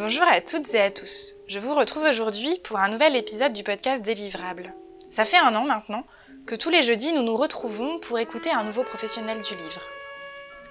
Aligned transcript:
Bonjour 0.00 0.28
à 0.28 0.40
toutes 0.40 0.72
et 0.74 0.80
à 0.80 0.92
tous. 0.92 1.34
Je 1.48 1.58
vous 1.58 1.74
retrouve 1.74 2.04
aujourd'hui 2.04 2.60
pour 2.62 2.78
un 2.78 2.88
nouvel 2.88 3.16
épisode 3.16 3.52
du 3.52 3.64
podcast 3.64 4.00
Délivrable. 4.00 4.72
Ça 5.10 5.24
fait 5.24 5.38
un 5.38 5.52
an 5.56 5.64
maintenant 5.64 6.04
que 6.46 6.54
tous 6.54 6.70
les 6.70 6.82
jeudis 6.82 7.12
nous 7.12 7.24
nous 7.24 7.36
retrouvons 7.36 7.98
pour 7.98 8.20
écouter 8.20 8.48
un 8.50 8.62
nouveau 8.62 8.84
professionnel 8.84 9.42
du 9.42 9.54
livre. 9.56 9.82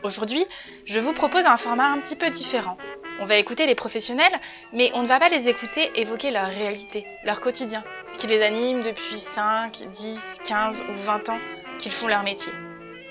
Aujourd'hui, 0.04 0.46
je 0.86 1.02
vous 1.02 1.12
propose 1.12 1.46
un 1.46 1.58
format 1.58 1.92
un 1.92 2.00
petit 2.00 2.16
peu 2.16 2.30
différent. 2.30 2.78
On 3.20 3.26
va 3.26 3.36
écouter 3.36 3.66
les 3.66 3.76
professionnels, 3.76 4.40
mais 4.72 4.92
on 4.94 5.02
ne 5.02 5.08
va 5.08 5.20
pas 5.20 5.28
les 5.28 5.50
écouter 5.50 5.92
évoquer 6.00 6.32
leur 6.32 6.48
réalité, 6.48 7.06
leur 7.26 7.42
quotidien, 7.42 7.84
ce 8.10 8.18
qui 8.18 8.28
les 8.28 8.42
anime 8.42 8.82
depuis 8.82 9.18
5, 9.18 9.90
10, 9.92 10.20
15 10.46 10.84
ou 10.90 10.94
20 10.94 11.30
ans 11.30 11.40
qu'ils 11.80 11.92
font 11.92 12.08
leur 12.08 12.24
métier. 12.24 12.54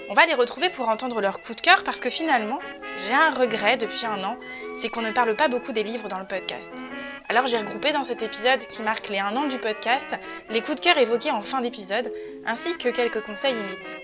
On 0.09 0.15
va 0.15 0.25
les 0.25 0.35
retrouver 0.35 0.71
pour 0.71 0.89
entendre 0.89 1.21
leur 1.21 1.43
coup 1.43 1.55
de 1.55 1.61
cœur 1.61 1.85
parce 1.85 2.01
que 2.01 2.09
finalement, 2.09 2.61
j'ai 2.99 3.15
un 3.15 3.31
regret 3.31 3.77
depuis 3.77 4.07
un 4.07 4.23
an, 4.25 4.39
c'est 4.75 4.89
qu'on 4.89 5.03
ne 5.03 5.11
parle 5.11 5.37
pas 5.37 5.49
beaucoup 5.49 5.73
des 5.73 5.83
livres 5.83 6.09
dans 6.09 6.19
le 6.19 6.27
podcast. 6.27 6.73
Alors 7.29 7.47
j'ai 7.47 7.59
regroupé 7.59 7.93
dans 7.93 8.05
cet 8.05 8.23
épisode 8.23 8.61
qui 8.61 8.83
marque 8.83 9.09
les 9.09 9.19
un 9.19 9.37
an 9.37 9.47
du 9.47 9.59
podcast 9.59 10.17
les 10.51 10.63
coups 10.63 10.77
de 10.77 10.81
cœur 10.81 10.99
évoqués 10.99 11.31
en 11.31 11.43
fin 11.43 11.61
d'épisode, 11.61 12.13
ainsi 12.47 12.77
que 12.79 12.89
quelques 12.89 13.23
conseils 13.23 13.55
inédits. 13.55 14.03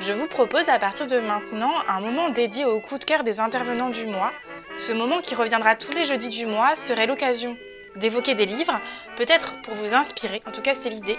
Je 0.00 0.12
vous 0.12 0.28
propose 0.28 0.68
à 0.68 0.78
partir 0.78 1.06
de 1.06 1.18
maintenant 1.18 1.72
un 1.88 2.00
moment 2.00 2.28
dédié 2.28 2.64
au 2.64 2.80
coup 2.80 2.98
de 2.98 3.04
cœur 3.04 3.24
des 3.24 3.40
intervenants 3.40 3.90
du 3.90 4.06
mois. 4.06 4.32
Ce 4.76 4.92
moment 4.92 5.20
qui 5.20 5.34
reviendra 5.34 5.74
tous 5.74 5.92
les 5.92 6.04
jeudis 6.04 6.28
du 6.28 6.46
mois 6.46 6.76
serait 6.76 7.06
l'occasion 7.06 7.56
d'évoquer 7.96 8.34
des 8.34 8.46
livres, 8.46 8.80
peut-être 9.16 9.60
pour 9.62 9.74
vous 9.74 9.94
inspirer, 9.94 10.42
en 10.46 10.52
tout 10.52 10.62
cas 10.62 10.74
c'est 10.74 10.90
l'idée. 10.90 11.18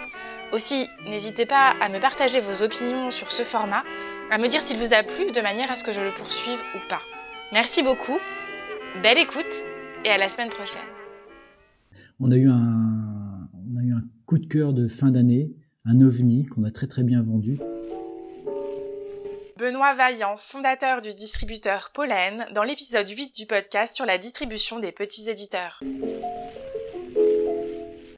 Aussi, 0.51 0.87
n'hésitez 1.05 1.45
pas 1.45 1.73
à 1.81 1.89
me 1.89 1.99
partager 1.99 2.39
vos 2.39 2.63
opinions 2.63 3.11
sur 3.11 3.31
ce 3.31 3.43
format, 3.43 3.83
à 4.31 4.37
me 4.37 4.47
dire 4.47 4.61
s'il 4.61 4.77
vous 4.77 4.93
a 4.93 5.03
plu 5.03 5.31
de 5.31 5.41
manière 5.41 5.71
à 5.71 5.75
ce 5.75 5.83
que 5.83 5.91
je 5.91 6.01
le 6.01 6.13
poursuive 6.13 6.59
ou 6.75 6.79
pas. 6.87 7.01
Merci 7.51 7.83
beaucoup, 7.83 8.19
belle 9.01 9.17
écoute 9.17 9.63
et 10.05 10.09
à 10.09 10.17
la 10.17 10.29
semaine 10.29 10.49
prochaine. 10.49 10.81
On 12.19 12.31
a 12.31 12.35
eu 12.35 12.49
un, 12.49 13.49
on 13.53 13.79
a 13.79 13.83
eu 13.83 13.93
un 13.93 14.03
coup 14.25 14.37
de 14.37 14.45
cœur 14.45 14.73
de 14.73 14.87
fin 14.87 15.11
d'année, 15.11 15.51
un 15.85 15.99
ovni 16.01 16.45
qu'on 16.45 16.63
a 16.63 16.71
très 16.71 16.87
très 16.87 17.03
bien 17.03 17.23
vendu. 17.23 17.57
Benoît 19.57 19.93
Vaillant, 19.93 20.37
fondateur 20.37 21.01
du 21.01 21.13
distributeur 21.13 21.89
Pollen, 21.93 22.45
dans 22.53 22.63
l'épisode 22.63 23.09
8 23.09 23.35
du 23.37 23.45
podcast 23.45 23.95
sur 23.95 24.05
la 24.05 24.17
distribution 24.17 24.79
des 24.79 24.93
petits 24.93 25.29
éditeurs 25.29 25.81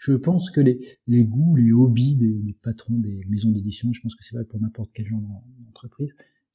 je 0.02 0.14
pense 0.14 0.50
que 0.50 0.62
les, 0.62 0.80
les 1.06 1.24
goûts, 1.24 1.56
les 1.56 1.72
hobbies 1.72 2.16
des, 2.16 2.56
patrons 2.64 2.98
des 2.98 3.22
maisons 3.30 3.52
d'édition, 3.52 3.94
je 3.94 4.02
pense 4.02 4.16
que 4.16 4.24
c'est 4.24 4.36
vrai 4.36 4.46
pour 4.46 4.60
n'importe 4.60 4.90
quel 4.94 5.06
genre 5.06 5.22
d'entreprise, 5.60 6.12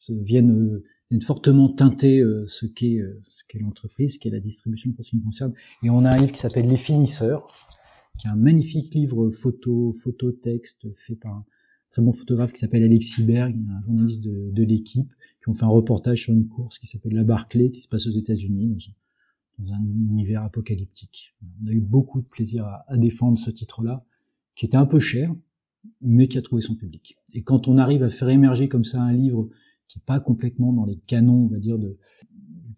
viennent, 0.08 0.50
euh, 0.50 0.84
viennent 1.11 1.22
fortement 1.22 1.69
teinter 1.69 2.19
euh, 2.19 2.44
ce 2.48 2.67
qu'est 2.67 2.98
euh, 2.98 3.22
qu'est 3.47 3.61
l'entreprise, 3.61 4.14
ce 4.14 4.19
qu'est 4.19 4.30
la 4.30 4.41
distribution 4.41 4.91
pour 4.92 5.05
ce 5.05 5.11
qui 5.11 5.19
me 5.19 5.22
concerne. 5.22 5.52
Et 5.84 5.91
on 5.91 6.05
a 6.05 6.11
un 6.11 6.17
livre 6.17 6.33
qui 6.33 6.41
s'appelle 6.41 6.67
Les 6.67 6.77
finisseurs, 6.77 7.47
qui 8.19 8.27
est 8.27 8.30
un 8.30 8.36
magnifique 8.36 8.92
livre 8.94 9.30
photo, 9.30 9.92
photo 9.92 10.33
texte 10.33 10.92
fait 10.94 11.14
par 11.14 11.33
un 11.33 11.44
très 11.91 12.02
bon 12.02 12.11
photographe 12.11 12.52
qui 12.52 12.58
s'appelle 12.58 12.83
Alexis 12.83 13.22
Berg, 13.22 13.55
un 13.56 13.83
journaliste 13.83 14.24
de, 14.24 14.50
de 14.50 14.62
l'équipe, 14.64 15.12
qui 15.41 15.48
ont 15.48 15.52
fait 15.52 15.64
un 15.64 15.69
reportage 15.69 16.22
sur 16.22 16.33
une 16.33 16.48
course 16.48 16.80
qui 16.80 16.89
s'appelle 16.89 17.14
la 17.14 17.22
Barclay, 17.22 17.70
qui 17.70 17.80
se 17.80 17.86
passe 17.86 18.08
aux 18.08 18.19
États-Unis, 18.19 18.77
un 19.60 19.84
univers 19.84 20.42
apocalyptique. 20.42 21.34
On 21.62 21.68
a 21.68 21.72
eu 21.72 21.80
beaucoup 21.80 22.20
de 22.20 22.26
plaisir 22.26 22.66
à, 22.66 22.96
défendre 22.96 23.38
ce 23.38 23.50
titre-là, 23.50 24.04
qui 24.54 24.66
était 24.66 24.76
un 24.76 24.86
peu 24.86 25.00
cher, 25.00 25.34
mais 26.00 26.28
qui 26.28 26.38
a 26.38 26.42
trouvé 26.42 26.62
son 26.62 26.74
public. 26.74 27.16
Et 27.32 27.42
quand 27.42 27.68
on 27.68 27.78
arrive 27.78 28.02
à 28.02 28.10
faire 28.10 28.28
émerger 28.28 28.68
comme 28.68 28.84
ça 28.84 29.00
un 29.00 29.12
livre 29.12 29.48
qui 29.88 29.98
n'est 29.98 30.04
pas 30.04 30.20
complètement 30.20 30.72
dans 30.72 30.84
les 30.84 30.96
canons, 30.96 31.44
on 31.44 31.48
va 31.48 31.58
dire, 31.58 31.78
de 31.78 31.96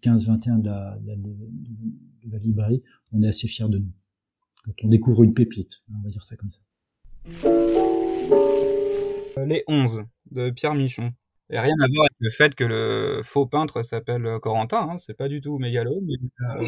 15-21 0.03 0.61
de 0.61 0.67
la, 0.67 0.97
de, 1.01 2.31
la 2.31 2.37
librairie, 2.37 2.83
on 3.11 3.21
est 3.23 3.27
assez 3.27 3.47
fiers 3.47 3.69
de 3.69 3.79
nous. 3.79 3.91
Quand 4.63 4.73
on 4.83 4.89
découvre 4.89 5.23
une 5.23 5.33
pépite, 5.33 5.81
on 5.89 6.01
va 6.03 6.09
dire 6.09 6.23
ça 6.23 6.35
comme 6.35 6.51
ça. 6.51 6.61
Les 9.45 9.63
11 9.67 10.03
de 10.31 10.49
Pierre 10.51 10.75
Michon. 10.75 11.13
Et 11.51 11.59
rien 11.59 11.73
à 11.81 11.87
voir 11.91 12.05
avec 12.05 12.15
le 12.19 12.29
fait 12.29 12.53
que 12.53 12.63
le 12.63 13.23
faux 13.23 13.47
peintre 13.47 13.81
s'appelle 13.81 14.23
euh, 14.27 14.37
Corentin, 14.37 14.87
hein, 14.91 14.97
c'est 15.03 15.15
pas 15.15 15.27
du 15.27 15.41
tout 15.41 15.57
mégalo. 15.57 15.99
Mais, 16.03 16.13
euh, 16.47 16.67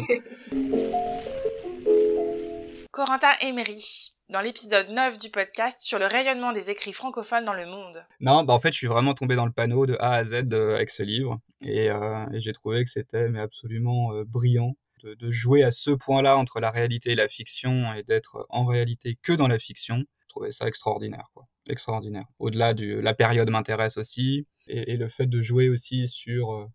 Corentin 2.90 3.30
Emery, 3.42 4.10
dans 4.28 4.40
l'épisode 4.40 4.90
9 4.90 5.18
du 5.18 5.30
podcast 5.30 5.78
sur 5.80 6.00
le 6.00 6.06
rayonnement 6.06 6.50
des 6.50 6.68
écrits 6.68 6.92
francophones 6.92 7.44
dans 7.44 7.54
le 7.54 7.64
monde. 7.64 8.04
Non, 8.18 8.42
bah 8.42 8.54
en 8.54 8.60
fait, 8.60 8.72
je 8.72 8.78
suis 8.78 8.88
vraiment 8.88 9.14
tombé 9.14 9.36
dans 9.36 9.46
le 9.46 9.52
panneau 9.52 9.86
de 9.86 9.96
A 10.00 10.14
à 10.14 10.24
Z 10.24 10.52
euh, 10.52 10.74
avec 10.74 10.90
ce 10.90 11.04
livre, 11.04 11.38
et, 11.60 11.86
et 11.86 12.40
j'ai 12.40 12.52
trouvé 12.52 12.82
que 12.82 12.90
c'était 12.90 13.28
mais 13.28 13.40
absolument 13.40 14.10
brillant 14.26 14.72
de, 15.04 15.14
de, 15.14 15.30
jouer 15.30 15.62
à 15.62 15.70
ce 15.70 15.92
point-là 15.92 16.36
entre 16.36 16.58
la 16.58 16.72
réalité 16.72 17.12
et 17.12 17.14
la 17.14 17.28
fiction, 17.28 17.94
et 17.94 18.02
d'être 18.02 18.46
en 18.48 18.66
réalité 18.66 19.16
que 19.22 19.32
dans 19.32 19.46
la 19.46 19.60
fiction. 19.60 20.02
Je 20.22 20.26
trouvais 20.26 20.50
ça 20.50 20.66
extraordinaire, 20.66 21.30
quoi 21.34 21.46
extraordinaire. 21.68 22.26
Au-delà 22.38 22.74
de 22.74 22.94
la 22.94 23.14
période 23.14 23.50
m'intéresse 23.50 23.96
aussi, 23.96 24.46
et, 24.68 24.96
le 24.96 25.08
fait 25.08 25.26
de 25.26 25.42
jouer 25.42 25.68
aussi 25.68 26.08
sur 26.08 26.52
euh, 26.52 26.66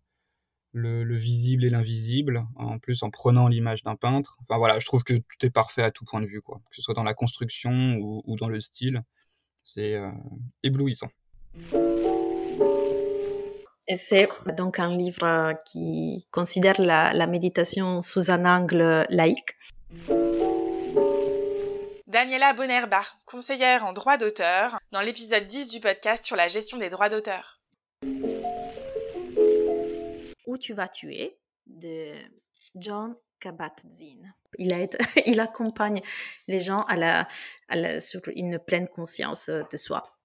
le, 0.72 1.16
visible 1.16 1.64
et 1.64 1.70
l'invisible, 1.70 2.46
en 2.56 2.78
plus 2.78 3.02
en 3.02 3.10
prenant 3.10 3.48
l'image 3.48 3.82
d'un 3.82 3.96
peintre. 3.96 4.38
Enfin 4.42 4.58
voilà, 4.58 4.78
je 4.78 4.86
trouve 4.86 5.04
que 5.04 5.14
tout 5.14 5.46
est 5.46 5.50
parfait 5.50 5.82
à 5.82 5.90
tout 5.90 6.04
point 6.04 6.20
de 6.20 6.26
vue, 6.26 6.42
quoi. 6.42 6.60
Que 6.70 6.76
ce 6.76 6.82
soit 6.82 6.94
dans 6.94 7.04
la 7.04 7.14
construction 7.14 7.96
ou, 8.00 8.36
dans 8.36 8.48
le 8.48 8.60
style, 8.60 9.02
c'est 9.64 9.94
euh, 9.94 10.10
éblouissant. 10.62 11.10
Et 13.90 13.96
c'est 13.96 14.28
donc 14.58 14.78
un 14.78 14.94
livre 14.94 15.54
qui 15.64 16.26
considère 16.30 16.78
la, 16.78 17.14
la 17.14 17.26
méditation 17.26 18.02
sous 18.02 18.30
un 18.30 18.44
angle 18.44 19.06
laïque. 19.08 19.56
Daniela 22.08 22.54
Bonerba, 22.54 23.02
conseillère 23.26 23.84
en 23.84 23.92
droit 23.92 24.16
d'auteur, 24.16 24.78
dans 24.92 25.02
l'épisode 25.02 25.46
10 25.46 25.68
du 25.68 25.78
podcast 25.78 26.24
sur 26.24 26.36
la 26.36 26.48
gestion 26.48 26.78
des 26.78 26.88
droits 26.88 27.10
d'auteur. 27.10 27.60
Où 30.46 30.56
tu 30.56 30.72
vas 30.72 30.88
tuer 30.88 31.38
de 31.66 32.14
John 32.74 33.14
Kabat-Zinn. 33.40 34.32
Il, 34.56 34.72
accompagne 35.40 36.00
les 36.46 36.60
gens 36.60 36.80
à 36.84 36.96
la, 36.96 38.00
sur 38.00 38.22
une 38.34 38.58
pleine 38.58 38.88
conscience 38.88 39.50
de 39.50 39.76
soi. 39.76 40.17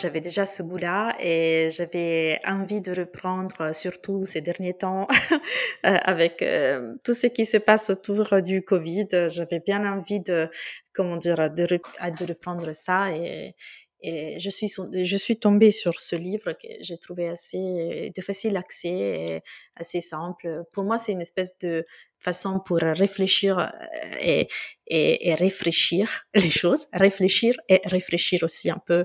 J'avais 0.00 0.20
déjà 0.20 0.46
ce 0.46 0.62
goût-là 0.62 1.16
et 1.20 1.70
j'avais 1.72 2.38
envie 2.46 2.80
de 2.80 2.92
reprendre, 2.92 3.74
surtout 3.74 4.26
ces 4.26 4.40
derniers 4.40 4.74
temps, 4.74 5.08
euh, 5.86 5.96
avec 6.04 6.40
euh, 6.42 6.94
tout 7.02 7.14
ce 7.14 7.26
qui 7.26 7.44
se 7.44 7.56
passe 7.56 7.90
autour 7.90 8.40
du 8.42 8.62
Covid. 8.62 9.08
J'avais 9.28 9.58
bien 9.58 9.84
envie 9.90 10.20
de, 10.20 10.48
comment 10.92 11.16
dire, 11.16 11.50
de, 11.50 11.66
de 11.66 12.24
reprendre 12.26 12.72
ça 12.72 13.10
et, 13.12 13.54
je 14.00 15.16
suis, 15.16 15.40
tombée 15.40 15.72
sur 15.72 15.98
ce 15.98 16.14
livre 16.14 16.52
que 16.52 16.68
j'ai 16.82 16.98
trouvé 16.98 17.28
assez 17.28 18.12
de 18.16 18.22
facile 18.22 18.56
accès 18.56 18.88
et 18.88 19.40
assez 19.74 20.00
simple. 20.00 20.62
Pour 20.72 20.84
moi, 20.84 20.98
c'est 20.98 21.10
une 21.10 21.20
espèce 21.20 21.58
de 21.58 21.84
façon 22.20 22.60
pour 22.64 22.78
réfléchir 22.78 23.58
euh, 23.58 24.44
et 24.86 25.34
réfléchir 25.34 26.26
les 26.34 26.50
choses, 26.50 26.86
réfléchir 26.92 27.56
et 27.68 27.80
réfléchir 27.86 28.44
aussi 28.44 28.70
un 28.70 28.80
peu. 28.86 29.04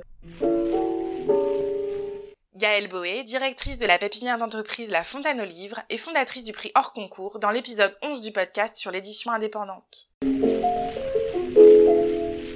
Gaëlle 2.56 2.88
Boé, 2.88 3.24
directrice 3.24 3.80
de 3.80 3.88
la 3.88 3.97
pépinière 3.97 4.38
d'entreprise 4.38 4.91
La 4.91 5.03
Fontaine 5.03 5.41
aux 5.41 5.46
Livres 5.46 5.80
et 5.90 5.97
fondatrice 5.97 6.44
du 6.44 6.52
prix 6.52 6.72
hors 6.75 6.94
concours 6.94 7.40
dans 7.40 7.50
l'épisode 7.50 7.97
11 8.03 8.22
du 8.22 8.31
podcast 8.31 8.75
sur 8.75 8.91
l'édition 8.91 9.31
indépendante. 9.31 10.12
Je 10.22 10.30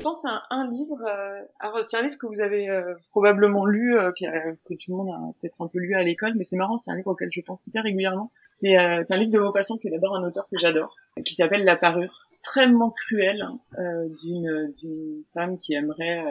pense 0.03 0.23
à 0.25 0.43
un 0.51 0.69
livre, 0.69 1.03
euh, 1.03 1.41
c'est 1.87 1.97
un 1.97 2.03
livre 2.03 2.17
que 2.19 2.27
vous 2.27 2.41
avez 2.41 2.69
euh, 2.69 2.93
probablement 3.09 3.65
lu, 3.65 3.97
euh, 3.97 4.11
que, 4.11 4.75
tout 4.75 4.91
le 4.91 4.95
monde 4.97 5.09
a 5.09 5.19
peut-être 5.41 5.59
un 5.59 5.67
peu 5.67 5.79
lu 5.79 5.95
à 5.95 6.03
l'école, 6.03 6.33
mais 6.35 6.43
c'est 6.43 6.57
marrant, 6.57 6.77
c'est 6.77 6.91
un 6.91 6.95
livre 6.95 7.09
auquel 7.09 7.29
je 7.31 7.41
pense 7.41 7.65
hyper 7.65 7.81
régulièrement. 7.81 8.31
C'est 8.49 8.77
un 8.77 9.17
livre 9.17 9.31
de 9.31 9.39
Maupassant 9.39 9.77
qui 9.77 9.87
est 9.87 9.91
d'abord 9.91 10.15
un 10.15 10.23
auteur 10.23 10.47
que 10.51 10.59
j'adore, 10.59 10.95
qui 11.25 11.33
s'appelle 11.33 11.65
La 11.65 11.75
Parure, 11.75 12.27
extrêmement 12.33 12.91
cruel, 12.91 13.41
hein, 13.41 13.55
d'une 14.21 15.23
femme 15.33 15.57
qui 15.57 15.73
aimerait 15.73 16.23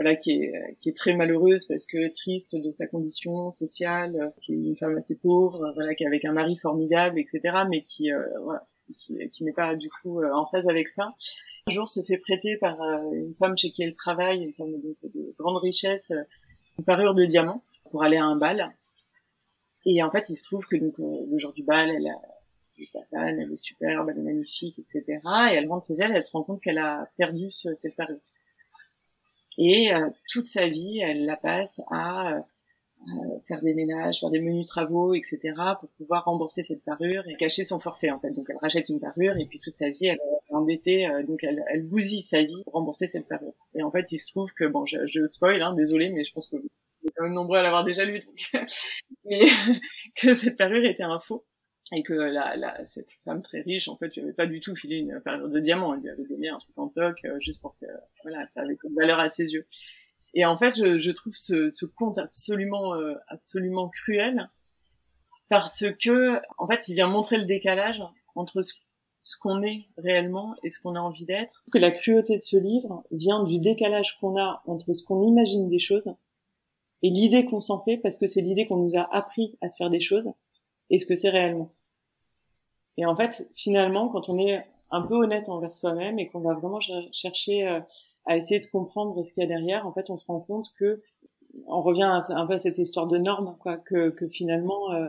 voilà 0.00 0.16
qui 0.16 0.32
est 0.32 0.76
qui 0.80 0.88
est 0.88 0.96
très 0.96 1.12
malheureuse 1.12 1.66
parce 1.66 1.86
que 1.86 2.10
triste 2.14 2.56
de 2.56 2.70
sa 2.70 2.86
condition 2.86 3.50
sociale, 3.50 4.16
euh, 4.16 4.30
qui 4.40 4.54
est 4.54 4.56
une 4.56 4.76
femme 4.76 4.96
assez 4.96 5.18
pauvre, 5.18 5.62
euh, 5.62 5.72
voilà 5.74 5.94
qui 5.94 6.04
est 6.04 6.06
avec 6.06 6.24
un 6.24 6.32
mari 6.32 6.56
formidable, 6.56 7.18
etc. 7.18 7.40
Mais 7.68 7.82
qui 7.82 8.10
euh, 8.10 8.22
voilà 8.42 8.66
qui, 8.96 9.18
qui 9.28 9.44
n'est 9.44 9.52
pas 9.52 9.76
du 9.76 9.90
coup 9.90 10.24
en 10.24 10.46
phase 10.46 10.66
avec 10.68 10.88
ça. 10.88 11.14
Un 11.66 11.70
jour 11.70 11.86
se 11.86 12.02
fait 12.02 12.16
prêter 12.16 12.56
par 12.56 12.80
une 13.12 13.34
femme 13.38 13.56
chez 13.58 13.70
qui 13.70 13.82
elle 13.82 13.92
travaille, 13.92 14.42
une 14.42 14.54
femme 14.54 14.72
de, 14.80 14.96
de 15.04 15.34
grande 15.38 15.58
richesse, 15.58 16.14
une 16.78 16.84
parure 16.84 17.14
de 17.14 17.24
diamants 17.26 17.62
pour 17.90 18.02
aller 18.02 18.16
à 18.16 18.24
un 18.24 18.36
bal. 18.36 18.74
Et 19.84 20.02
en 20.02 20.10
fait, 20.10 20.28
il 20.30 20.34
se 20.34 20.44
trouve 20.44 20.66
que 20.66 20.76
donc 20.76 20.94
le 20.98 21.38
jour 21.38 21.52
du 21.52 21.62
bal, 21.62 21.90
elle 21.90 22.08
a 22.08 22.18
elle 23.12 23.52
est 23.52 23.56
superbe, 23.56 24.08
elle 24.10 24.18
est 24.18 24.22
magnifique, 24.22 24.78
etc. 24.78 25.20
Et 25.52 25.54
elle 25.54 25.68
rentre 25.68 25.86
chez 25.88 25.94
elle, 26.00 26.12
elle 26.16 26.24
se 26.24 26.32
rend 26.32 26.42
compte 26.42 26.62
qu'elle 26.62 26.78
a 26.78 27.06
perdu 27.18 27.50
ce, 27.50 27.74
cette 27.74 27.94
parure. 27.94 28.16
Et 29.60 29.92
euh, 29.92 30.08
toute 30.30 30.46
sa 30.46 30.68
vie, 30.68 31.00
elle 31.00 31.26
la 31.26 31.36
passe 31.36 31.82
à, 31.90 32.42
faire 33.46 33.62
des 33.62 33.74
ménages, 33.74 34.20
faire 34.20 34.30
des 34.30 34.40
menus 34.40 34.66
travaux, 34.66 35.14
etc. 35.14 35.38
pour 35.78 35.88
pouvoir 35.90 36.24
rembourser 36.24 36.62
cette 36.62 36.82
parure 36.82 37.22
et 37.28 37.36
cacher 37.36 37.62
son 37.64 37.80
forfait 37.80 38.10
en 38.10 38.18
fait. 38.20 38.30
Donc 38.30 38.46
elle 38.50 38.58
rachète 38.58 38.88
une 38.90 39.00
parure 39.00 39.36
et 39.38 39.46
puis 39.46 39.58
toute 39.58 39.76
sa 39.76 39.88
vie 39.88 40.06
elle 40.06 40.18
est 40.18 40.54
endettée, 40.54 41.08
donc 41.26 41.42
elle, 41.42 41.64
elle 41.72 41.82
bousille 41.82 42.20
sa 42.20 42.42
vie 42.42 42.62
pour 42.64 42.74
rembourser 42.74 43.06
cette 43.06 43.26
parure. 43.26 43.54
Et 43.74 43.82
en 43.82 43.90
fait 43.90 44.12
il 44.12 44.18
se 44.18 44.26
trouve 44.26 44.52
que 44.52 44.66
bon 44.66 44.84
je, 44.84 45.06
je 45.06 45.24
spoil, 45.24 45.62
hein, 45.62 45.74
désolé 45.74 46.12
mais 46.12 46.24
je 46.24 46.32
pense 46.34 46.48
que 46.48 46.56
vous 46.56 46.66
êtes 47.06 47.14
quand 47.16 47.24
même 47.24 47.32
nombreux 47.32 47.56
à 47.56 47.62
l'avoir 47.62 47.84
déjà 47.84 48.04
lu, 48.04 48.20
donc 48.20 48.50
mais 49.24 49.40
que 50.14 50.34
cette 50.34 50.58
parure 50.58 50.84
était 50.84 51.02
un 51.02 51.20
faux 51.20 51.46
et 51.92 52.02
que 52.02 52.12
la, 52.12 52.56
la, 52.56 52.84
cette 52.84 53.10
femme 53.24 53.42
très 53.42 53.62
riche, 53.62 53.88
en 53.88 53.96
fait, 53.96 54.14
lui 54.14 54.22
avait 54.22 54.32
pas 54.32 54.46
du 54.46 54.60
tout 54.60 54.76
filé 54.76 54.98
une 54.98 55.20
parure 55.20 55.48
de 55.48 55.58
diamant, 55.58 55.94
elle 55.94 56.00
lui 56.00 56.10
avait 56.10 56.24
donné 56.24 56.48
un 56.48 56.58
truc 56.58 56.78
en 56.78 56.88
toc, 56.88 57.26
juste 57.40 57.60
pour 57.60 57.76
que, 57.80 57.86
voilà, 58.22 58.46
ça 58.46 58.62
avait 58.62 58.76
une 58.84 58.94
valeur 58.94 59.18
à 59.18 59.28
ses 59.28 59.52
yeux. 59.52 59.66
Et 60.34 60.44
en 60.44 60.56
fait, 60.56 60.76
je, 60.76 60.98
je 60.98 61.10
trouve 61.10 61.32
ce, 61.34 61.70
ce, 61.70 61.86
conte 61.86 62.18
absolument, 62.18 62.94
euh, 62.94 63.14
absolument 63.28 63.88
cruel 63.88 64.48
parce 65.48 65.84
que, 66.00 66.40
en 66.58 66.68
fait, 66.68 66.88
il 66.88 66.94
vient 66.94 67.08
montrer 67.08 67.36
le 67.36 67.44
décalage 67.44 68.00
entre 68.36 68.60
ce 68.62 69.38
qu'on 69.38 69.62
est 69.62 69.86
réellement 69.98 70.54
et 70.62 70.70
ce 70.70 70.80
qu'on 70.80 70.94
a 70.94 71.00
envie 71.00 71.26
d'être. 71.26 71.64
Que 71.72 71.78
la 71.78 71.90
cruauté 71.90 72.36
de 72.36 72.42
ce 72.42 72.56
livre 72.56 73.04
vient 73.10 73.42
du 73.42 73.58
décalage 73.58 74.18
qu'on 74.20 74.38
a 74.38 74.62
entre 74.66 74.92
ce 74.92 75.04
qu'on 75.04 75.26
imagine 75.26 75.68
des 75.68 75.80
choses 75.80 76.14
et 77.02 77.10
l'idée 77.10 77.46
qu'on 77.46 77.60
s'en 77.60 77.82
fait, 77.82 77.96
parce 77.96 78.18
que 78.18 78.26
c'est 78.26 78.42
l'idée 78.42 78.66
qu'on 78.66 78.76
nous 78.76 78.96
a 78.96 79.08
appris 79.14 79.56
à 79.60 79.68
se 79.68 79.76
faire 79.76 79.90
des 79.90 80.00
choses 80.00 80.30
et 80.90 80.98
ce 80.98 81.06
que 81.06 81.14
c'est 81.14 81.30
réellement. 81.30 81.70
Et 83.00 83.06
en 83.06 83.16
fait, 83.16 83.48
finalement, 83.54 84.08
quand 84.08 84.28
on 84.28 84.38
est 84.38 84.58
un 84.90 85.00
peu 85.00 85.14
honnête 85.14 85.48
envers 85.48 85.74
soi-même 85.74 86.18
et 86.18 86.28
qu'on 86.28 86.40
va 86.40 86.52
vraiment 86.52 86.80
chercher 87.12 87.66
euh, 87.66 87.80
à 88.26 88.36
essayer 88.36 88.60
de 88.60 88.66
comprendre 88.66 89.24
ce 89.24 89.32
qu'il 89.32 89.42
y 89.42 89.46
a 89.46 89.48
derrière, 89.48 89.86
en 89.86 89.92
fait, 89.94 90.10
on 90.10 90.18
se 90.18 90.26
rend 90.26 90.40
compte 90.40 90.66
que 90.78 91.00
on 91.66 91.80
revient 91.80 92.22
un 92.28 92.46
peu 92.46 92.52
à 92.52 92.58
cette 92.58 92.76
histoire 92.76 93.06
de 93.06 93.16
normes, 93.16 93.56
quoi, 93.58 93.78
que, 93.78 94.14
finalement, 94.30 94.92
euh, 94.92 95.06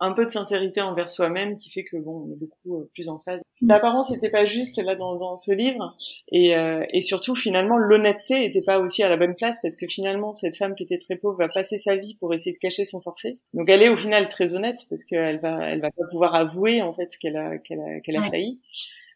un 0.00 0.12
peu 0.12 0.24
de 0.24 0.30
sincérité 0.30 0.80
envers 0.80 1.10
soi-même 1.10 1.56
qui 1.56 1.70
fait 1.70 1.84
que 1.84 1.96
bon, 1.96 2.26
on 2.26 2.32
est 2.32 2.38
beaucoup 2.38 2.80
euh, 2.80 2.90
plus 2.94 3.08
en 3.08 3.20
phase. 3.20 3.42
L'apparence 3.62 4.10
n'était 4.10 4.30
pas 4.30 4.44
juste 4.44 4.82
là 4.82 4.96
dans, 4.96 5.16
dans 5.16 5.36
ce 5.36 5.52
livre, 5.52 5.96
et, 6.30 6.56
euh, 6.56 6.84
et 6.90 7.00
surtout 7.00 7.34
finalement 7.36 7.76
l'honnêteté 7.76 8.40
n'était 8.40 8.62
pas 8.62 8.78
aussi 8.78 9.02
à 9.02 9.08
la 9.08 9.16
bonne 9.16 9.34
place 9.34 9.58
parce 9.62 9.76
que 9.76 9.86
finalement 9.86 10.34
cette 10.34 10.56
femme 10.56 10.74
qui 10.74 10.82
était 10.82 10.98
très 10.98 11.16
pauvre 11.16 11.38
va 11.38 11.48
passer 11.48 11.78
sa 11.78 11.96
vie 11.96 12.16
pour 12.16 12.34
essayer 12.34 12.52
de 12.52 12.58
cacher 12.58 12.84
son 12.84 13.00
forfait. 13.00 13.34
Donc 13.54 13.68
elle 13.68 13.82
est 13.82 13.88
au 13.88 13.96
final 13.96 14.28
très 14.28 14.54
honnête 14.54 14.80
parce 14.90 15.04
qu'elle 15.04 15.40
va, 15.40 15.70
elle 15.70 15.80
va 15.80 15.90
pas 15.90 16.06
pouvoir 16.10 16.34
avouer 16.34 16.82
en 16.82 16.92
fait 16.92 17.16
qu'elle 17.20 17.36
a, 17.36 17.58
qu'elle 17.58 17.80
a, 17.80 18.00
qu'elle 18.00 18.16
a 18.16 18.28
failli. 18.30 18.60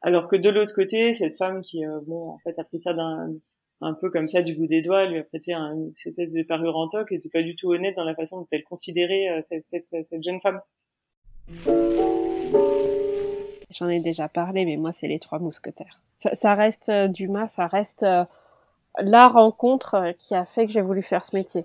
Alors 0.03 0.29
que 0.29 0.37
de 0.37 0.49
l'autre 0.49 0.75
côté, 0.75 1.15
cette 1.15 1.37
femme 1.37 1.61
qui, 1.61 1.85
euh, 1.85 2.01
bon, 2.07 2.29
en 2.29 2.39
fait, 2.39 2.59
a 2.59 2.65
pris 2.65 2.81
ça 2.81 2.93
d'un, 2.93 3.33
un 3.81 3.95
peu 3.95 4.11
comme 4.11 4.29
ça 4.29 4.43
du 4.43 4.55
bout 4.55 4.67
des 4.67 4.83
doigts, 4.83 5.07
lui 5.07 5.19
a 5.19 5.23
prêté 5.23 5.53
un, 5.53 5.75
une 5.75 5.93
espèce 6.07 6.33
de 6.33 6.43
parure 6.43 6.77
en 6.77 6.89
toc 6.89 7.13
et 7.13 7.17
n'était 7.17 7.29
pas 7.29 7.43
du 7.43 7.55
tout 7.57 7.73
honnête 7.73 7.95
dans 7.97 8.05
la 8.05 8.15
façon 8.15 8.41
dont 8.41 8.49
elle 8.51 8.65
considérait 8.65 9.29
euh, 9.29 9.41
cette, 9.41 9.67
cette, 9.67 9.87
cette, 10.03 10.23
jeune 10.23 10.41
femme. 10.41 10.61
J'en 13.71 13.89
ai 13.89 14.01
déjà 14.01 14.29
parlé, 14.29 14.65
mais 14.65 14.77
moi, 14.77 14.93
c'est 14.93 15.09
les 15.09 15.19
trois 15.19 15.39
mousquetaires. 15.39 16.01
Ça, 16.19 16.35
ça 16.35 16.55
reste 16.55 16.89
euh, 16.89 17.07
Dumas, 17.07 17.49
ça 17.49 17.67
reste 17.67 18.03
euh, 18.03 18.25
la 18.99 19.29
rencontre 19.29 20.15
qui 20.19 20.35
a 20.35 20.45
fait 20.45 20.67
que 20.67 20.73
j'ai 20.73 20.83
voulu 20.83 21.03
faire 21.03 21.23
ce 21.23 21.37
métier. 21.37 21.65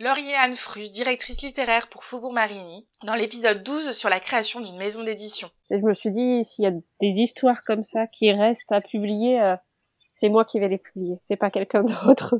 Laurier 0.00 0.34
Anne 0.34 0.54
Fru, 0.56 0.88
directrice 0.90 1.42
littéraire 1.42 1.86
pour 1.86 2.02
Faubourg 2.02 2.32
Marigny, 2.32 2.84
dans 3.04 3.14
l'épisode 3.14 3.62
12 3.62 3.92
sur 3.92 4.10
la 4.10 4.18
création 4.18 4.60
d'une 4.60 4.76
maison 4.76 5.04
d'édition. 5.04 5.48
Je 5.70 5.76
me 5.76 5.94
suis 5.94 6.10
dit, 6.10 6.44
s'il 6.44 6.64
y 6.64 6.66
a 6.66 6.72
des 6.72 7.20
histoires 7.20 7.62
comme 7.64 7.84
ça 7.84 8.08
qui 8.08 8.32
restent 8.32 8.72
à 8.72 8.80
publier, 8.80 9.40
euh, 9.40 9.54
c'est 10.10 10.28
moi 10.28 10.44
qui 10.44 10.58
vais 10.58 10.66
les 10.66 10.78
publier. 10.78 11.16
C'est 11.22 11.36
pas 11.36 11.48
quelqu'un 11.48 11.84
d'autre. 12.06 12.34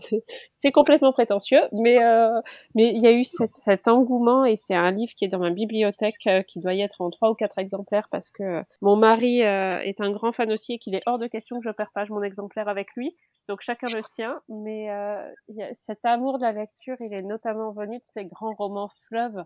C'est 0.57 0.73
complètement 0.73 1.13
prétentieux, 1.13 1.61
mais 1.71 2.03
euh, 2.03 2.41
mais 2.75 2.89
il 2.89 3.01
y 3.01 3.07
a 3.07 3.13
eu 3.13 3.23
cet, 3.23 3.87
engouement 3.87 4.45
et 4.45 4.57
c'est 4.57 4.75
un 4.75 4.91
livre 4.91 5.13
qui 5.15 5.25
est 5.25 5.29
dans 5.29 5.39
ma 5.39 5.51
bibliothèque 5.51 6.27
euh, 6.27 6.43
qui 6.43 6.59
doit 6.59 6.75
y 6.75 6.81
être 6.81 7.03
en 7.03 7.11
trois 7.11 7.31
ou 7.31 7.35
quatre 7.35 7.59
exemplaires 7.59 8.09
parce 8.11 8.31
que 8.31 8.65
mon 8.83 8.97
mari 8.97 9.43
est 9.43 10.01
un 10.01 10.11
grand 10.11 10.33
fan 10.33 10.51
aussi 10.51 10.73
et 10.73 10.79
qu'il 10.81 10.97
est 10.97 11.03
hors 11.07 11.21
de 11.21 11.29
question 11.29 11.61
que 11.61 11.65
je 11.65 11.71
partage 11.71 12.11
mon 12.11 12.25
exemplaire 12.25 12.67
avec 12.67 12.89
lui. 12.97 13.15
Donc 13.49 13.61
chacun 13.61 13.87
le 13.95 14.03
sien, 14.03 14.41
mais 14.49 14.91
euh, 14.91 15.31
y 15.49 15.63
a 15.63 15.73
cet 15.75 16.05
amour 16.05 16.39
de 16.39 16.45
la 16.45 16.53
lecture, 16.53 16.97
il 17.01 17.13
est 17.13 17.23
notamment 17.23 17.73
venu 17.73 17.99
de 17.99 18.05
ces 18.05 18.25
grands 18.25 18.55
romans 18.55 18.91
fleuves. 19.09 19.45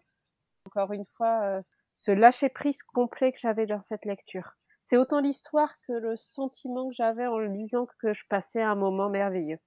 Encore 0.66 0.92
une 0.92 1.06
fois, 1.16 1.42
euh, 1.42 1.60
ce 1.94 2.12
lâcher 2.12 2.48
prise 2.48 2.82
complet 2.82 3.32
que 3.32 3.38
j'avais 3.40 3.66
dans 3.66 3.80
cette 3.80 4.04
lecture 4.04 4.54
c'est 4.88 4.96
autant 4.96 5.20
l'histoire 5.20 5.74
que 5.86 5.92
le 5.92 6.16
sentiment 6.16 6.88
que 6.88 6.94
j'avais 6.94 7.26
en 7.26 7.36
le 7.36 7.48
lisant 7.48 7.86
que 8.00 8.14
je 8.14 8.22
passais 8.30 8.62
un 8.62 8.74
moment 8.74 9.10
merveilleux. 9.10 9.58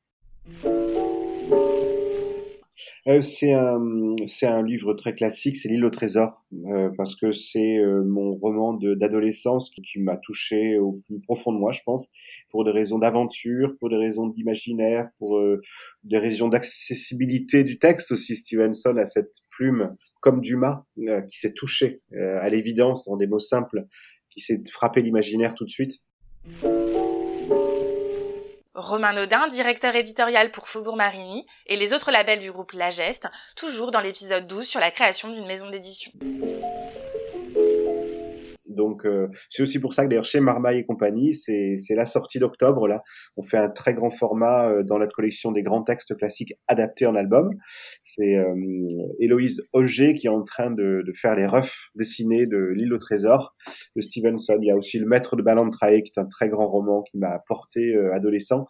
Euh, 3.08 3.22
c'est 3.22 3.54
un, 3.54 4.16
c'est 4.28 4.48
un 4.48 4.64
livre 4.64 4.94
très 4.94 5.14
classique, 5.14 5.56
c'est 5.56 5.70
L'île 5.70 5.86
au 5.86 5.90
trésor, 5.90 6.44
euh, 6.66 6.90
parce 6.96 7.16
que 7.16 7.32
c'est 7.32 7.78
euh, 7.78 8.04
mon 8.04 8.34
roman 8.36 8.74
d'adolescence 8.74 9.70
qui, 9.70 10.00
m'a 10.00 10.18
touché 10.18 10.78
au 10.78 11.02
plus 11.08 11.20
profond 11.20 11.52
de 11.52 11.58
moi, 11.58 11.72
je 11.72 11.82
pense, 11.86 12.10
pour 12.50 12.64
des 12.64 12.72
raisons 12.72 13.00
d'aventure, 13.00 13.76
pour 13.80 13.90
des 13.90 13.98
raisons 13.98 14.28
d'imaginaire, 14.28 15.10
pour 15.20 15.42
des 16.04 16.18
raisons 16.18 16.48
d'accessibilité 16.48 17.64
du 17.64 17.78
texte 17.78 18.12
aussi. 18.12 18.36
Stevenson 18.36 18.98
a 18.98 19.06
cette 19.06 19.42
plume, 19.50 19.96
comme 20.22 20.42
Dumas, 20.42 20.84
qui 21.28 21.38
s'est 21.38 21.54
touché 21.54 22.02
à 22.14 22.48
l'évidence 22.50 23.06
dans 23.06 23.18
des 23.18 23.28
mots 23.28 23.40
simples 23.40 23.86
qui 24.30 24.40
s'est 24.40 24.62
frappé 24.72 25.02
l'imaginaire 25.02 25.54
tout 25.56 25.66
de 25.66 25.70
suite. 25.70 26.02
Romain 28.82 29.14
Naudin, 29.14 29.48
directeur 29.48 29.96
éditorial 29.96 30.52
pour 30.52 30.68
Faubourg 30.68 30.98
Marigny 30.98 31.46
et 31.68 31.78
les 31.78 31.94
autres 31.94 32.12
labels 32.12 32.40
du 32.40 32.52
groupe 32.52 32.72
La 32.74 32.90
Geste, 32.90 33.28
toujours 33.56 33.92
dans 33.92 34.02
l'épisode 34.02 34.48
12 34.48 34.68
sur 34.68 34.80
la 34.80 34.92
création 34.92 35.30
d'une 35.30 35.46
maison 35.46 35.70
d'édition. 35.70 36.12
Donc 38.76 39.06
euh, 39.06 39.28
c'est 39.50 39.64
aussi 39.64 39.80
pour 39.80 39.94
ça 39.94 40.04
que 40.04 40.10
d'ailleurs 40.10 40.26
chez 40.26 40.40
Marmaille 40.40 40.80
et 40.80 40.86
compagnie, 40.86 41.34
c'est 41.34 41.76
la 41.90 42.06
sortie 42.06 42.40
d'octobre 42.40 42.88
là. 42.88 43.04
On 43.38 43.44
fait 43.44 43.58
un 43.58 43.70
très 43.70 43.94
grand 43.94 44.10
format 44.10 44.70
euh, 44.70 44.84
dans 44.84 45.00
notre 45.00 45.16
collection 45.16 45.52
des 45.52 45.64
grands 45.64 45.84
textes 45.84 46.16
classiques 46.18 46.54
adaptés 46.68 47.06
en 47.06 47.16
album. 47.16 47.50
C'est 48.04 48.36
euh, 48.36 48.56
Héloïse 49.20 49.68
Auger 49.74 50.16
qui 50.16 50.28
est 50.28 50.32
en 50.32 50.44
train 50.44 50.72
de, 50.72 51.04
de 51.06 51.14
faire 51.14 51.36
les 51.36 51.46
refs 51.46 51.90
dessinés 51.96 52.46
de 52.46 52.72
L'île 52.76 52.94
au 52.94 52.98
trésor 52.98 53.56
de 53.96 54.02
Stevenson. 54.02 54.58
Il 54.62 54.68
y 54.68 54.72
a 54.72 54.76
aussi 54.76 55.00
Le 55.00 55.06
Maître 55.06 55.36
de 55.36 55.42
Ballantrae 55.42 56.02
qui 56.02 56.12
est 56.16 56.20
un 56.20 56.26
très 56.26 56.50
grand 56.50 56.68
roman 56.68 57.04
qui 57.04 57.18
m'a 57.18 57.40
porté 57.48 57.94
euh, 57.96 58.14
adolescent 58.14 58.66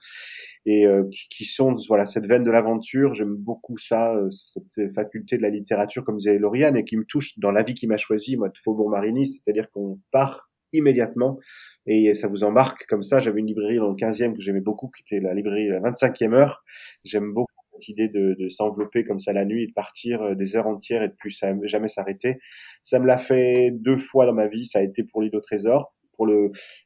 et 0.65 0.85
euh, 0.85 1.03
qui 1.29 1.45
sont 1.45 1.73
voilà 1.87 2.05
cette 2.05 2.25
veine 2.25 2.43
de 2.43 2.51
l'aventure. 2.51 3.13
J'aime 3.13 3.35
beaucoup 3.35 3.77
ça, 3.77 4.13
euh, 4.13 4.29
cette 4.29 4.93
faculté 4.93 5.37
de 5.37 5.41
la 5.41 5.49
littérature, 5.49 6.03
comme 6.03 6.17
disait 6.17 6.37
Lauriane, 6.37 6.77
et 6.77 6.85
qui 6.85 6.97
me 6.97 7.05
touche 7.05 7.39
dans 7.39 7.51
la 7.51 7.63
vie 7.63 7.73
qui 7.73 7.87
m'a 7.87 7.97
choisi, 7.97 8.37
moi, 8.37 8.49
de 8.49 8.57
Faubourg-Marigny, 8.57 9.25
c'est-à-dire 9.25 9.69
qu'on 9.71 9.99
part 10.11 10.49
immédiatement 10.73 11.37
et 11.85 12.13
ça 12.13 12.27
vous 12.27 12.43
embarque 12.43 12.86
comme 12.88 13.03
ça. 13.03 13.19
J'avais 13.19 13.39
une 13.39 13.47
librairie 13.47 13.77
dans 13.77 13.89
le 13.89 13.95
15e 13.95 14.33
que 14.33 14.41
j'aimais 14.41 14.62
beaucoup, 14.62 14.89
qui 14.89 15.01
était 15.01 15.21
la 15.21 15.33
librairie 15.33 15.67
la 15.67 15.79
25e 15.81 16.33
heure. 16.33 16.63
J'aime 17.03 17.33
beaucoup 17.33 17.51
cette 17.74 17.89
idée 17.89 18.07
de, 18.07 18.36
de 18.39 18.50
s'envelopper 18.50 19.03
comme 19.03 19.19
ça 19.19 19.33
la 19.33 19.45
nuit 19.45 19.63
et 19.63 19.67
de 19.67 19.74
partir 19.74 20.21
euh, 20.21 20.36
des 20.36 20.55
heures 20.55 20.67
entières 20.67 21.03
et 21.03 21.09
de 21.09 21.13
plus 21.13 21.41
jamais 21.63 21.88
s'arrêter. 21.88 22.39
Ça 22.83 23.00
me 23.00 23.07
l'a 23.07 23.17
fait 23.17 23.71
deux 23.71 23.97
fois 23.97 24.25
dans 24.25 24.33
ma 24.33 24.47
vie. 24.47 24.65
Ça 24.65 24.79
a 24.79 24.81
été 24.81 25.03
pour 25.03 25.21
l'île 25.21 25.36
au 25.36 25.41
trésor 25.41 25.93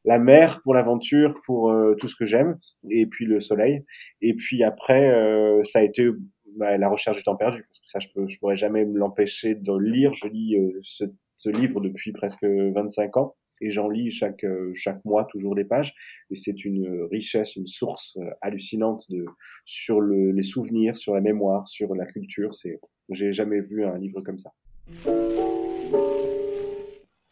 la 0.04 0.20
mer, 0.20 0.62
pour 0.64 0.74
l'aventure, 0.74 1.40
pour 1.46 1.72
euh, 1.72 1.96
tout 1.96 2.08
ce 2.08 2.16
que 2.16 2.26
j'aime, 2.26 2.58
et 2.90 3.06
puis 3.06 3.26
le 3.26 3.40
soleil. 3.40 3.84
Et 4.22 4.34
puis 4.34 4.64
après, 4.64 5.10
euh, 5.10 5.64
ça 5.64 5.80
a 5.80 5.84
été 5.84 6.08
bah, 6.58 6.78
la 6.78 6.90
recherche 6.90 7.18
du 7.18 7.24
temps 7.24 7.36
perdu. 7.36 7.64
Parce 7.68 7.80
que 7.80 7.88
ça, 7.88 8.00
je 8.00 8.08
peux, 8.14 8.26
pourrais 8.40 8.56
jamais 8.56 8.86
me 8.86 8.98
l'empêcher 8.98 9.56
de 9.56 9.78
lire. 9.78 10.14
Je 10.14 10.28
lis 10.28 10.56
euh, 10.58 10.80
ce, 10.84 11.06
livre 11.50 11.80
depuis 11.80 12.12
presque 12.12 12.44
25 12.44 13.18
ans. 13.18 13.36
Et 13.62 13.70
j'en 13.70 13.88
lis 13.88 14.12
chaque 14.12 14.46
chaque 14.74 15.06
mois 15.06 15.24
toujours 15.24 15.56
des 15.56 15.64
pages 15.64 15.94
et 16.30 16.36
c'est 16.36 16.66
une 16.66 17.08
richesse, 17.10 17.56
une 17.56 17.68
source 17.68 18.18
hallucinante 18.42 19.10
de 19.10 19.24
sur 19.64 20.02
le, 20.02 20.32
les 20.32 20.42
souvenirs, 20.42 20.98
sur 20.98 21.14
la 21.14 21.22
mémoire, 21.22 21.66
sur 21.66 21.96
la 21.96 22.06
culture. 22.06 22.54
C'est 22.54 22.82
j'ai 23.08 23.32
jamais 23.32 23.62
vu 23.62 23.86
un 23.86 23.98
livre 23.98 24.20
comme 24.20 24.40
ça 24.40 24.52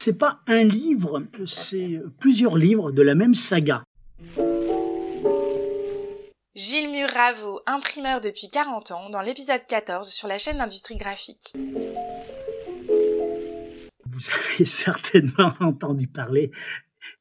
c'est 0.03 0.17
pas 0.17 0.41
un 0.47 0.65
livre, 0.65 1.23
c'est 1.45 2.01
plusieurs 2.19 2.57
livres 2.57 2.91
de 2.91 3.01
la 3.01 3.15
même 3.15 3.33
saga. 3.33 3.85
Gilles 6.55 6.91
Muravo, 6.91 7.61
imprimeur 7.65 8.19
depuis 8.19 8.49
40 8.49 8.91
ans, 8.91 9.09
dans 9.09 9.21
l'épisode 9.21 9.61
14 9.65 10.09
sur 10.09 10.27
la 10.27 10.37
chaîne 10.37 10.57
d'industrie 10.57 10.97
graphique. 10.97 11.53
Vous 14.05 14.21
avez 14.35 14.65
certainement 14.65 15.53
entendu 15.61 16.07
parler 16.07 16.51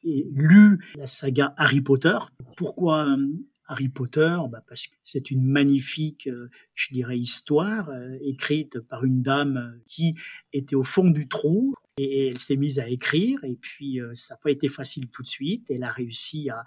et 0.02 0.26
lu 0.32 0.84
la 0.96 1.06
saga 1.06 1.54
Harry 1.56 1.82
Potter. 1.82 2.18
Pourquoi 2.56 3.06
euh, 3.06 3.28
Harry 3.68 3.90
Potter? 3.90 4.36
Bah 4.50 4.64
Parce 4.66 4.88
que 4.88 4.96
c'est 5.04 5.30
une 5.30 5.44
magnifique, 5.44 6.26
euh, 6.26 6.50
je 6.74 6.92
dirais, 6.92 7.16
histoire 7.16 7.90
euh, 7.90 8.18
écrite 8.22 8.80
par 8.80 9.04
une 9.04 9.22
dame 9.22 9.80
qui 9.86 10.16
était 10.52 10.76
au 10.76 10.84
fond 10.84 11.08
du 11.10 11.28
trou 11.28 11.74
et 11.98 12.28
elle 12.28 12.38
s'est 12.38 12.56
mise 12.56 12.78
à 12.78 12.88
écrire 12.88 13.42
et 13.44 13.56
puis 13.56 14.00
euh, 14.00 14.10
ça 14.14 14.34
n'a 14.34 14.38
pas 14.38 14.50
été 14.50 14.68
facile 14.68 15.08
tout 15.08 15.22
de 15.22 15.28
suite. 15.28 15.70
Elle 15.70 15.84
a 15.84 15.92
réussi 15.92 16.50
à, 16.50 16.64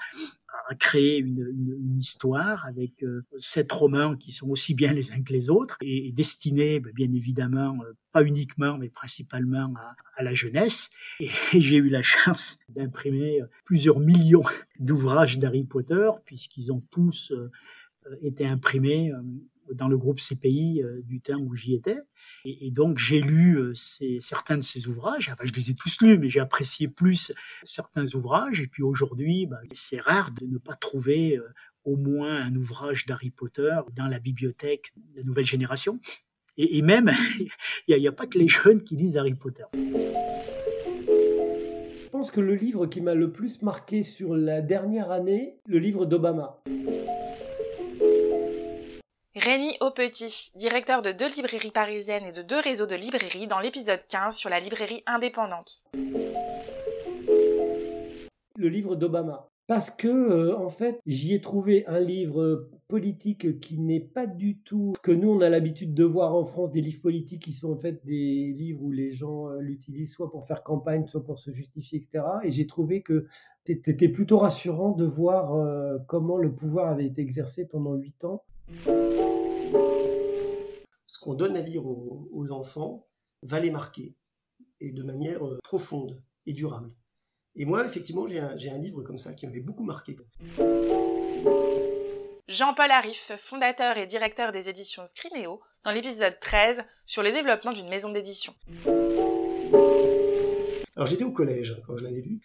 créer 0.80 1.18
une, 1.18 1.98
histoire 2.00 2.65
avec 2.65 3.04
euh, 3.04 3.24
sept 3.38 3.72
romans 3.72 4.15
qui 4.15 4.32
sont 4.32 4.50
aussi 4.50 4.74
bien 4.74 4.94
les 4.94 5.12
uns 5.12 5.22
que 5.22 5.34
les 5.34 5.50
autres 5.50 5.77
et, 5.82 6.12
destinés 6.12 6.80
ben, 6.80 6.92
bien 6.94 7.12
évidemment 7.13 7.77
euh, 7.84 7.94
pas 8.12 8.24
uniquement 8.24 8.77
mais 8.77 8.89
principalement 8.89 9.74
à 10.15 10.24
la 10.24 10.34
jeunesse 10.34 10.89
et, 11.20 11.30
j'ai 11.54 11.75
eu 11.75 11.89
la 11.89 12.01
chance 12.01 12.58
d'imprimer 12.70 13.42
plusieurs 13.63 14.00
millions 14.00 14.44
d'ouvrages 14.80 15.38
d'Harry 15.38 15.65
Potter 15.65 16.10
puisqu'ils 16.25 16.72
ont 16.72 16.84
tous 16.89 17.34
été 18.22 18.48
imprimés 18.48 19.12
dans 19.74 19.88
le 19.88 19.98
groupe 19.98 20.19
CPI 20.19 20.84
euh, 20.84 21.01
du 21.03 21.22
temps 21.22 21.39
où 21.39 21.55
j'y 21.55 21.74
étais. 21.74 22.00
Et, 22.43 22.72
donc 22.72 22.98
j'ai 22.98 23.22
lu 23.22 23.57
euh, 23.57 23.74
certains 24.19 24.57
de 24.57 24.63
ces 24.63 24.88
ouvrages. 24.88 25.29
Enfin, 25.29 25.43
je 25.43 25.53
les 25.53 25.72
ai 25.72 25.74
tous 25.74 26.01
lus, 26.01 26.17
mais 26.17 26.29
j'ai 26.29 26.39
apprécié 26.39 26.88
plus 26.88 27.34
certains 27.63 28.05
ouvrages. 28.15 28.62
Et 28.62 28.67
puis 28.67 28.84
aujourd'hui, 28.84 29.45
bah, 29.45 29.60
c'est 29.74 30.00
rare 30.00 30.31
de 30.31 30.45
ne 30.45 30.57
pas 30.57 30.75
trouver 30.75 31.38
euh, 31.38 31.48
au 31.84 31.95
moins 31.95 32.41
un 32.41 32.55
ouvrage 32.55 33.05
d'Harry 33.05 33.29
Potter 33.29 33.75
dans 33.95 34.07
la 34.07 34.19
bibliothèque 34.19 34.93
de 34.95 35.19
la 35.19 35.24
nouvelle 35.24 35.45
génération. 35.45 36.00
Et, 36.57 36.81
même, 36.81 37.12
il 37.88 37.98
n'y 37.98 38.07
a 38.07 38.13
pas 38.13 38.27
que 38.27 38.39
les 38.39 38.48
jeunes 38.48 38.81
qui 38.81 38.95
lisent 38.95 39.17
Harry 39.17 39.34
Potter. 39.34 39.65
Je 39.74 39.79
pense 42.10 42.31
que 42.31 42.39
le 42.39 42.55
livre 42.55 42.88
qui 42.88 43.01
m'a 43.01 43.13
le 43.13 43.31
plus 43.31 43.62
marqué 43.62 44.03
sur 44.03 44.36
la 44.36 44.62
dernière 44.62 45.12
année, 45.12 45.57
le 45.67 45.79
livre 45.79 46.05
d'Obama. 46.05 46.63
Rémi 49.46 49.78
Aupetit, 49.80 50.54
directeur 50.56 51.04
de 51.04 51.12
deux 51.12 51.30
librairies 51.30 51.70
parisiennes 51.70 52.24
et 52.24 52.32
de 52.32 52.42
deux 52.42 52.60
réseaux 52.60 52.88
de 52.88 52.96
librairies 52.96 53.46
dans 53.46 53.60
l'épisode 53.60 54.00
15 54.10 54.36
sur 54.36 54.50
la 54.50 54.60
librairie 54.60 55.04
indépendante. 55.06 55.84
Le 58.58 58.68
livre 58.70 58.96
d'Obama. 58.96 59.48
Parce 59.68 59.92
que, 59.92 60.08
euh, 60.08 60.58
en 60.58 60.72
fait, 60.72 61.00
j'y 61.06 61.36
ai 61.36 61.42
trouvé 61.42 61.86
un 61.86 62.00
livre 62.00 62.72
politique 62.88 63.60
qui 63.60 63.78
n'est 63.78 64.00
pas 64.00 64.25
du 64.25 64.58
tout 64.62 64.96
que 65.04 65.12
nous, 65.12 65.30
on 65.30 65.42
a 65.42 65.50
l'habitude 65.50 65.94
de 65.94 66.04
voir 66.04 66.34
en 66.34 66.46
France, 66.46 66.72
des 66.72 66.82
livres 66.82 67.04
politiques 67.04 67.44
qui 67.44 67.54
sont 67.54 67.72
en 67.72 67.78
fait 67.78 68.04
des 68.04 68.52
livres 68.58 68.82
où 68.82 68.92
les 68.92 69.12
gens 69.12 69.50
euh, 69.50 69.60
l'utilisent 69.60 70.12
soit 70.12 70.32
pour 70.32 70.48
faire 70.48 70.64
campagne, 70.64 71.06
soit 71.06 71.24
pour 71.24 71.38
se 71.38 71.52
justifier, 71.52 72.00
etc. 72.00 72.25
Et 72.44 72.52
j'ai 72.52 72.66
trouvé 72.66 73.04
que 73.04 73.28
c'était 73.64 74.10
plutôt 74.10 74.40
rassurant 74.40 74.94
de 74.94 75.06
voir 75.06 75.54
euh, 75.54 76.00
comment 76.08 76.38
le 76.38 76.52
pouvoir 76.52 76.90
avait 76.90 77.06
été 77.06 77.22
exercé 77.22 77.68
pendant 77.68 77.94
huit 77.94 78.24
ans 78.24 78.42
ce 81.05 81.19
qu'on 81.19 81.34
donne 81.34 81.55
à 81.55 81.62
lire 81.62 81.86
aux, 81.86 82.51
enfants 82.51 83.07
va 83.41 83.60
les 83.60 83.72
marquer, 83.72 84.15
et 84.79 84.91
de 84.91 85.03
manière 85.03 85.45
euh, 85.45 85.60
profonde 85.63 86.22
et 86.45 86.53
durable. 86.53 86.91
Et 87.55 87.65
moi, 87.65 87.86
effectivement, 87.86 88.27
j'ai 88.27 88.39
un, 88.39 88.77
livre 88.77 89.01
comme 89.01 89.17
ça 89.17 89.34
qui 89.34 89.45
m'avait 89.45 89.62
beaucoup 89.62 89.84
marqué. 89.84 90.15
Jean-Paul 92.48 92.91
Arif, 92.91 93.31
fondateur 93.38 93.98
et 93.98 94.05
directeur 94.05 94.51
des 94.51 94.69
éditions 94.69 95.05
Scrinéo, 95.05 95.62
dans 95.84 95.91
l'épisode 95.91 96.38
13 96.39 96.84
sur 97.05 97.24
le 97.24 97.31
développement 97.31 97.72
d'une 97.72 97.89
maison 97.89 98.12
d'édition. 98.12 98.53
Alors 100.95 101.07
j'étais 101.07 101.24
au 101.24 101.31
collège 101.31 101.81
quand 101.88 101.98
je 101.98 102.03
l'avais 102.03 102.22
lu. 102.22 102.39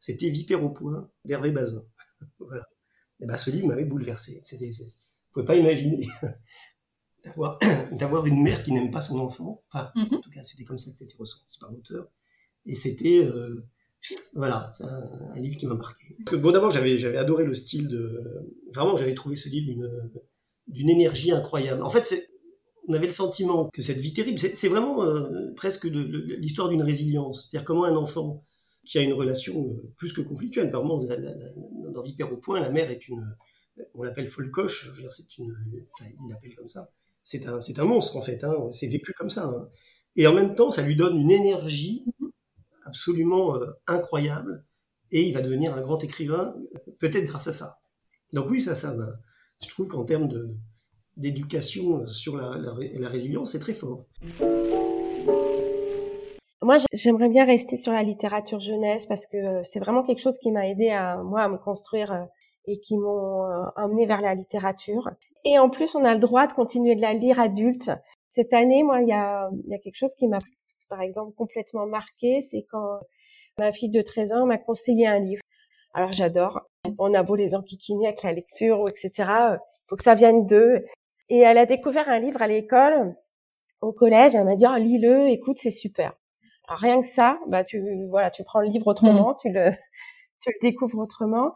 C'était 0.00 0.28
Vipère 0.28 0.62
au 0.62 0.70
point 0.70 1.10
d'Hervé 1.24 1.50
Bazin. 1.50 1.82
voilà. 2.38 2.64
Et 3.20 3.26
ben, 3.26 3.36
ce 3.36 3.50
livre 3.50 3.68
m'avait 3.68 3.84
bouleversé. 3.84 4.40
C'était, 4.44 4.70
pouvez 5.34 5.46
pas 5.46 5.56
imaginer 5.56 6.06
d'avoir, 7.24 7.58
d'avoir 7.92 8.26
une 8.26 8.42
mère 8.42 8.62
qui 8.62 8.72
n'aime 8.72 8.90
pas 8.90 9.00
son 9.00 9.18
enfant. 9.18 9.62
Enfin, 9.72 9.90
mhm. 9.94 10.14
en 10.14 10.20
tout 10.20 10.30
cas, 10.30 10.42
c'était 10.42 10.64
comme 10.64 10.78
ça 10.78 10.90
que 10.90 10.96
c'était 10.96 11.16
ressenti 11.18 11.58
par 11.58 11.70
l'auteur. 11.70 12.08
Et 12.66 12.74
c'était, 12.74 13.18
euh, 13.18 13.66
voilà, 14.34 14.72
un, 14.80 15.38
livre 15.38 15.56
qui 15.56 15.66
m'a 15.66 15.74
marqué. 15.74 16.16
bon, 16.32 16.52
d'abord, 16.52 16.70
j'avais, 16.70 16.98
j'avais 16.98 17.18
adoré 17.18 17.44
le 17.44 17.54
style 17.54 17.88
de, 17.88 18.22
vraiment, 18.72 18.96
j'avais 18.96 19.14
trouvé 19.14 19.36
ce 19.36 19.48
livre 19.48 19.66
d'une, 19.66 20.12
d'une 20.68 20.88
énergie 20.88 21.30
incroyable. 21.30 21.82
En 21.82 21.90
fait, 21.90 22.04
c'est, 22.04 22.30
on 22.88 22.94
avait 22.94 23.06
le 23.06 23.12
sentiment 23.12 23.68
que 23.70 23.82
cette 23.82 23.98
vie 23.98 24.14
terrible, 24.14 24.38
c'est, 24.38 24.68
vraiment 24.68 25.04
euh, 25.04 25.52
presque 25.56 25.88
de, 25.88 26.00
l'histoire 26.38 26.68
d'une 26.68 26.82
résilience. 26.82 27.48
C'est-à-dire 27.50 27.66
comment 27.66 27.84
un 27.84 27.96
enfant 27.96 28.42
qui 28.84 28.98
a 28.98 29.02
une 29.02 29.14
relation 29.14 29.66
euh, 29.68 29.92
plus 29.96 30.12
que 30.12 30.20
conflictuelle, 30.22 30.70
vraiment, 30.70 31.02
dans 31.02 32.02
Vipère 32.02 32.32
au 32.32 32.36
point, 32.36 32.60
la 32.60 32.70
mère 32.70 32.90
est 32.90 33.08
une, 33.08 33.22
on 33.94 34.02
l'appelle 34.02 34.28
folcoche, 34.28 34.90
c'est 35.10 35.38
une, 35.38 35.54
il 36.00 36.30
l'appelle 36.30 36.54
comme 36.54 36.68
ça. 36.68 36.90
C'est 37.22 37.46
un, 37.46 37.60
c'est 37.60 37.78
un 37.78 37.84
monstre 37.84 38.16
en 38.16 38.20
fait, 38.20 38.44
hein, 38.44 38.54
c'est 38.72 38.86
vécu 38.86 39.12
comme 39.14 39.30
ça. 39.30 39.46
Hein. 39.46 39.68
Et 40.16 40.26
en 40.26 40.34
même 40.34 40.54
temps, 40.54 40.70
ça 40.70 40.82
lui 40.82 40.94
donne 40.94 41.18
une 41.18 41.30
énergie 41.30 42.04
absolument 42.84 43.56
euh, 43.56 43.66
incroyable, 43.86 44.64
et 45.10 45.22
il 45.22 45.32
va 45.32 45.42
devenir 45.42 45.74
un 45.74 45.80
grand 45.80 46.02
écrivain, 46.04 46.54
peut-être 46.98 47.26
grâce 47.26 47.48
à 47.48 47.52
ça. 47.52 47.78
Donc 48.32 48.50
oui, 48.50 48.60
ça, 48.60 48.74
ça, 48.74 48.94
je 49.62 49.68
trouve 49.68 49.88
qu'en 49.88 50.04
termes 50.04 50.28
de, 50.28 50.50
d'éducation 51.16 52.06
sur 52.06 52.36
la, 52.36 52.58
la, 52.58 53.08
résilience, 53.08 53.52
c'est 53.52 53.58
très 53.58 53.74
fort. 53.74 54.06
Moi, 56.62 56.76
j'aimerais 56.92 57.28
bien 57.28 57.44
rester 57.44 57.76
sur 57.76 57.92
la 57.92 58.02
littérature 58.02 58.58
jeunesse 58.58 59.06
parce 59.06 59.26
que 59.26 59.36
euh, 59.36 59.60
c'est 59.64 59.80
vraiment 59.80 60.02
quelque 60.02 60.20
chose 60.20 60.38
qui 60.38 60.50
m'a 60.50 60.66
aidé 60.66 60.88
à 60.88 61.22
moi 61.22 61.42
à 61.42 61.48
me 61.48 61.58
construire 61.58 62.10
euh, 62.10 62.24
et 62.66 62.80
qui 62.80 62.96
m'ont 62.96 63.44
euh, 63.44 63.64
emmené 63.76 64.06
vers 64.06 64.20
la 64.20 64.34
littérature. 64.34 65.10
Et 65.44 65.58
en 65.58 65.68
plus, 65.68 65.94
on 65.94 66.04
a 66.04 66.14
le 66.14 66.20
droit 66.20 66.46
de 66.46 66.52
continuer 66.52 66.96
de 66.96 67.02
la 67.02 67.12
lire 67.12 67.38
adulte. 67.38 67.90
Cette 68.28 68.52
année, 68.52 68.82
moi, 68.82 69.02
il 69.02 69.08
y 69.08 69.12
a, 69.12 69.50
y 69.66 69.74
a 69.74 69.78
quelque 69.78 69.96
chose 69.96 70.14
qui 70.14 70.26
m'a, 70.26 70.38
par 70.88 71.02
exemple, 71.02 71.34
complètement 71.34 71.86
marqué, 71.86 72.40
c'est 72.50 72.66
quand 72.70 72.98
ma 73.58 73.72
fille 73.72 73.90
de 73.90 74.02
13 74.02 74.32
ans 74.32 74.46
m'a 74.46 74.58
conseillé 74.58 75.06
un 75.06 75.18
livre. 75.18 75.42
Alors 75.92 76.12
j'adore. 76.12 76.62
On 76.98 77.14
a 77.14 77.22
beau 77.22 77.36
les 77.36 77.54
enquiquiner 77.54 78.08
avec 78.08 78.22
la 78.22 78.32
lecture 78.32 78.80
ou 78.80 78.88
etc. 78.88 79.12
Faut 79.88 79.96
que 79.96 80.02
ça 80.02 80.14
vienne 80.14 80.46
d'eux. 80.46 80.84
Et 81.28 81.38
elle 81.38 81.58
a 81.58 81.66
découvert 81.66 82.08
un 82.08 82.18
livre 82.18 82.42
à 82.42 82.48
l'école, 82.48 83.14
au 83.80 83.92
collège. 83.92 84.34
Elle 84.34 84.44
m'a 84.44 84.56
dit 84.56 84.66
oh, 84.68 84.76
lis-le, 84.76 85.28
écoute, 85.28 85.58
c'est 85.58 85.70
super. 85.70 86.12
Alors 86.66 86.80
rien 86.80 87.00
que 87.00 87.06
ça, 87.06 87.38
bah 87.46 87.62
tu 87.62 87.82
voilà, 88.08 88.30
tu 88.30 88.42
prends 88.42 88.60
le 88.60 88.68
livre 88.68 88.86
autrement, 88.86 89.32
mmh. 89.32 89.36
tu 89.42 89.50
le 89.50 89.70
tu 90.40 90.50
le 90.50 90.58
découvres 90.60 90.98
autrement. 90.98 91.54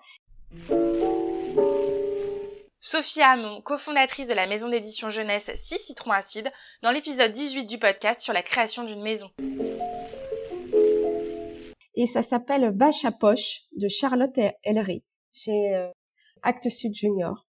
Sophie 2.80 3.22
Hamon, 3.22 3.60
cofondatrice 3.60 4.28
de 4.28 4.34
la 4.34 4.46
maison 4.46 4.68
d'édition 4.68 5.10
jeunesse 5.10 5.50
6 5.54 5.78
Citron 5.78 6.12
Acide, 6.12 6.50
dans 6.82 6.90
l'épisode 6.90 7.30
18 7.30 7.66
du 7.66 7.78
podcast 7.78 8.20
sur 8.20 8.32
la 8.32 8.42
création 8.42 8.84
d'une 8.84 9.02
maison. 9.02 9.28
Et 11.94 12.06
ça 12.06 12.22
s'appelle 12.22 12.70
Bâche 12.70 13.04
à 13.04 13.12
poche 13.12 13.62
de 13.76 13.88
Charlotte 13.88 14.38
Ellery 14.62 15.02
chez 15.32 15.74
euh, 15.74 15.88
Actes 16.42 16.70
Sud 16.70 16.94
Junior. 16.94 17.44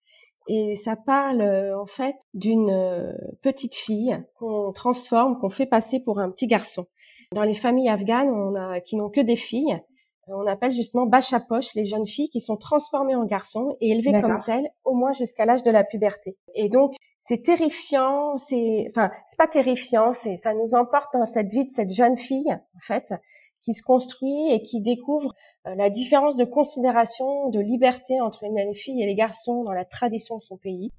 Et 0.46 0.76
ça 0.76 0.96
parle 0.96 1.40
euh, 1.40 1.80
en 1.80 1.86
fait 1.86 2.14
d'une 2.34 2.70
euh, 2.70 3.12
petite 3.42 3.74
fille 3.74 4.22
qu'on 4.34 4.72
transforme, 4.72 5.38
qu'on 5.40 5.50
fait 5.50 5.66
passer 5.66 5.98
pour 5.98 6.20
un 6.20 6.30
petit 6.30 6.46
garçon. 6.46 6.84
Dans 7.32 7.42
les 7.42 7.54
familles 7.54 7.88
afghanes, 7.88 8.30
on 8.30 8.54
a, 8.54 8.80
qui 8.80 8.96
n'ont 8.96 9.10
que 9.10 9.22
des 9.22 9.36
filles, 9.36 9.80
on 10.28 10.46
appelle 10.46 10.72
justement 10.72 11.06
bâche 11.06 11.32
à 11.32 11.40
poche 11.40 11.74
les 11.74 11.84
jeunes 11.84 12.06
filles 12.06 12.28
qui 12.28 12.40
sont 12.40 12.56
transformées 12.56 13.14
en 13.14 13.24
garçons 13.24 13.76
et 13.80 13.90
élevées 13.90 14.20
comme 14.20 14.40
telles 14.44 14.68
au 14.84 14.94
moins 14.94 15.12
jusqu'à 15.12 15.44
l'âge 15.44 15.62
de 15.62 15.70
la 15.70 15.84
puberté. 15.84 16.36
Et 16.54 16.68
donc 16.68 16.94
c'est 17.20 17.42
terrifiant, 17.42 18.36
c'est 18.38 18.86
enfin 18.90 19.10
c'est 19.28 19.38
pas 19.38 19.48
terrifiant, 19.48 20.12
c'est 20.12 20.36
ça 20.36 20.54
nous 20.54 20.74
emporte 20.74 21.14
dans 21.14 21.26
cette 21.26 21.52
vie 21.52 21.66
de 21.66 21.72
cette 21.72 21.90
jeune 21.90 22.16
fille 22.16 22.52
en 22.52 22.80
fait 22.80 23.14
qui 23.62 23.72
se 23.72 23.82
construit 23.82 24.52
et 24.52 24.62
qui 24.62 24.80
découvre 24.82 25.34
euh, 25.66 25.74
la 25.74 25.88
différence 25.88 26.36
de 26.36 26.44
considération, 26.44 27.48
de 27.48 27.60
liberté 27.60 28.20
entre 28.20 28.44
les 28.44 28.74
filles 28.74 29.02
et 29.02 29.06
les 29.06 29.14
garçons 29.14 29.64
dans 29.64 29.72
la 29.72 29.86
tradition 29.86 30.36
de 30.36 30.42
son 30.42 30.58
pays. 30.58 30.90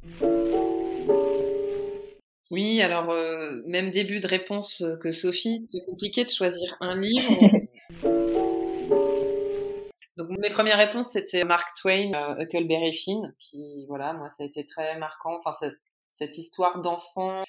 Oui, 2.52 2.82
alors 2.82 3.12
euh, 3.12 3.62
même 3.68 3.92
début 3.92 4.20
de 4.20 4.28
réponse 4.28 4.84
que 5.02 5.12
Sophie, 5.12 5.62
c'est 5.66 5.86
compliqué 5.86 6.24
de 6.24 6.30
choisir 6.30 6.76
un 6.80 7.00
livre. 7.00 7.38
Mes 10.30 10.50
premières 10.50 10.78
réponses 10.78 11.10
c'était 11.12 11.44
Mark 11.44 11.70
Twain, 11.80 12.12
euh, 12.14 12.44
Huckleberry 12.44 12.94
Finn, 12.94 13.34
qui 13.40 13.86
voilà 13.88 14.14
moi 14.14 14.30
ça 14.30 14.44
a 14.44 14.46
été 14.46 14.66
très 14.66 14.98
marquant. 14.98 15.38
Enfin 15.44 15.54
cette, 16.14 16.38
histoire 16.38 16.82
d'enfant. 16.82 17.44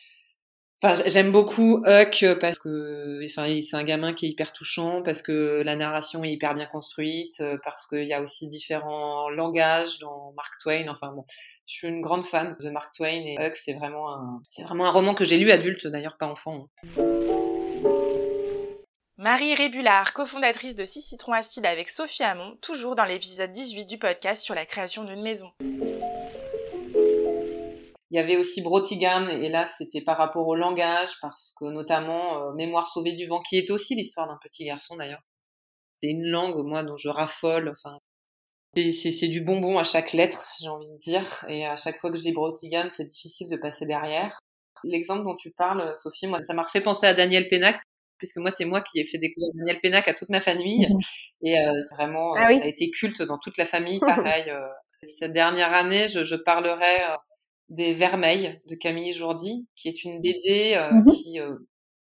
Enfin 0.83 1.03
j'aime 1.07 1.33
beaucoup 1.33 1.83
Huck 1.87 2.27
parce 2.41 2.59
que 2.59 3.21
enfin 3.25 3.47
c'est 3.63 3.77
un 3.77 3.85
gamin 3.85 4.13
qui 4.13 4.27
est 4.27 4.29
hyper 4.31 4.53
touchant, 4.53 5.03
parce 5.03 5.23
que 5.23 5.63
la 5.65 5.77
narration 5.77 6.23
est 6.25 6.33
hyper 6.33 6.55
bien 6.55 6.67
construite, 6.67 7.41
euh, 7.41 7.57
parce 7.65 7.87
qu'il 7.87 8.05
y 8.05 8.13
a 8.13 8.21
aussi 8.21 8.49
différents 8.49 9.31
langages 9.31 9.99
dans 10.01 10.33
Mark 10.37 10.55
Twain. 10.61 10.89
Enfin 10.89 11.13
bon, 11.13 11.25
je 11.67 11.75
suis 11.75 11.89
une 11.89 12.01
grande 12.01 12.27
fan 12.27 12.57
de 12.61 12.71
Mark 12.71 12.95
Twain 12.95 13.23
et 13.25 13.37
Huck 13.41 13.57
c'est 13.57 13.75
vraiment 13.75 14.13
un 14.13 14.41
c'est 14.51 14.65
vraiment 14.65 14.87
un 14.87 14.91
roman 14.91 15.15
que 15.15 15.25
j'ai 15.25 15.39
lu 15.39 15.51
adulte 15.51 15.87
d'ailleurs 15.87 16.17
pas 16.19 16.27
enfant. 16.27 16.69
Marie 19.19 19.55
Rébulard, 19.55 20.13
cofondatrice 20.13 20.75
de 20.75 20.85
6 20.85 21.01
Citrons 21.01 21.33
Acides 21.33 21.65
avec 21.65 21.89
Sophie 21.89 22.23
Hamon, 22.23 22.59
toujours 22.61 22.95
dans 22.95 23.07
l'épisode 23.07 23.51
18 23.51 23.87
du 23.87 23.97
podcast 23.97 24.45
sur 24.45 24.55
la 24.55 24.67
création 24.67 25.05
d'une 25.05 25.23
maison. 25.23 25.51
Il 28.11 28.17
y 28.17 28.19
avait 28.19 28.37
aussi 28.37 28.61
Brotigan, 28.61 29.29
et 29.29 29.49
là 29.49 29.65
c'était 29.65 30.03
par 30.03 30.19
rapport 30.19 30.47
au 30.47 30.55
langage, 30.55 31.13
parce 31.23 31.55
que 31.59 31.65
notamment 31.65 32.43
euh, 32.43 32.53
Mémoire 32.53 32.87
sauvée 32.87 33.15
du 33.15 33.27
vent, 33.27 33.39
qui 33.39 33.57
est 33.57 33.71
aussi 33.71 33.95
l'histoire 33.95 34.29
d'un 34.29 34.39
petit 34.43 34.67
garçon 34.67 34.97
d'ailleurs. 34.97 35.23
C'est 36.03 36.11
une 36.11 36.27
langue, 36.27 36.63
moi, 36.67 36.83
dont 36.83 36.99
je 36.99 37.09
raffole. 37.09 37.71
Enfin, 37.71 37.99
c'est 38.75 39.29
du 39.29 39.41
bonbon 39.41 39.79
à 39.79 39.85
chaque 39.85 40.13
lettre, 40.13 40.47
j'ai 40.61 40.69
envie 40.69 40.91
de 40.91 40.99
dire. 40.99 41.47
Et 41.49 41.65
à 41.65 41.77
chaque 41.77 41.99
fois 42.01 42.13
que 42.13 42.19
je 42.19 42.25
lis 42.25 42.35
Brotigan, 42.35 42.89
c'est 42.91 43.07
difficile 43.07 43.49
de 43.49 43.57
passer 43.57 43.87
derrière. 43.87 44.39
L'exemple 44.85 45.25
dont 45.25 45.37
tu 45.37 45.53
parles, 45.53 45.97
Sophie, 45.97 46.27
moi, 46.27 46.43
ça 46.43 46.53
m'a 46.53 46.65
refait 46.65 46.83
penser 46.83 47.07
à 47.07 47.15
Daniel 47.15 47.49
Pénac, 47.49 47.81
puisque 48.19 48.39
moi, 48.39 48.51
c'est 48.51 48.65
moi 48.65 48.81
qui 48.81 49.01
ai 49.01 49.05
fait 49.05 49.19
découvrir 49.19 49.53
Daniel 49.55 49.81
Pénac 49.81 50.09
à 50.09 50.15
toute 50.15 50.29
ma 50.29 50.41
famille. 50.41 50.89
Et 51.43 51.59
euh, 51.59 51.81
vraiment, 51.97 52.35
ah 52.35 52.53
ça 52.53 52.65
a 52.65 52.67
été 52.67 52.91
culte 52.91 53.23
dans 53.23 53.39
toute 53.39 53.59
la 53.59 53.65
famille, 53.65 54.01
pareil. 54.01 54.45
Euh. 54.49 54.67
cette 55.03 55.33
dernière 55.33 55.73
année, 55.73 56.09
je, 56.09 56.25
je 56.25 56.37
parlerai 56.37 57.03
euh, 57.03 57.17
des 57.69 57.95
Vermeils 57.95 58.61
de 58.69 58.75
Camille 58.75 59.13
Jourdi, 59.13 59.67
qui 59.75 59.89
est 59.89 60.05
une 60.05 60.21
BD 60.21 60.79
mhm. 60.93 61.07
qui 61.07 61.39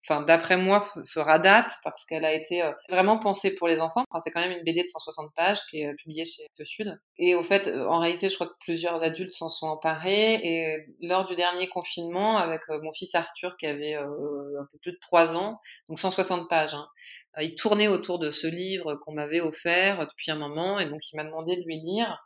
enfin 0.08 0.22
d'après 0.22 0.56
moi 0.56 0.86
fera 1.06 1.38
date 1.38 1.72
parce 1.82 2.04
qu'elle 2.04 2.24
a 2.24 2.32
été 2.32 2.62
euh, 2.62 2.72
vraiment 2.88 3.18
pensée 3.18 3.54
pour 3.54 3.68
les 3.68 3.80
enfants. 3.80 4.04
Enfin, 4.10 4.20
c'est 4.22 4.30
quand 4.30 4.40
même 4.40 4.52
une 4.52 4.64
BD 4.64 4.82
de 4.82 4.88
160 4.88 5.34
pages 5.34 5.60
qui 5.68 5.80
est 5.80 5.88
euh, 5.88 5.94
publiée 5.96 6.24
chez 6.24 6.46
Te 6.54 6.64
Sud. 6.64 6.98
Et 7.18 7.34
au 7.34 7.42
fait, 7.42 7.68
euh, 7.68 7.86
en 7.88 7.98
réalité, 7.98 8.28
je 8.28 8.34
crois 8.34 8.46
que 8.46 8.56
plusieurs 8.60 9.02
adultes 9.02 9.32
s'en 9.32 9.48
sont 9.48 9.66
emparés. 9.66 10.34
Et 10.34 10.86
lors 11.00 11.24
du 11.24 11.34
dernier 11.34 11.68
confinement, 11.68 12.36
avec 12.36 12.62
mon 12.68 12.92
fils 12.92 13.14
Arthur 13.14 13.56
qui 13.56 13.66
avait 13.66 13.94
un 13.94 14.66
peu 14.72 14.78
plus 14.80 14.92
de 14.92 14.98
3 15.00 15.36
ans, 15.36 15.60
donc 15.88 15.98
160 15.98 16.48
pages, 16.48 16.74
hein, 16.74 16.88
il 17.40 17.54
tournait 17.54 17.88
autour 17.88 18.18
de 18.18 18.30
ce 18.30 18.46
livre 18.46 18.94
qu'on 18.96 19.12
m'avait 19.12 19.40
offert 19.40 20.06
depuis 20.06 20.30
un 20.30 20.36
moment, 20.36 20.78
et 20.78 20.86
donc 20.86 21.00
il 21.12 21.16
m'a 21.16 21.24
demandé 21.24 21.56
de 21.56 21.62
lui 21.64 21.80
lire. 21.80 22.24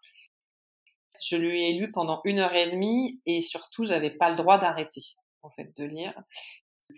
Je 1.23 1.37
lui 1.37 1.69
ai 1.69 1.73
lu 1.73 1.91
pendant 1.91 2.21
une 2.25 2.39
heure 2.39 2.55
et 2.55 2.71
demie, 2.71 3.21
et 3.27 3.41
surtout, 3.41 3.85
j'avais 3.85 4.11
pas 4.11 4.31
le 4.31 4.37
droit 4.37 4.59
d'arrêter 4.59 5.01
en 5.43 5.51
fait 5.51 5.77
de 5.77 5.85
lire. 5.85 6.15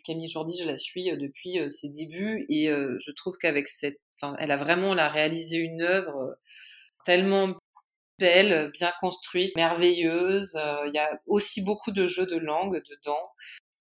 Camille 0.04 0.28
Jordi, 0.28 0.56
je 0.58 0.66
la 0.66 0.78
suis 0.78 1.10
euh, 1.10 1.16
depuis 1.16 1.58
euh, 1.58 1.70
ses 1.70 1.88
débuts 1.88 2.46
et 2.48 2.68
euh, 2.68 2.96
je 3.00 3.10
trouve 3.12 3.36
qu'avec 3.38 3.68
cette, 3.68 4.00
elle 4.38 4.50
a 4.50 4.56
vraiment 4.56 4.90
réalisé 4.92 5.58
une 5.58 5.82
œuvre 5.82 6.36
tellement 7.04 7.54
belle, 8.18 8.70
bien 8.72 8.92
construite, 9.00 9.54
merveilleuse. 9.56 10.56
Il 10.86 10.92
y 10.94 10.98
a 10.98 11.10
aussi 11.26 11.64
beaucoup 11.64 11.90
de 11.90 12.06
jeux 12.06 12.26
de 12.26 12.36
langue 12.36 12.80
dedans. 12.88 13.30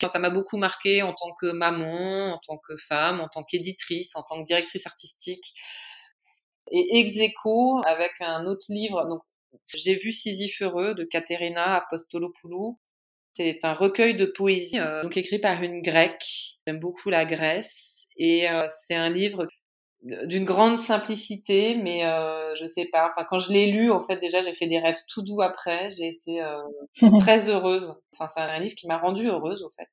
Ça 0.07 0.17
m'a 0.17 0.31
beaucoup 0.31 0.57
marqué 0.57 1.03
en 1.03 1.13
tant 1.13 1.31
que 1.39 1.51
maman, 1.51 2.33
en 2.33 2.39
tant 2.39 2.57
que 2.57 2.75
femme, 2.77 3.19
en 3.19 3.27
tant 3.27 3.43
qu'éditrice, 3.43 4.15
en 4.15 4.23
tant 4.23 4.41
que 4.41 4.47
directrice 4.47 4.87
artistique. 4.87 5.53
Et 6.71 6.99
ex 6.99 7.19
avec 7.85 8.11
un 8.21 8.47
autre 8.47 8.65
livre, 8.69 9.05
donc 9.05 9.21
j'ai 9.75 9.93
vu 9.95 10.11
Sisyphe 10.11 10.63
heureux 10.63 10.95
de 10.95 11.03
Katerina 11.03 11.75
Apostolopoulou, 11.75 12.79
c'est 13.33 13.59
un 13.63 13.73
recueil 13.73 14.15
de 14.15 14.25
poésie, 14.25 14.79
euh, 14.79 15.03
donc 15.03 15.17
écrit 15.17 15.39
par 15.39 15.61
une 15.63 15.81
grecque. 15.81 16.57
J'aime 16.67 16.79
beaucoup 16.79 17.09
la 17.09 17.25
Grèce 17.25 18.07
et 18.17 18.49
euh, 18.49 18.65
c'est 18.69 18.95
un 18.95 19.09
livre 19.09 19.47
d'une 20.03 20.45
grande 20.45 20.79
simplicité, 20.79 21.75
mais 21.75 22.05
euh, 22.05 22.55
je 22.55 22.65
sais 22.65 22.85
pas. 22.85 23.07
Enfin, 23.11 23.25
quand 23.29 23.39
je 23.39 23.51
l'ai 23.51 23.67
lu, 23.67 23.91
en 23.91 24.01
fait, 24.01 24.17
déjà, 24.17 24.41
j'ai 24.41 24.53
fait 24.53 24.67
des 24.67 24.79
rêves 24.79 24.99
tout 25.07 25.21
doux 25.21 25.41
après. 25.41 25.89
J'ai 25.91 26.07
été 26.07 26.41
euh, 26.41 26.57
très 27.19 27.49
heureuse. 27.49 27.95
Enfin, 28.13 28.27
c'est 28.27 28.41
un 28.41 28.59
livre 28.59 28.75
qui 28.75 28.87
m'a 28.87 28.97
rendue 28.97 29.27
heureuse, 29.27 29.63
au 29.63 29.69
fait, 29.69 29.87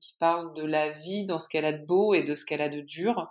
qui 0.00 0.14
parle 0.18 0.54
de 0.54 0.64
la 0.64 0.90
vie 0.90 1.24
dans 1.24 1.38
ce 1.38 1.48
qu'elle 1.48 1.64
a 1.64 1.72
de 1.72 1.84
beau 1.84 2.12
et 2.12 2.22
de 2.22 2.34
ce 2.34 2.44
qu'elle 2.44 2.62
a 2.62 2.68
de 2.68 2.82
dur. 2.82 3.30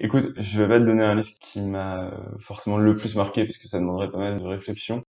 Écoute, 0.00 0.32
je 0.36 0.60
vais 0.60 0.68
pas 0.68 0.80
te 0.80 0.84
donner 0.84 1.04
un 1.04 1.14
livre 1.14 1.30
qui 1.40 1.60
m'a 1.60 2.10
forcément 2.38 2.78
le 2.78 2.96
plus 2.96 3.14
marqué 3.14 3.44
parce 3.44 3.58
que 3.58 3.68
ça 3.68 3.78
demanderait 3.78 4.10
pas 4.10 4.18
mal 4.18 4.40
de 4.40 4.44
réflexion. 4.44 5.04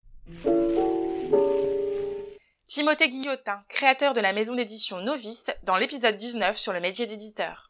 Timothée 2.68 3.08
Guillotin, 3.08 3.62
créateur 3.70 4.14
de 4.14 4.22
la 4.22 4.34
maison 4.34 4.56
d'édition 4.56 5.00
Novice, 5.00 5.52
dans 5.64 5.78
l'épisode 5.78 6.18
19 6.18 6.58
sur 6.58 6.74
le 6.74 6.80
métier 6.80 7.06
d'éditeur. 7.06 7.70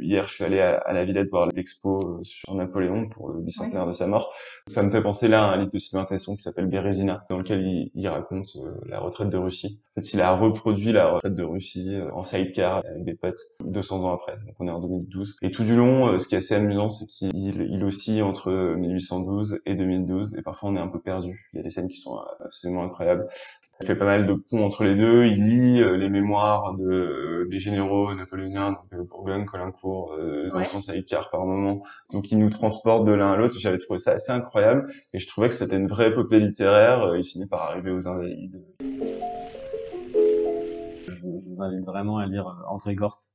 Hier, 0.00 0.26
je 0.26 0.34
suis 0.34 0.44
allé 0.44 0.60
à, 0.60 0.92
la 0.92 1.04
Villette 1.04 1.28
voir 1.30 1.48
l'expo 1.54 1.98
euh, 1.98 2.20
sur 2.22 2.54
Napoléon 2.54 3.08
pour 3.08 3.30
le 3.30 3.40
bicentenaire 3.40 3.86
de 3.86 3.92
sa 3.92 4.06
mort. 4.06 4.32
Ça 4.68 4.82
me 4.82 4.90
fait 4.90 5.02
penser 5.02 5.28
là 5.28 5.44
à 5.44 5.52
un 5.52 5.56
livre 5.56 5.70
de 5.70 5.78
Sylvain 5.78 6.04
Tesson 6.04 6.36
qui 6.36 6.42
s'appelle 6.42 6.66
Bérésina, 6.66 7.24
dans 7.28 7.38
lequel 7.38 7.62
il, 7.94 8.08
raconte 8.08 8.56
euh, 8.56 8.70
la 8.86 9.00
retraite 9.00 9.28
de 9.28 9.36
Russie. 9.36 9.82
En 9.96 10.00
fait, 10.00 10.12
il 10.12 10.20
a 10.20 10.32
reproduit 10.32 10.92
la 10.92 11.08
retraite 11.08 11.34
de 11.34 11.42
Russie 11.42 11.96
euh, 11.96 12.10
en 12.12 12.22
sidecar 12.22 12.78
avec 12.78 13.04
des 13.04 13.14
potes 13.14 13.40
200 13.64 14.04
ans 14.04 14.14
après. 14.14 14.36
Donc 14.46 14.54
on 14.58 14.68
est 14.68 14.70
en 14.70 14.80
2012. 14.80 15.36
Et 15.42 15.50
tout 15.50 15.64
du 15.64 15.76
long, 15.76 16.18
ce 16.18 16.28
qui 16.28 16.34
est 16.34 16.38
assez 16.38 16.54
amusant, 16.54 16.90
c'est 16.90 17.06
qu'il 17.06 17.60
il 17.60 17.84
oscille 17.84 18.22
entre 18.22 18.52
1812 18.52 19.60
et 19.66 19.74
2012. 19.74 20.36
Et 20.36 20.42
parfois, 20.42 20.70
on 20.70 20.76
est 20.76 20.80
un 20.80 20.88
peu 20.88 21.00
perdu. 21.00 21.48
Il 21.52 21.56
y 21.56 21.60
a 21.60 21.62
des 21.62 21.70
scènes 21.70 21.88
qui 21.88 21.98
sont 21.98 22.18
absolument 22.44 22.84
incroyables. 22.84 23.26
Il 23.80 23.86
fait 23.86 23.94
pas 23.94 24.06
mal 24.06 24.26
de 24.26 24.34
ponts 24.34 24.64
entre 24.64 24.82
les 24.82 24.96
deux. 24.96 25.26
Il 25.26 25.46
lit 25.46 25.80
euh, 25.80 25.96
les 25.96 26.08
mémoires 26.08 26.74
de, 26.74 26.84
euh, 26.84 27.48
des 27.48 27.60
généraux 27.60 28.12
napoléoniens, 28.12 28.72
donc 28.72 28.90
de 28.90 29.02
Bourgogne, 29.02 29.44
Colincourt, 29.44 30.14
euh, 30.14 30.50
dans 30.50 30.64
son 30.64 30.80
sidecar 30.80 31.30
par 31.30 31.46
moment. 31.46 31.82
Donc 32.12 32.32
il 32.32 32.38
nous 32.38 32.50
transporte 32.50 33.04
de 33.04 33.12
l'un 33.12 33.32
à 33.32 33.36
l'autre. 33.36 33.54
J'avais 33.58 33.78
trouvé 33.78 33.98
ça 33.98 34.12
assez 34.12 34.32
incroyable 34.32 34.92
et 35.12 35.20
je 35.20 35.28
trouvais 35.28 35.48
que 35.48 35.54
c'était 35.54 35.76
une 35.76 35.86
vraie 35.86 36.08
épopée 36.08 36.40
littéraire. 36.40 37.14
Il 37.16 37.22
finit 37.22 37.46
par 37.46 37.62
arriver 37.62 37.92
aux 37.92 38.08
Invalides. 38.08 38.64
Je 41.06 41.12
vous 41.22 41.56
invite 41.60 41.84
vraiment 41.84 42.18
à 42.18 42.26
lire 42.26 42.52
André 42.68 42.96
Gortz. 42.96 43.32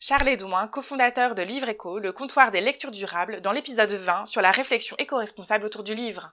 Charles 0.00 0.28
Edouin, 0.28 0.66
cofondateur 0.66 1.36
de 1.36 1.42
Livre 1.42 1.68
Éco, 1.68 2.00
le 2.00 2.10
comptoir 2.10 2.50
des 2.50 2.60
lectures 2.60 2.90
durables, 2.90 3.40
dans 3.40 3.52
l'épisode 3.52 3.90
20 3.90 4.26
sur 4.26 4.42
la 4.42 4.50
réflexion 4.50 4.96
éco-responsable 4.98 5.64
autour 5.64 5.84
du 5.84 5.94
livre. 5.94 6.32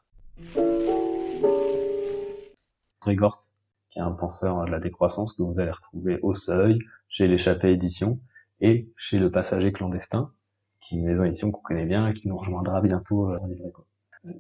Grégors, 3.06 3.38
qui 3.92 4.00
est 4.00 4.02
un 4.02 4.12
penseur 4.12 4.66
de 4.66 4.72
la 4.72 4.80
décroissance 4.80 5.34
que 5.34 5.44
vous 5.44 5.60
allez 5.60 5.72
retrouver 5.72 6.20
au 6.24 6.34
Seuil, 6.34 6.80
chez 7.08 7.28
l'échappée 7.28 7.72
édition 7.72 8.20
et 8.62 8.90
chez 8.98 9.20
le 9.20 9.30
passager 9.30 9.72
clandestin, 9.72 10.32
qui 10.82 10.96
est 10.96 10.98
une 10.98 11.06
maison 11.06 11.24
d'édition 11.24 11.52
qu'on 11.52 11.62
connaît 11.62 11.86
bien 11.86 12.08
et 12.08 12.14
qui 12.14 12.28
nous 12.28 12.36
rejoindra 12.36 12.82
bientôt 12.82 13.30
euh, 13.30 13.38
en 13.40 13.48
livre 13.48 13.86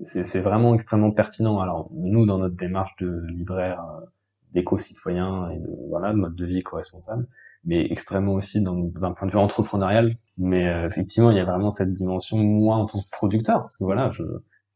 C'est 0.01 0.41
vraiment 0.41 0.73
extrêmement 0.73 1.12
pertinent. 1.12 1.60
Alors 1.60 1.89
nous, 1.93 2.25
dans 2.25 2.39
notre 2.39 2.56
démarche 2.56 2.95
de 2.97 3.21
libraire 3.28 3.86
euh, 3.86 4.06
d'éco-citoyen 4.54 5.51
et 5.51 5.60
de 5.60 5.69
voilà 5.89 6.12
de 6.12 6.17
mode 6.17 6.36
de 6.36 6.45
vie 6.45 6.58
éco-responsable, 6.58 7.28
mais 7.65 7.86
extrêmement 7.91 8.34
aussi 8.34 8.62
dans, 8.62 8.89
un 9.01 9.12
point 9.12 9.28
de 9.28 9.32
vue 9.32 9.38
entrepreneurial. 9.38 10.17
Mais 10.38 10.67
euh, 10.67 10.88
effectivement, 10.88 11.30
il 11.30 11.38
y 11.38 11.39
a 11.39 11.45
vraiment 11.45 11.69
cette 11.69 11.93
dimension 11.93 12.38
moi 12.38 12.78
en 12.78 12.88
tant 12.88 12.99
que 12.99 13.10
producteur, 13.12 13.62
parce 13.62 13.78
que 13.78 13.84
voilà, 13.84 14.10
je 14.10 14.23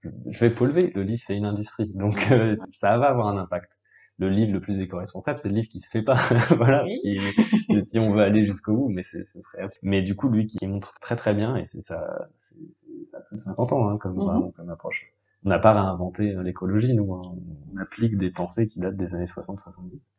je 0.03 0.39
vais 0.39 0.49
polluer. 0.49 0.91
Le 0.95 1.03
livre, 1.03 1.21
c'est 1.23 1.35
une 1.35 1.45
industrie, 1.45 1.91
donc 1.93 2.25
euh, 2.31 2.55
ça 2.71 2.97
va 2.97 3.07
avoir 3.07 3.27
un 3.27 3.37
impact. 3.37 3.78
Le 4.19 4.29
livre 4.29 4.53
le 4.53 4.59
plus 4.59 4.79
éco-responsable, 4.79 5.37
c'est 5.39 5.49
le 5.49 5.55
livre 5.55 5.69
qui 5.69 5.79
se 5.79 5.89
fait 5.89 6.01
pas. 6.01 6.15
voilà, 6.57 6.85
si 7.83 7.99
on 7.99 8.13
veut 8.13 8.21
aller 8.21 8.45
jusqu'au 8.45 8.75
bout, 8.75 8.89
mais 8.89 9.01
c'est, 9.01 9.25
ce 9.25 9.41
serait. 9.41 9.69
Mais 9.81 10.01
du 10.01 10.15
coup, 10.15 10.29
lui 10.29 10.45
qui 10.45 10.67
montre 10.67 10.93
très 10.99 11.15
très 11.15 11.33
bien, 11.33 11.55
et 11.55 11.63
c'est 11.63 11.79
ça, 11.79 12.27
c'est, 12.37 12.57
ça 13.05 13.17
a 13.17 13.21
plus 13.21 13.37
de 13.37 13.41
50 13.41 13.73
ans 13.73 13.89
hein, 13.89 13.97
comme, 13.97 14.15
mhm. 14.15 14.51
comme 14.51 14.69
approche. 14.69 15.13
On 15.45 15.49
n'a 15.49 15.59
pas 15.59 15.73
réinventé 15.73 16.35
l'écologie, 16.43 16.93
nous, 16.93 17.13
hein. 17.13 17.21
on 17.73 17.77
applique 17.77 18.17
des 18.17 18.29
pensées 18.29 18.67
qui 18.67 18.79
datent 18.79 18.97
des 18.97 19.15
années 19.15 19.23
60-70. 19.23 20.09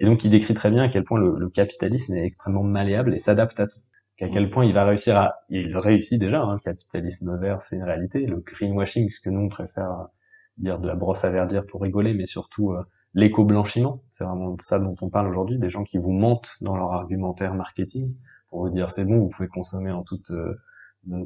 Et 0.00 0.04
donc, 0.04 0.22
il 0.24 0.30
décrit 0.30 0.52
très 0.52 0.70
bien 0.70 0.82
à 0.82 0.88
quel 0.88 1.04
point 1.04 1.18
le 1.18 1.48
capitalisme 1.48 2.14
est 2.14 2.26
extrêmement 2.26 2.62
malléable 2.62 3.14
et 3.14 3.18
s'adapte 3.18 3.58
à 3.58 3.66
tout 3.66 3.80
qu'à 4.16 4.28
quel 4.28 4.50
point 4.50 4.64
il 4.64 4.72
va 4.72 4.84
réussir 4.84 5.16
à, 5.16 5.40
il 5.48 5.76
réussit 5.76 6.18
déjà, 6.18 6.42
hein, 6.42 6.54
le 6.54 6.60
capitalisme 6.60 7.38
vert, 7.38 7.62
c'est 7.62 7.76
une 7.76 7.84
réalité, 7.84 8.26
le 8.26 8.38
greenwashing, 8.38 9.10
ce 9.10 9.20
que 9.20 9.30
nous 9.30 9.40
on 9.40 9.48
préfère 9.48 10.08
dire 10.56 10.78
de 10.78 10.86
la 10.86 10.94
brosse 10.94 11.24
à 11.24 11.30
verdir 11.30 11.66
pour 11.66 11.82
rigoler, 11.82 12.14
mais 12.14 12.26
surtout 12.26 12.72
euh, 12.72 12.82
l'éco-blanchiment, 13.16 14.02
c'est 14.10 14.24
vraiment 14.24 14.56
ça 14.60 14.78
dont 14.78 14.94
on 15.00 15.08
parle 15.08 15.26
aujourd'hui, 15.26 15.58
des 15.58 15.70
gens 15.70 15.82
qui 15.82 15.98
vous 15.98 16.12
mentent 16.12 16.56
dans 16.60 16.76
leur 16.76 16.92
argumentaire 16.92 17.54
marketing 17.54 18.14
pour 18.50 18.60
vous 18.60 18.70
dire 18.70 18.90
c'est 18.90 19.04
bon, 19.04 19.18
vous 19.18 19.28
pouvez 19.28 19.48
consommer 19.48 19.90
en 19.90 20.04
toute 20.04 20.30
euh, 20.30 20.54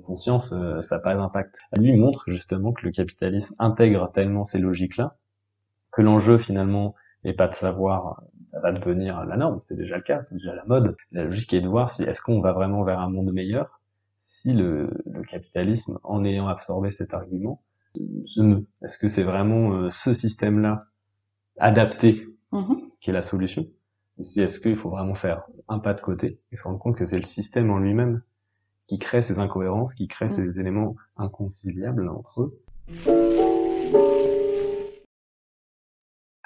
conscience, 0.04 0.52
euh, 0.52 0.80
ça 0.80 0.96
n'a 0.96 1.02
pas 1.02 1.14
d'impact. 1.14 1.58
Lui 1.76 1.94
montre 1.96 2.30
justement 2.30 2.72
que 2.72 2.86
le 2.86 2.92
capitalisme 2.92 3.54
intègre 3.58 4.10
tellement 4.10 4.44
ces 4.44 4.58
logiques-là 4.58 5.18
que 5.90 6.00
l'enjeu 6.00 6.38
finalement 6.38 6.94
et 7.24 7.34
pas 7.34 7.48
de 7.48 7.54
savoir 7.54 8.22
ça 8.44 8.60
va 8.60 8.72
devenir 8.72 9.26
la 9.26 9.36
norme, 9.36 9.60
c'est 9.60 9.76
déjà 9.76 9.96
le 9.96 10.02
cas, 10.02 10.22
c'est 10.22 10.36
déjà 10.36 10.54
la 10.54 10.64
mode. 10.64 10.96
La 11.12 11.24
logique 11.24 11.52
est 11.52 11.60
de 11.60 11.68
voir 11.68 11.90
si 11.90 12.04
est-ce 12.04 12.22
qu'on 12.22 12.40
va 12.40 12.52
vraiment 12.52 12.84
vers 12.84 13.00
un 13.00 13.10
monde 13.10 13.32
meilleur 13.32 13.80
si 14.20 14.52
le, 14.52 14.90
le 15.06 15.22
capitalisme, 15.22 15.98
en 16.04 16.24
ayant 16.24 16.46
absorbé 16.46 16.90
cet 16.90 17.14
argument, 17.14 17.62
se 18.24 18.40
meut. 18.40 18.66
Est-ce 18.84 18.98
que 18.98 19.08
c'est 19.08 19.22
vraiment 19.22 19.72
euh, 19.72 19.88
ce 19.88 20.12
système-là 20.12 20.78
adapté 21.60 22.26
mm-hmm. 22.52 22.90
qui 23.00 23.10
est 23.10 23.12
la 23.12 23.22
solution 23.22 23.68
ou 24.18 24.24
si 24.24 24.40
est-ce 24.40 24.60
qu'il 24.60 24.76
faut 24.76 24.90
vraiment 24.90 25.14
faire 25.14 25.44
un 25.68 25.78
pas 25.78 25.94
de 25.94 26.00
côté 26.00 26.40
et 26.50 26.56
se 26.56 26.64
rendre 26.64 26.78
compte 26.78 26.96
que 26.96 27.06
c'est 27.06 27.18
le 27.18 27.24
système 27.24 27.70
en 27.70 27.78
lui-même 27.78 28.22
qui 28.86 28.98
crée 28.98 29.22
ces 29.22 29.38
incohérences, 29.38 29.94
qui 29.94 30.08
crée 30.08 30.26
mm. 30.26 30.30
ces 30.30 30.60
éléments 30.60 30.96
inconciliables 31.16 32.08
entre 32.08 32.42
eux? 32.42 32.60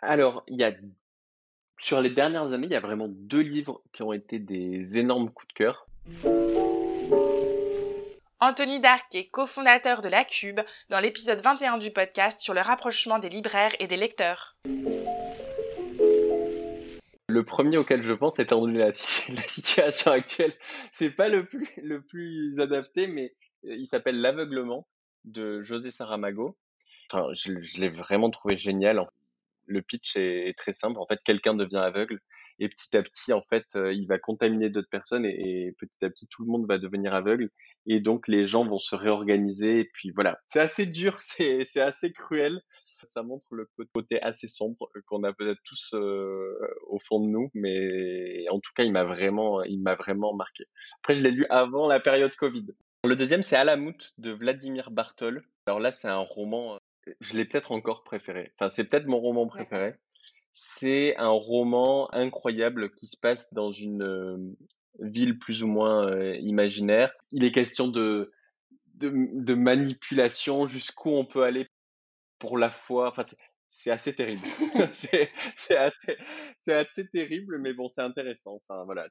Alors, 0.03 0.45
il 0.49 0.59
y 0.59 0.65
a 0.65 0.73
sur 1.81 2.01
les 2.01 2.11
dernières 2.11 2.53
années, 2.53 2.67
il 2.67 2.73
y 2.73 2.77
a 2.77 2.81
vraiment 2.81 3.09
deux 3.09 3.41
livres 3.41 3.83
qui 3.93 4.03
ont 4.03 4.13
été 4.13 4.39
des 4.39 4.99
énormes 4.99 5.31
coups 5.31 5.49
de 5.49 5.55
cœur. 5.55 5.87
Anthony 8.45 8.79
Darquet, 8.79 9.25
cofondateur 9.33 10.03
de 10.03 10.11
La 10.11 10.23
Cube, 10.23 10.61
dans 10.91 11.01
l'épisode 11.01 11.41
21 11.41 11.79
du 11.79 11.91
podcast 11.91 12.41
sur 12.41 12.53
le 12.53 12.61
rapprochement 12.61 13.19
des 13.19 13.31
libraires 13.31 13.73
et 13.81 13.87
des 13.87 13.97
lecteurs. 13.97 14.55
Le 17.27 17.43
premier 17.43 17.79
auquel 17.79 18.03
je 18.03 18.13
pense, 18.13 18.39
étant 18.39 18.61
donné 18.61 18.81
la, 18.81 18.89
la 19.35 19.43
situation 19.47 20.11
actuelle, 20.11 20.53
c'est 20.93 21.09
pas 21.09 21.31
le 21.31 21.47
plus, 21.47 21.71
le 21.79 22.03
plus 22.03 22.61
adapté, 22.61 23.07
mais 23.07 23.35
euh, 23.65 23.77
il 23.77 23.87
s'appelle 23.87 24.21
L'aveuglement 24.21 24.87
de 25.25 25.63
José 25.63 25.91
Saramago. 25.91 26.55
Enfin, 27.11 27.29
je, 27.33 27.81
l'ai 27.81 27.89
vraiment 27.89 28.29
trouvé 28.29 28.59
génial. 28.59 29.09
Le 29.65 29.81
pitch 29.81 30.17
est, 30.17 30.51
est 30.51 30.59
très 30.59 30.75
simple. 30.75 30.99
En 30.99 31.07
fait, 31.07 31.21
quelqu'un 31.25 31.55
devient 31.55 31.79
aveugle 31.79 32.21
et 32.59 32.69
petit 32.69 32.97
à 32.97 33.03
petit, 33.03 33.33
en 33.33 33.43
fait, 33.43 33.67
euh, 33.77 33.93
il 33.93 34.07
va 34.07 34.19
contaminer 34.19 34.71
d'autres 34.71 34.89
personnes 34.91 35.25
et, 35.25 35.67
et, 35.67 35.73
petit 35.73 36.05
à 36.05 36.11
petit, 36.11 36.27
tout 36.29 36.45
le 36.45 36.51
monde 36.51 36.67
va 36.67 36.79
devenir 36.79 37.15
aveugle 37.15 37.51
et 37.87 38.01
donc 38.01 38.29
les 38.29 38.47
gens 38.47 38.65
vont 38.65 38.79
se 38.79 38.95
réorganiser 38.95 39.81
et 39.81 39.91
puis 39.93 40.11
voilà. 40.11 40.39
C'est 40.47 40.61
assez 40.61 40.87
dur, 40.87 41.19
c'est 41.23 41.65
c'est 41.65 41.81
assez 41.81 42.13
cruel. 42.13 42.61
Ça 43.03 43.23
montre 43.23 43.55
le 43.55 43.69
côté 43.95 44.21
assez 44.23 44.49
sombre 44.49 44.91
qu'on 45.07 45.25
a 45.25 45.33
peut-être 45.35 45.61
tous 45.65 45.91
euh, 45.93 46.57
au 46.87 46.99
fond 46.99 47.21
de 47.21 47.27
nous, 47.27 47.51
mais 47.53 48.47
en 48.49 48.61
tout 48.61 48.71
cas, 48.75 48.85
il 48.85 48.93
m'a 48.93 49.05
vraiment, 49.05 49.63
il 49.63 49.83
m'a 49.83 49.95
vraiment 49.95 50.35
marqué. 50.35 50.65
Après, 51.03 51.17
je 51.17 51.21
l'ai 51.21 51.31
lu 51.31 51.45
avant 51.51 51.87
la 51.87 52.01
période 52.01 52.35
Covid. 52.37 52.67
Le 53.05 53.17
deuxième, 53.17 53.43
c'est 53.43 53.57
Alamout 53.57 54.13
de 54.17 54.31
Vladimir 54.31 54.91
Bartol. 54.91 55.45
Alors 55.67 55.81
là, 55.81 55.93
c'est 55.93 56.09
un 56.09 56.19
roman, 56.19 56.79
je 57.21 57.37
l'ai 57.37 57.45
peut-être 57.45 57.73
encore 57.73 58.05
préféré. 58.05 58.53
Enfin, 58.57 58.71
c'est 58.71 58.85
peut-être 58.85 59.07
mon 59.07 59.19
roman 59.19 59.47
préféré. 59.47 59.97
C'est 60.57 61.17
un 61.17 61.31
roman 61.31 62.09
incroyable 62.15 62.95
qui 62.95 63.09
se 63.09 63.17
passe 63.17 63.53
dans 63.53 63.73
une 63.73 64.03
euh, 64.03 64.37
ville 65.01 65.37
plus 65.37 65.65
ou 65.65 65.67
moins 65.67 66.09
euh, 66.09 66.37
imaginaire. 66.37 67.13
Il 67.33 67.43
est 67.43 67.51
question 67.51 67.89
de, 67.89 68.33
de, 68.95 69.13
de 69.33 69.55
manipulation, 69.55 70.69
jusqu'où 70.69 71.11
on 71.11 71.25
peut 71.25 71.43
aller 71.43 71.69
pour 72.39 72.57
la 72.57 72.71
foi. 72.71 73.09
Enfin, 73.09 73.25
c'est 73.69 73.91
assez 73.91 74.15
terrible. 74.15 74.43
c'est 74.93 75.77
assez, 75.77 76.17
assez 76.69 77.09
terrible, 77.09 77.59
mais 77.59 77.73
bon, 77.73 77.89
c'est 77.89 78.03
intéressant. 78.03 78.63
Enfin, 78.63 78.85
voilà. 78.85 79.07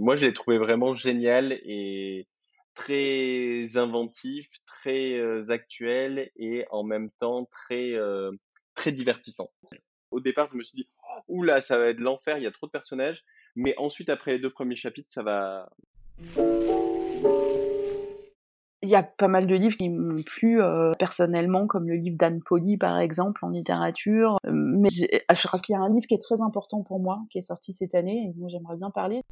Moi, 0.00 0.16
je 0.16 0.26
l'ai 0.26 0.32
trouvé 0.32 0.58
vraiment 0.58 0.96
génial 0.96 1.52
et 1.52 2.26
très 2.74 3.76
inventif, 3.76 4.48
très 4.66 5.14
euh, 5.14 5.42
actuel 5.48 6.30
et 6.36 6.66
en 6.70 6.84
même 6.84 7.10
temps 7.18 7.46
très, 7.46 7.92
euh, 7.92 8.30
très 8.74 8.92
divertissant. 8.92 9.50
Au 10.10 10.20
départ, 10.20 10.48
je 10.52 10.56
me 10.56 10.62
suis 10.62 10.76
dit, 10.76 10.88
ouh 11.28 11.42
là, 11.42 11.60
ça 11.60 11.78
va 11.78 11.88
être 11.88 12.00
l'enfer, 12.00 12.38
il 12.38 12.44
y 12.44 12.46
a 12.46 12.50
trop 12.50 12.66
de 12.66 12.72
personnages. 12.72 13.24
Mais 13.56 13.74
ensuite, 13.78 14.08
après 14.08 14.32
les 14.32 14.38
deux 14.38 14.50
premiers 14.50 14.76
chapitres, 14.76 15.12
ça 15.12 15.22
va. 15.22 15.68
Il 18.82 18.88
y 18.88 18.94
a 18.94 19.02
pas 19.02 19.28
mal 19.28 19.46
de 19.46 19.54
livres 19.54 19.76
qui 19.76 19.88
m'ont 19.88 20.22
plu 20.22 20.62
euh, 20.62 20.92
personnellement, 20.98 21.66
comme 21.66 21.88
le 21.88 21.96
livre 21.96 22.16
d'Anne 22.16 22.40
Poli, 22.42 22.76
par 22.76 22.98
exemple, 22.98 23.44
en 23.44 23.50
littérature. 23.50 24.38
Euh, 24.46 24.52
mais 24.52 24.88
je 24.90 25.46
crois 25.46 25.58
qu'il 25.58 25.72
y 25.72 25.76
a 25.76 25.80
un 25.80 25.88
livre 25.88 26.06
qui 26.06 26.14
est 26.14 26.22
très 26.22 26.40
important 26.40 26.82
pour 26.82 27.00
moi, 27.00 27.20
qui 27.30 27.38
est 27.38 27.42
sorti 27.42 27.72
cette 27.72 27.94
année, 27.94 28.28
et 28.28 28.40
dont 28.40 28.48
j'aimerais 28.48 28.76
bien 28.76 28.90
parler. 28.90 29.22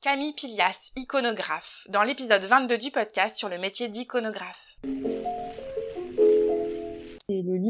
Camille 0.00 0.34
Pilias, 0.34 0.92
iconographe, 0.96 1.86
dans 1.88 2.02
l'épisode 2.02 2.44
22 2.44 2.78
du 2.78 2.90
podcast 2.90 3.36
sur 3.36 3.48
le 3.48 3.58
métier 3.58 3.88
d'iconographe. 3.88 4.76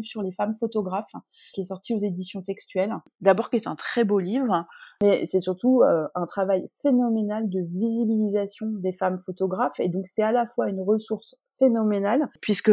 Sur 0.03 0.23
les 0.23 0.33
femmes 0.33 0.55
photographes, 0.55 1.15
qui 1.55 1.63
est 1.63 1.65
sorti 1.65 1.95
aux 1.95 1.99
éditions 1.99 2.43
textuelles. 2.43 2.95
D'abord, 3.21 3.51
qui 3.51 3.57
est 3.57 3.67
un 3.67 3.77
très 3.77 4.05
beau 4.05 4.19
livre, 4.19 4.67
mais 5.03 5.27
c'est 5.27 5.41
surtout 5.41 5.83
euh, 5.83 6.07
un 6.15 6.27
travail 6.27 6.69
phénoménal 6.83 7.49
de 7.49 7.61
visibilisation 7.61 8.67
des 8.69 8.93
femmes 8.93 9.21
photographes, 9.21 9.79
et 9.81 9.89
donc 9.89 10.07
c'est 10.07 10.23
à 10.23 10.33
la 10.33 10.47
fois 10.47 10.69
une 10.69 10.81
ressource 10.81 11.37
phénoménale, 11.59 12.29
puisque 12.41 12.71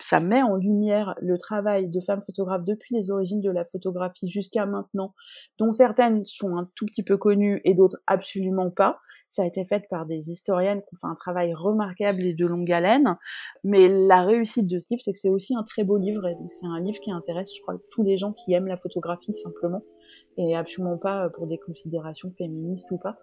ça 0.00 0.20
met 0.20 0.42
en 0.42 0.56
lumière 0.56 1.14
le 1.20 1.38
travail 1.38 1.88
de 1.88 2.00
femmes 2.00 2.20
photographes 2.20 2.64
depuis 2.64 2.94
les 2.94 3.10
origines 3.10 3.40
de 3.40 3.50
la 3.50 3.64
photographie 3.64 4.28
jusqu'à 4.28 4.66
maintenant, 4.66 5.14
dont 5.58 5.72
certaines 5.72 6.24
sont 6.26 6.56
un 6.56 6.70
tout 6.74 6.86
petit 6.86 7.02
peu 7.02 7.16
connues 7.16 7.60
et 7.64 7.74
d'autres 7.74 7.98
absolument 8.06 8.70
pas. 8.70 8.98
Ça 9.30 9.42
a 9.42 9.46
été 9.46 9.64
fait 9.64 9.84
par 9.88 10.06
des 10.06 10.30
historiennes 10.30 10.80
qui 10.80 10.94
ont 10.94 10.98
fait 10.98 11.10
un 11.10 11.14
travail 11.14 11.54
remarquable 11.54 12.20
et 12.20 12.34
de 12.34 12.46
longue 12.46 12.70
haleine. 12.70 13.16
Mais 13.64 13.88
la 13.88 14.22
réussite 14.22 14.66
de 14.66 14.78
ce 14.80 14.88
livre, 14.90 15.02
c'est 15.02 15.12
que 15.12 15.18
c'est 15.18 15.28
aussi 15.28 15.54
un 15.54 15.62
très 15.62 15.84
beau 15.84 15.96
livre. 15.96 16.26
Et 16.26 16.36
c'est 16.50 16.66
un 16.66 16.80
livre 16.80 17.00
qui 17.00 17.10
intéresse, 17.10 17.50
je 17.54 17.62
crois, 17.62 17.76
tous 17.90 18.02
les 18.02 18.16
gens 18.16 18.32
qui 18.32 18.52
aiment 18.52 18.68
la 18.68 18.76
photographie 18.76 19.34
simplement, 19.34 19.82
et 20.36 20.56
absolument 20.56 20.98
pas 20.98 21.30
pour 21.30 21.46
des 21.46 21.58
considérations 21.58 22.30
féministes 22.30 22.90
ou 22.90 22.98
pas. 22.98 23.18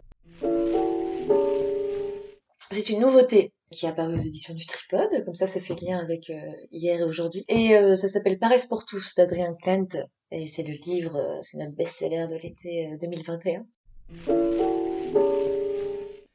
C'est 2.74 2.90
une 2.90 3.02
nouveauté 3.02 3.54
qui 3.72 3.86
est 3.86 3.90
apparue 3.90 4.16
aux 4.16 4.18
éditions 4.18 4.56
du 4.56 4.66
Tripode, 4.66 5.24
comme 5.26 5.36
ça 5.36 5.46
ça 5.46 5.62
fait 5.62 5.80
lien 5.80 6.00
avec 6.00 6.32
euh, 6.32 6.34
hier 6.72 7.02
et 7.02 7.04
aujourd'hui. 7.04 7.44
Et 7.48 7.78
euh, 7.78 7.94
ça 7.94 8.08
s'appelle 8.08 8.40
Paresse 8.40 8.66
pour 8.66 8.84
tous 8.84 9.14
d'Adrien 9.14 9.56
Klent, 9.62 10.08
et 10.32 10.48
c'est 10.48 10.64
le 10.64 10.74
livre, 10.74 11.16
euh, 11.16 11.40
c'est 11.44 11.60
notre 11.60 11.76
best-seller 11.76 12.26
de 12.32 12.36
l'été 12.36 12.90
2021. 13.00 13.68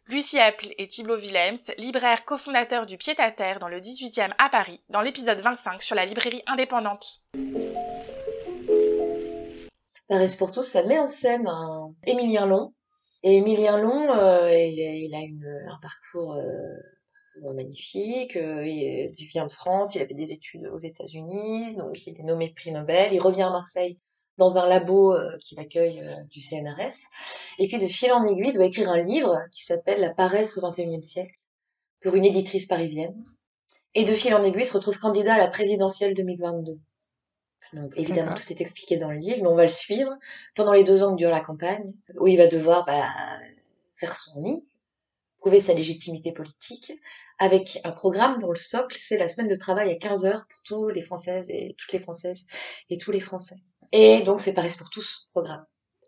Lucie 0.07 0.39
Apple 0.39 0.69
et 0.79 0.87
Thibault 0.87 1.19
Willems, 1.19 1.75
libraires 1.77 2.25
cofondateurs 2.25 2.87
du 2.87 2.97
Pied-à-Terre 2.97 3.59
dans 3.59 3.69
le 3.69 3.81
18e 3.81 4.31
à 4.39 4.49
Paris, 4.49 4.81
dans 4.91 5.01
l'épisode 5.01 5.41
25 5.41 5.83
sur 5.83 5.97
la 5.97 6.07
librairie 6.07 6.43
indépendante. 6.47 7.27
Paresse 10.09 10.37
pour 10.37 10.53
tous, 10.53 10.63
ça 10.63 10.85
met 10.85 11.01
en 11.01 11.09
scène 11.09 11.49
un 11.49 11.93
Émilien 12.07 12.47
Long, 12.47 12.73
et 13.23 13.37
Émilien 13.39 13.79
Long, 13.79 14.11
euh, 14.13 14.53
il, 14.53 14.79
il, 14.79 15.15
a 15.15 15.21
une, 15.21 15.47
un 15.67 15.79
parcours 15.81 16.35
euh, 16.35 17.53
magnifique. 17.55 18.37
Euh, 18.37 18.67
il 18.67 19.27
vient 19.33 19.47
de 19.47 19.53
France, 19.53 19.95
il 19.95 20.03
a 20.03 20.07
fait 20.07 20.15
des 20.15 20.33
études 20.33 20.67
aux 20.73 20.79
États-Unis, 20.79 21.77
donc 21.77 22.07
il 22.07 22.19
est 22.19 22.23
nommé 22.23 22.53
prix 22.55 22.73
Nobel. 22.73 23.13
Il 23.13 23.21
revient 23.21 23.43
à 23.43 23.51
Marseille 23.51 23.97
dans 24.37 24.57
un 24.57 24.69
labo 24.69 25.13
euh, 25.13 25.37
qui 25.41 25.57
l'accueille 25.57 26.01
euh, 26.01 26.15
du 26.31 26.41
CNRS. 26.41 27.09
Et 27.59 27.67
puis 27.67 27.79
de 27.79 27.87
fil 27.87 28.13
en 28.13 28.25
aiguille, 28.25 28.49
il 28.49 28.55
doit 28.55 28.67
écrire 28.67 28.91
un 28.91 29.03
livre 29.03 29.37
qui 29.53 29.65
s'appelle 29.65 30.01
La 30.01 30.11
paresse 30.11 30.57
au 30.59 30.69
XXIe 30.69 31.03
siècle 31.03 31.35
pour 32.01 32.15
une 32.15 32.25
éditrice 32.25 32.67
parisienne. 32.67 33.15
Et 33.95 34.05
de 34.05 34.13
fil 34.13 34.35
en 34.35 34.43
aiguille, 34.43 34.63
il 34.63 34.67
se 34.67 34.75
retrouve 34.75 34.99
candidat 34.99 35.35
à 35.35 35.39
la 35.39 35.49
présidentielle 35.49 36.15
2022. 36.15 36.79
Donc 37.75 37.93
évidemment, 37.97 38.35
tout 38.35 38.51
est 38.53 38.61
expliqué 38.61 38.97
dans 38.97 39.11
le 39.11 39.19
livre, 39.19 39.43
mais 39.43 39.49
on 39.49 39.57
va 39.57 39.63
le 39.63 39.69
suivre 39.69 40.11
pendant 40.55 40.73
les 40.73 40.85
deux 40.85 41.03
ans 41.03 41.13
que 41.13 41.19
dure 41.19 41.31
la 41.31 41.41
campagne, 41.41 41.93
où 42.19 42.27
il 42.27 42.37
va 42.37 42.47
devoir 42.47 42.85
bah, 42.87 43.09
faire 43.97 44.15
son 44.15 44.41
nid, 44.41 44.67
prouver 45.41 45.61
sa 45.61 45.75
légitimité 45.75 46.33
politique, 46.33 46.93
avec 47.39 47.81
un 47.85 47.93
programme 47.93 48.39
dont 48.39 48.51
le 48.51 48.57
socle, 48.57 48.97
c'est 49.01 49.19
la 49.19 49.29
semaine 49.29 49.49
de 49.49 49.55
travail 49.55 49.91
à 49.91 49.97
15 49.97 50.25
heures 50.25 50.47
pour 50.49 50.63
tous 50.63 50.89
les 50.89 51.03
Françaises 51.03 51.51
et 51.51 51.75
toutes 51.79 51.93
les 51.93 51.99
Françaises 51.99 52.47
et 52.91 52.97
tous 52.97 53.13
les 53.13 53.21
Français. 53.21 53.57
Et 53.93 54.23
donc 54.23 54.41
c'est 54.41 54.55
Paris 54.55 54.75
pour 54.79 54.91
tous 54.91 55.29
programme 55.33 55.65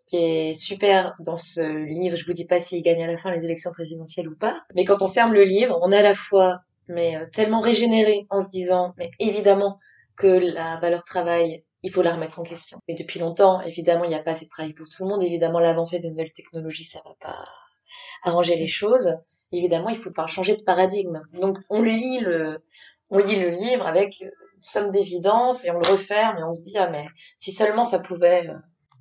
qui 0.07 0.17
est 0.17 0.53
super 0.53 1.15
dans 1.19 1.37
ce 1.37 1.61
livre. 1.61 2.17
Je 2.17 2.25
vous 2.25 2.33
dis 2.33 2.45
pas 2.45 2.59
s'il 2.59 2.83
gagne 2.83 3.01
à 3.01 3.07
la 3.07 3.15
fin 3.15 3.31
les 3.31 3.45
élections 3.45 3.71
présidentielles 3.71 4.27
ou 4.27 4.35
pas, 4.35 4.61
mais 4.75 4.83
quand 4.83 5.01
on 5.01 5.07
ferme 5.07 5.33
le 5.33 5.43
livre, 5.43 5.79
on 5.81 5.91
est 5.91 5.97
à 5.97 6.01
la 6.01 6.15
fois 6.15 6.59
mais 6.87 7.15
euh, 7.15 7.25
tellement 7.31 7.61
régénéré 7.61 8.25
en 8.29 8.41
se 8.41 8.49
disant 8.49 8.93
mais 8.97 9.11
évidemment 9.19 9.79
que 10.21 10.53
la 10.53 10.77
valeur 10.77 11.03
travail, 11.03 11.65
il 11.81 11.91
faut 11.91 12.03
la 12.03 12.13
remettre 12.13 12.39
en 12.39 12.43
question. 12.43 12.79
Mais 12.87 12.93
depuis 12.93 13.19
longtemps, 13.19 13.59
évidemment, 13.61 14.03
il 14.03 14.09
n'y 14.09 14.15
a 14.15 14.21
pas 14.21 14.31
assez 14.31 14.45
de 14.45 14.51
travail 14.51 14.73
pour 14.73 14.87
tout 14.87 15.03
le 15.03 15.09
monde. 15.09 15.23
Évidemment, 15.23 15.59
l'avancée 15.59 15.99
des 15.99 16.09
nouvelles 16.09 16.31
technologies, 16.31 16.83
ça 16.83 17.01
va 17.03 17.15
pas 17.19 17.43
arranger 18.23 18.55
les 18.55 18.67
choses. 18.67 19.15
Évidemment, 19.51 19.89
il 19.89 19.97
faut 19.97 20.11
changer 20.27 20.55
de 20.55 20.61
paradigme. 20.61 21.21
Donc, 21.33 21.57
on 21.69 21.81
lit 21.81 22.19
le, 22.19 22.63
on 23.09 23.17
lit 23.17 23.39
le 23.39 23.49
livre 23.49 23.87
avec 23.87 24.21
une 24.21 24.31
somme 24.61 24.91
d'évidence 24.91 25.65
et 25.65 25.71
on 25.71 25.79
le 25.79 25.87
referme 25.87 26.37
et 26.37 26.43
on 26.43 26.51
se 26.51 26.63
dit, 26.63 26.77
ah, 26.77 26.89
mais 26.89 27.07
si 27.37 27.51
seulement 27.51 27.83
ça 27.83 27.99
pouvait 27.99 28.47
euh, 28.47 28.53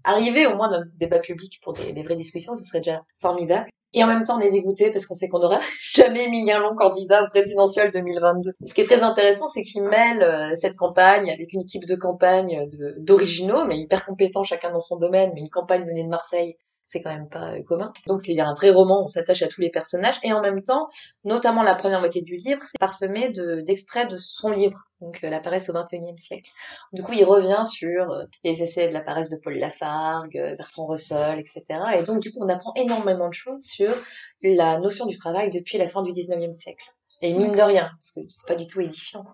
arriver 0.04 0.46
au 0.46 0.56
moins 0.56 0.70
dans 0.70 0.80
le 0.80 0.90
débat 0.96 1.18
public 1.18 1.60
pour 1.62 1.74
des 1.74 2.02
vraies 2.02 2.16
discussions, 2.16 2.56
ce 2.56 2.64
serait 2.64 2.80
déjà 2.80 3.02
formidable. 3.18 3.68
Et 3.92 4.04
en 4.04 4.06
même 4.06 4.24
temps, 4.24 4.38
on 4.38 4.40
est 4.40 4.50
dégoûté 4.50 4.90
parce 4.90 5.06
qu'on 5.06 5.14
sait 5.14 5.28
qu'on 5.28 5.40
n'aura 5.40 5.58
jamais 5.94 6.24
Emilien 6.24 6.60
Long 6.60 6.76
candidat 6.76 7.24
au 7.24 7.26
présidentiel 7.28 7.90
2022. 7.92 8.52
Ce 8.64 8.74
qui 8.74 8.82
est 8.82 8.86
très 8.86 9.02
intéressant, 9.02 9.48
c'est 9.48 9.62
qu'il 9.62 9.82
mêle 9.82 10.22
euh, 10.22 10.54
cette 10.54 10.76
campagne 10.76 11.30
avec 11.30 11.52
une 11.52 11.62
équipe 11.62 11.86
de 11.86 11.96
campagne 11.96 12.68
d'originaux, 12.98 13.64
mais 13.64 13.78
hyper 13.78 14.04
compétents 14.04 14.44
chacun 14.44 14.70
dans 14.70 14.80
son 14.80 14.98
domaine, 14.98 15.32
mais 15.34 15.40
une 15.40 15.50
campagne 15.50 15.84
menée 15.84 16.04
de 16.04 16.08
Marseille 16.08 16.56
c'est 16.90 17.02
quand 17.02 17.10
même 17.10 17.28
pas 17.28 17.52
euh, 17.52 17.62
commun. 17.62 17.92
Donc 18.06 18.20
il 18.26 18.34
y 18.34 18.40
a 18.40 18.46
un 18.46 18.54
vrai 18.54 18.70
roman, 18.70 19.02
on 19.04 19.08
s'attache 19.08 19.42
à 19.42 19.48
tous 19.48 19.60
les 19.60 19.70
personnages, 19.70 20.18
et 20.22 20.32
en 20.32 20.40
même 20.40 20.62
temps, 20.62 20.88
notamment 21.24 21.62
la 21.62 21.74
première 21.74 22.00
moitié 22.00 22.22
du 22.22 22.36
livre, 22.36 22.60
c'est 22.62 22.78
parsemé 22.78 23.30
de, 23.30 23.62
d'extraits 23.66 24.10
de 24.10 24.16
son 24.16 24.50
livre, 24.50 24.76
donc 25.00 25.22
euh, 25.22 25.30
La 25.30 25.40
paresse 25.40 25.70
au 25.70 25.72
XXIe 25.72 26.18
siècle. 26.18 26.50
Du 26.92 27.02
coup, 27.02 27.12
il 27.12 27.24
revient 27.24 27.62
sur 27.64 28.10
euh, 28.10 28.24
les 28.44 28.62
essais 28.62 28.88
de 28.88 28.92
la 28.92 29.02
paresse 29.02 29.30
de 29.30 29.36
Paul 29.42 29.54
Lafargue, 29.54 30.54
Bertrand 30.58 30.86
Russell, 30.86 31.38
etc. 31.38 31.62
Et 31.98 32.02
donc 32.02 32.20
du 32.20 32.32
coup, 32.32 32.38
on 32.40 32.48
apprend 32.48 32.72
énormément 32.74 33.28
de 33.28 33.34
choses 33.34 33.62
sur 33.62 33.94
la 34.42 34.78
notion 34.78 35.06
du 35.06 35.16
travail 35.16 35.50
depuis 35.50 35.78
la 35.78 35.86
fin 35.86 36.02
du 36.02 36.12
XIXe 36.12 36.56
siècle. 36.56 36.84
Et 37.22 37.34
mine 37.34 37.52
de 37.52 37.62
rien, 37.62 37.90
parce 37.98 38.12
que 38.12 38.20
c'est 38.28 38.48
pas 38.48 38.56
du 38.56 38.66
tout 38.66 38.80
édifiant. 38.80 39.24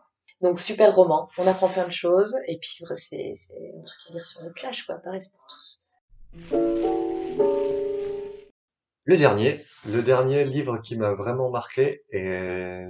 Donc 0.43 0.61
super 0.61 0.95
roman, 0.95 1.29
on 1.39 1.47
apprend 1.47 1.69
plein 1.69 1.87
de 1.87 1.93
choses, 1.93 2.37
et 2.47 2.59
puis 2.59 2.69
c'est, 2.95 3.33
c'est 3.35 3.73
un 4.11 4.13
lire 4.13 4.25
sur 4.25 4.43
le 4.43 4.53
plage, 4.53 4.85
quoi, 4.85 4.99
paresse 4.99 5.29
pour 5.29 5.41
tous. 5.49 5.87
Le 9.07 9.17
dernier, 9.17 9.63
le 9.89 10.03
dernier 10.03 10.45
livre 10.45 10.83
qui 10.83 10.97
m'a 10.97 11.15
vraiment 11.15 11.51
marqué, 11.51 12.03
et 12.11 12.85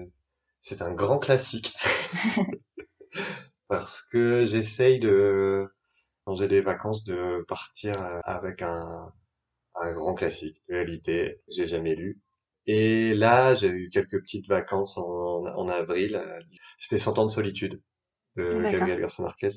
c'est 0.61 0.83
un 0.83 0.93
grand 0.93 1.19
classique. 1.19 1.75
Parce 3.69 4.03
que 4.03 4.47
j'essaye 4.47 5.01
de, 5.01 5.69
quand 6.25 6.35
j'ai 6.35 6.49
des 6.49 6.61
vacances, 6.61 7.05
de 7.05 7.45
partir 7.49 7.95
avec 8.25 8.63
un, 8.63 9.13
un 9.77 9.93
grand 9.95 10.15
classique 10.15 10.63
de 10.69 10.77
réalité 10.77 11.41
que 11.47 11.55
j'ai 11.57 11.67
jamais 11.67 11.95
lu. 11.97 12.21
Et 12.67 13.15
là, 13.15 13.55
j'ai 13.55 13.69
eu 13.69 13.91
quelques 13.91 14.21
petites 14.23 14.49
vacances 14.49 14.99
en, 14.99 15.47
en 15.47 15.69
avril. 15.69 16.23
C'était 16.79 16.99
Cent 17.01 17.19
ans 17.19 17.27
de 17.27 17.31
solitude 17.31 17.83
de. 18.37 18.69
Gabriel 18.71 19.01
Garcia 19.01 19.25
Marquez. 19.25 19.51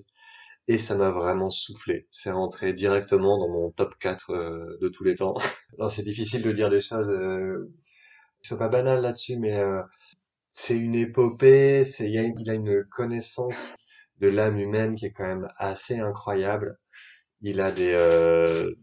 Et 0.69 0.77
ça 0.77 0.95
m'a 0.95 1.11
vraiment 1.11 1.49
soufflé. 1.49 2.07
C'est 2.11 2.31
rentré 2.31 2.73
directement 2.73 3.37
dans 3.39 3.49
mon 3.49 3.71
top 3.71 3.95
4 3.99 4.31
euh, 4.31 4.77
de 4.81 4.87
tous 4.89 5.03
les 5.03 5.15
temps. 5.15 5.33
Alors 5.77 5.91
c'est 5.91 6.03
difficile 6.03 6.43
de 6.43 6.51
dire 6.53 6.69
des 6.69 6.81
choses 6.81 7.09
euh, 7.09 7.69
sont 8.43 8.57
pas 8.57 8.69
banales 8.69 9.01
là-dessus, 9.01 9.37
mais 9.37 9.57
euh, 9.57 9.81
c'est 10.49 10.77
une 10.77 10.95
épopée. 10.95 11.85
C'est 11.85 12.09
il 12.09 12.17
a, 12.49 12.53
a 12.53 12.55
une 12.55 12.85
connaissance 12.91 13.75
de 14.19 14.29
l'âme 14.29 14.59
humaine 14.59 14.95
qui 14.95 15.05
est 15.07 15.11
quand 15.13 15.27
même 15.27 15.49
assez 15.57 15.99
incroyable. 15.99 16.77
Il 17.41 17.61
a 17.61 17.71
des 17.71 17.93
euh, 17.93 18.73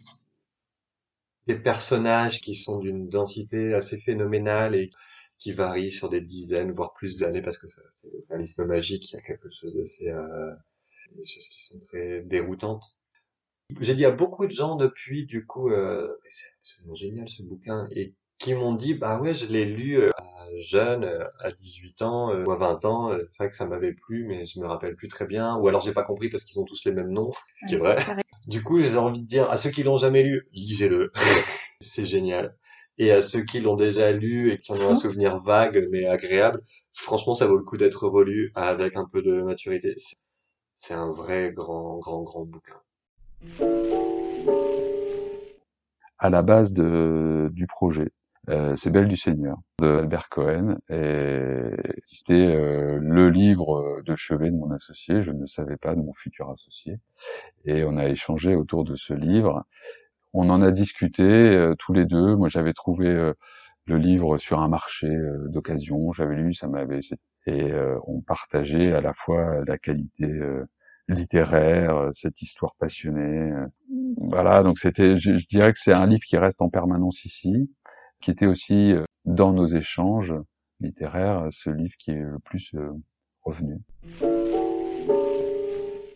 des 1.46 1.59
personnages 1.59 2.40
qui 2.40 2.55
sont 2.55 2.79
d'une 2.81 3.09
densité 3.09 3.75
assez 3.75 3.99
phénoménale 3.99 4.75
et 4.77 4.90
qui 5.38 5.53
varient 5.53 5.90
sur 5.90 6.09
des 6.09 6.20
dizaines, 6.20 6.72
voire 6.72 6.92
plus 6.94 7.18
d'années, 7.18 7.42
parce 7.42 7.59
que 7.59 7.66
c'est 7.94 8.11
réalisme 8.31 8.64
magique, 8.64 9.11
il 9.12 9.16
y 9.16 9.18
a 9.18 9.22
quelque 9.22 9.49
chose 9.51 9.75
d'assez, 9.77 10.09
euh, 10.11 10.53
des 11.16 11.24
choses 11.24 11.48
qui 11.48 11.62
sont 11.64 11.79
très 11.81 12.22
déroutantes. 12.22 12.85
J'ai 13.81 13.94
dit 13.94 14.05
à 14.05 14.12
beaucoup 14.12 14.46
de 14.46 14.52
gens 14.52 14.76
depuis, 14.76 15.26
du 15.26 15.44
coup, 15.44 15.70
euh, 15.70 16.09
c'est 16.29 16.46
absolument 16.61 16.94
génial 16.94 17.29
ce 17.29 17.42
bouquin, 17.42 17.88
et 17.90 18.14
qui 18.38 18.55
m'ont 18.55 18.74
dit, 18.74 18.94
bah 18.94 19.20
ouais, 19.20 19.35
je 19.35 19.46
l'ai 19.46 19.64
lu 19.64 19.98
euh, 19.98 20.11
jeune, 20.59 21.05
euh, 21.05 21.24
à 21.40 21.50
18 21.50 22.02
ans, 22.02 22.31
euh, 22.33 22.44
ou 22.44 22.52
à 22.52 22.57
20 22.57 22.85
ans, 22.85 23.18
c'est 23.31 23.42
vrai 23.42 23.48
que 23.48 23.57
ça 23.57 23.66
m'avait 23.66 23.92
plu, 23.92 24.24
mais 24.26 24.46
je 24.46 24.61
me 24.61 24.66
rappelle 24.66 24.94
plus 24.94 25.09
très 25.09 25.26
bien, 25.26 25.57
ou 25.57 25.68
alors 25.68 25.81
j'ai 25.81 25.92
pas 25.92 26.02
compris 26.02 26.29
parce 26.29 26.44
qu'ils 26.44 26.61
ont 26.61 26.64
tous 26.64 26.85
les 26.85 26.92
mêmes 26.92 27.11
noms, 27.11 27.31
ce 27.57 27.66
qui 27.66 27.74
est 27.74 27.79
vrai. 27.79 27.96
Du 28.46 28.62
coup, 28.62 28.81
j'ai 28.81 28.96
envie 28.96 29.22
de 29.22 29.26
dire 29.26 29.50
à 29.50 29.57
ceux 29.57 29.70
qui 29.70 29.83
l'ont 29.83 29.96
jamais 29.96 30.22
lu, 30.22 30.48
lisez-le. 30.52 31.12
c'est 31.81 32.05
génial. 32.05 32.57
Et 32.98 33.11
à 33.11 33.20
ceux 33.20 33.42
qui 33.42 33.61
l'ont 33.61 33.76
déjà 33.76 34.12
lu 34.12 34.52
et 34.52 34.59
qui 34.59 34.72
en 34.72 34.76
ont 34.76 34.90
un 34.90 34.94
souvenir 34.94 35.40
vague 35.40 35.87
mais 35.90 36.07
agréable, 36.07 36.62
franchement, 36.92 37.35
ça 37.35 37.46
vaut 37.46 37.57
le 37.57 37.64
coup 37.64 37.76
d'être 37.76 38.07
relu 38.07 38.52
avec 38.55 38.96
un 38.96 39.05
peu 39.05 39.20
de 39.20 39.42
maturité. 39.42 39.96
C'est- 40.77 40.95
un 40.95 41.11
vrai 41.11 41.53
grand, 41.53 41.99
grand, 41.99 42.23
grand 42.23 42.45
bouquin. 42.45 42.75
à 46.19 46.31
la 46.31 46.43
base 46.43 46.73
de, 46.73 47.51
du 47.53 47.67
projet. 47.67 48.11
Euh, 48.49 48.75
c'est 48.77 48.91
Belle 48.91 49.09
du 49.09 49.17
Seigneur 49.19 49.59
de 49.81 49.87
Albert 49.99 50.29
Cohen 50.31 50.77
c'était 52.07 52.33
euh, 52.35 52.99
le 53.01 53.29
livre 53.29 54.01
de 54.07 54.17
chevet 54.17 54.51
de 54.51 54.57
mon 54.57 54.71
associé, 54.71 55.21
je 55.21 55.33
ne 55.33 55.45
savais 55.47 55.77
pas 55.77 55.95
de 55.95 56.01
mon 56.01 56.12
futur 56.15 56.51
associé 56.51 56.99
et 57.65 57.85
on 57.85 57.97
a 57.99 58.07
échangé 58.09 58.55
autour 58.55 58.85
de 58.85 58.95
ce 58.95 59.15
livre. 59.15 59.65
On 60.33 60.51
en 60.51 60.62
a 60.62 60.71
discuté 60.73 61.23
euh, 61.25 61.75
tous 61.79 61.93
les 61.93 62.05
deux. 62.07 62.37
Moi, 62.37 62.49
j'avais 62.49 62.73
trouvé 62.75 63.09
euh, 63.09 63.35
le 63.87 63.97
livre 63.99 64.39
sur 64.39 64.61
un 64.61 64.69
marché 64.69 65.09
euh, 65.09 65.49
d'occasion. 65.49 66.12
J'avais 66.12 66.37
lu, 66.37 66.55
ça 66.55 66.69
m'avait 66.69 67.01
et 67.47 67.71
euh, 67.71 67.99
on 68.07 68.21
partageait 68.21 68.93
à 68.93 69.01
la 69.01 69.13
fois 69.13 69.65
la 69.67 69.79
qualité 69.79 70.27
euh, 70.27 70.65
littéraire, 71.09 71.97
euh, 71.97 72.11
cette 72.13 72.43
histoire 72.43 72.75
passionnée. 72.77 73.53
Voilà, 74.19 74.63
donc 74.63 74.79
c'était, 74.79 75.17
je, 75.17 75.37
je 75.37 75.47
dirais 75.47 75.73
que 75.73 75.79
c'est 75.79 75.93
un 75.93 76.07
livre 76.07 76.25
qui 76.27 76.37
reste 76.37 76.63
en 76.63 76.69
permanence 76.69 77.25
ici, 77.25 77.71
qui 78.21 78.31
était 78.31 78.47
aussi 78.47 78.93
euh, 78.93 79.05
dans 79.25 79.53
nos 79.53 79.67
échanges 79.67 80.35
littéraires, 80.81 81.47
ce 81.51 81.71
livre 81.71 81.95
qui 81.99 82.11
est 82.11 82.15
le 82.15 82.39
plus 82.39 82.75
euh, 82.75 82.91
revenu. 83.43 83.79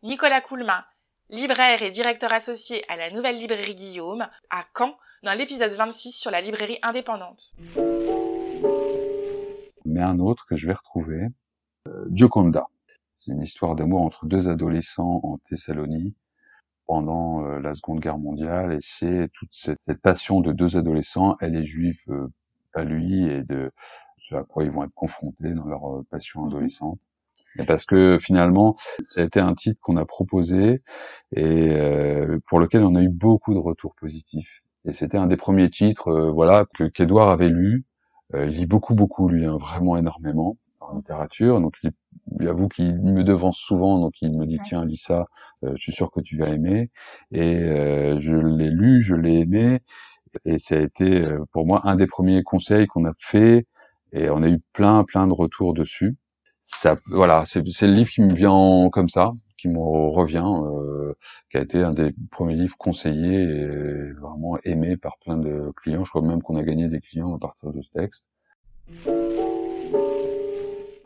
Nicolas 0.02 0.40
Coulmin, 0.40 0.84
libraire 1.28 1.82
et 1.82 1.90
directeur 1.90 2.32
associé 2.32 2.82
à 2.88 2.96
la 2.96 3.10
nouvelle 3.10 3.36
librairie 3.36 3.74
Guillaume, 3.74 4.26
à 4.50 4.64
Caen, 4.76 4.96
dans 5.22 5.34
l'épisode 5.34 5.72
26 5.72 6.12
sur 6.12 6.30
la 6.30 6.40
librairie 6.40 6.78
indépendante. 6.82 7.54
Mais 9.84 10.00
un 10.00 10.18
autre 10.18 10.46
que 10.46 10.56
je 10.56 10.66
vais 10.66 10.74
retrouver, 10.74 11.28
euh, 11.88 12.06
Gioconda. 12.12 12.66
C'est 13.16 13.32
une 13.32 13.42
histoire 13.42 13.74
d'amour 13.74 14.02
entre 14.02 14.26
deux 14.26 14.48
adolescents 14.48 15.20
en 15.22 15.38
Thessalonie 15.38 16.14
pendant 16.86 17.44
euh, 17.44 17.60
la 17.60 17.74
Seconde 17.74 18.00
Guerre 18.00 18.18
mondiale 18.18 18.72
et 18.72 18.80
c'est 18.80 19.30
toute 19.34 19.50
cette, 19.52 19.82
cette 19.82 20.00
passion 20.00 20.40
de 20.40 20.52
deux 20.52 20.76
adolescents, 20.76 21.36
elle 21.40 21.56
est 21.56 21.64
juive, 21.64 22.00
euh, 22.08 22.28
pas 22.72 22.84
lui, 22.84 23.24
et 23.24 23.42
de 23.42 23.70
ce 24.18 24.34
à 24.34 24.44
quoi 24.44 24.64
ils 24.64 24.70
vont 24.70 24.84
être 24.84 24.94
confrontés 24.94 25.52
dans 25.52 25.66
leur 25.66 25.98
euh, 25.98 26.06
passion 26.10 26.46
adolescente. 26.46 26.98
Et 27.58 27.64
parce 27.64 27.84
que 27.84 28.18
finalement, 28.20 28.74
ça 29.02 29.22
a 29.22 29.24
été 29.24 29.40
un 29.40 29.54
titre 29.54 29.80
qu'on 29.82 29.96
a 29.96 30.04
proposé 30.04 30.82
et 31.34 31.70
euh, 31.70 32.38
pour 32.46 32.60
lequel 32.60 32.84
on 32.84 32.94
a 32.94 33.02
eu 33.02 33.08
beaucoup 33.08 33.54
de 33.54 33.58
retours 33.58 33.94
positifs. 33.96 34.62
Et 34.84 34.92
c'était 34.92 35.18
un 35.18 35.26
des 35.26 35.36
premiers 35.36 35.68
titres, 35.68 36.08
euh, 36.08 36.30
voilà, 36.30 36.64
que 36.74 36.84
qu'Edouard 36.84 37.30
avait 37.30 37.48
lu. 37.48 37.84
Euh, 38.34 38.46
il 38.46 38.56
lit 38.56 38.66
beaucoup, 38.66 38.94
beaucoup, 38.94 39.28
lui, 39.28 39.44
hein, 39.46 39.56
vraiment 39.56 39.96
énormément 39.96 40.56
en 40.80 40.96
littérature. 40.96 41.60
Donc, 41.60 41.74
il, 41.82 41.90
il 42.40 42.48
avoue 42.48 42.68
qu'il 42.68 42.94
me 43.00 43.24
devance 43.24 43.58
souvent, 43.58 43.98
donc 44.00 44.14
il 44.22 44.36
me 44.36 44.46
dit 44.46 44.60
tiens, 44.60 44.84
lis 44.84 44.96
ça, 44.96 45.26
euh, 45.64 45.72
je 45.76 45.82
suis 45.82 45.92
sûr 45.92 46.10
que 46.10 46.20
tu 46.20 46.36
vas 46.38 46.48
aimer. 46.48 46.90
Et 47.32 47.56
euh, 47.58 48.18
je 48.18 48.36
l'ai 48.36 48.70
lu, 48.70 49.02
je 49.02 49.14
l'ai 49.14 49.40
aimé, 49.40 49.80
et 50.44 50.58
ça 50.58 50.76
a 50.76 50.80
été 50.80 51.22
euh, 51.22 51.44
pour 51.52 51.66
moi 51.66 51.80
un 51.84 51.96
des 51.96 52.06
premiers 52.06 52.42
conseils 52.42 52.86
qu'on 52.86 53.04
a 53.04 53.12
fait, 53.18 53.66
et 54.12 54.30
on 54.30 54.42
a 54.42 54.48
eu 54.48 54.60
plein, 54.72 55.04
plein 55.04 55.26
de 55.26 55.32
retours 55.34 55.74
dessus. 55.74 56.16
Ça, 56.60 56.96
voilà, 57.06 57.44
c'est 57.46 57.62
c'est 57.70 57.86
le 57.86 57.94
livre 57.94 58.10
qui 58.10 58.22
me 58.22 58.34
vient 58.34 58.50
en- 58.50 58.90
comme 58.90 59.08
ça, 59.08 59.30
qui 59.60 59.68
me 59.68 59.78
revient, 59.78 60.44
euh, 60.46 61.14
qui 61.50 61.58
a 61.58 61.60
été 61.60 61.82
un 61.82 61.92
des 61.92 62.14
premiers 62.30 62.54
livres 62.54 62.76
conseillés 62.78 63.42
et 63.42 64.12
vraiment 64.12 64.56
aimé 64.64 64.96
par 64.96 65.18
plein 65.18 65.36
de 65.36 65.72
clients. 65.76 66.04
Je 66.04 66.10
crois 66.10 66.22
même 66.22 66.42
qu'on 66.42 66.56
a 66.56 66.62
gagné 66.62 66.88
des 66.88 67.00
clients 67.00 67.34
à 67.34 67.38
partir 67.38 67.72
de 67.72 67.82
ce 67.82 67.90
texte. 67.90 68.30
Du 68.88 69.10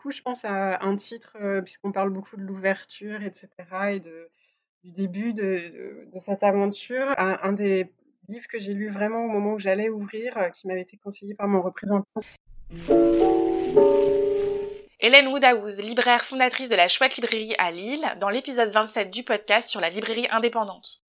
coup, 0.00 0.10
je 0.10 0.22
pense 0.22 0.44
à 0.44 0.84
un 0.84 0.96
titre, 0.96 1.36
euh, 1.40 1.62
puisqu'on 1.62 1.92
parle 1.92 2.10
beaucoup 2.10 2.36
de 2.36 2.42
l'ouverture, 2.42 3.22
etc., 3.22 3.48
et 3.92 4.00
du 4.00 4.90
début 4.92 5.32
de 5.32 6.06
cette 6.18 6.42
aventure. 6.42 7.14
Un, 7.18 7.38
un 7.42 7.52
des 7.52 7.90
livres 8.28 8.46
que 8.48 8.58
j'ai 8.58 8.74
lu 8.74 8.88
vraiment 8.88 9.24
au 9.24 9.28
moment 9.28 9.54
où 9.54 9.58
j'allais 9.58 9.88
ouvrir, 9.88 10.36
euh, 10.36 10.48
qui 10.50 10.66
m'avait 10.66 10.82
été 10.82 10.96
conseillé 10.96 11.34
par 11.34 11.48
mon 11.48 11.62
représentant. 11.62 12.20
Hélène 15.06 15.28
Woodaouz, 15.28 15.82
libraire 15.82 16.22
fondatrice 16.22 16.70
de 16.70 16.76
la 16.76 16.88
chouette 16.88 17.16
librairie 17.16 17.52
à 17.58 17.70
Lille, 17.70 18.06
dans 18.20 18.30
l'épisode 18.30 18.70
27 18.70 19.10
du 19.10 19.22
podcast 19.22 19.68
sur 19.68 19.82
la 19.82 19.90
librairie 19.90 20.26
indépendante. 20.30 21.02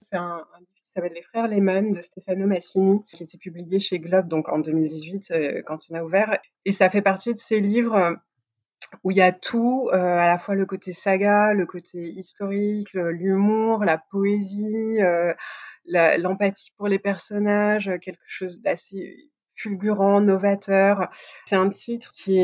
C'est 0.00 0.14
un, 0.14 0.46
livre 0.60 0.70
qui 0.80 0.92
s'appelle 0.92 1.12
Les 1.12 1.22
Frères 1.22 1.48
Lehmann 1.48 1.92
de 1.92 2.00
Stefano 2.02 2.46
Massini, 2.46 3.02
qui 3.12 3.24
était 3.24 3.36
publié 3.36 3.80
chez 3.80 3.98
Globe 3.98 4.28
donc 4.28 4.48
en 4.48 4.60
2018 4.60 5.32
euh, 5.32 5.62
quand 5.66 5.80
on 5.90 5.96
a 5.96 6.04
ouvert. 6.04 6.38
Et 6.66 6.72
ça 6.72 6.88
fait 6.88 7.02
partie 7.02 7.34
de 7.34 7.40
ces 7.40 7.58
livres 7.58 7.96
euh, 7.96 8.14
où 9.02 9.10
il 9.10 9.16
y 9.16 9.20
a 9.20 9.32
tout, 9.32 9.90
euh, 9.92 9.96
à 9.96 10.28
la 10.28 10.38
fois 10.38 10.54
le 10.54 10.66
côté 10.66 10.92
saga, 10.92 11.52
le 11.52 11.66
côté 11.66 12.10
historique, 12.10 12.92
l'humour, 12.92 13.84
la 13.84 13.98
poésie, 13.98 15.02
euh, 15.02 15.34
l'empathie 15.84 16.70
pour 16.76 16.86
les 16.86 17.00
personnages, 17.00 17.90
quelque 18.00 18.22
chose 18.28 18.60
d'assez 18.60 19.32
fulgurant, 19.56 20.20
novateur. 20.20 21.10
C'est 21.46 21.56
un 21.56 21.70
titre 21.70 22.10
qui 22.12 22.38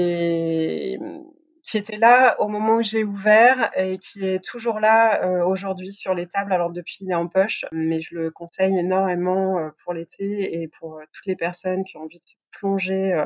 était 1.79 1.96
là 1.96 2.40
au 2.40 2.49
moment 2.49 2.77
où 2.77 2.83
j'ai 2.83 3.05
ouvert 3.05 3.70
et 3.77 3.99
qui 3.99 4.27
est 4.27 4.44
toujours 4.44 4.81
là 4.81 5.25
euh, 5.25 5.44
aujourd'hui 5.44 5.92
sur 5.92 6.14
les 6.14 6.27
tables. 6.27 6.53
Alors 6.53 6.70
depuis, 6.70 6.99
il 7.01 7.11
est 7.11 7.14
en 7.14 7.29
poche, 7.29 7.64
mais 7.73 8.01
je 8.01 8.14
le 8.14 8.31
conseille 8.31 8.79
énormément 8.79 9.59
euh, 9.59 9.70
pour 9.85 9.94
l'été 9.94 10.62
et 10.62 10.68
pour 10.68 10.96
euh, 10.96 11.05
toutes 11.12 11.27
les 11.27 11.37
personnes 11.37 11.85
qui 11.85 11.96
ont 11.96 12.03
envie 12.03 12.18
de 12.18 12.25
plonger 12.53 13.25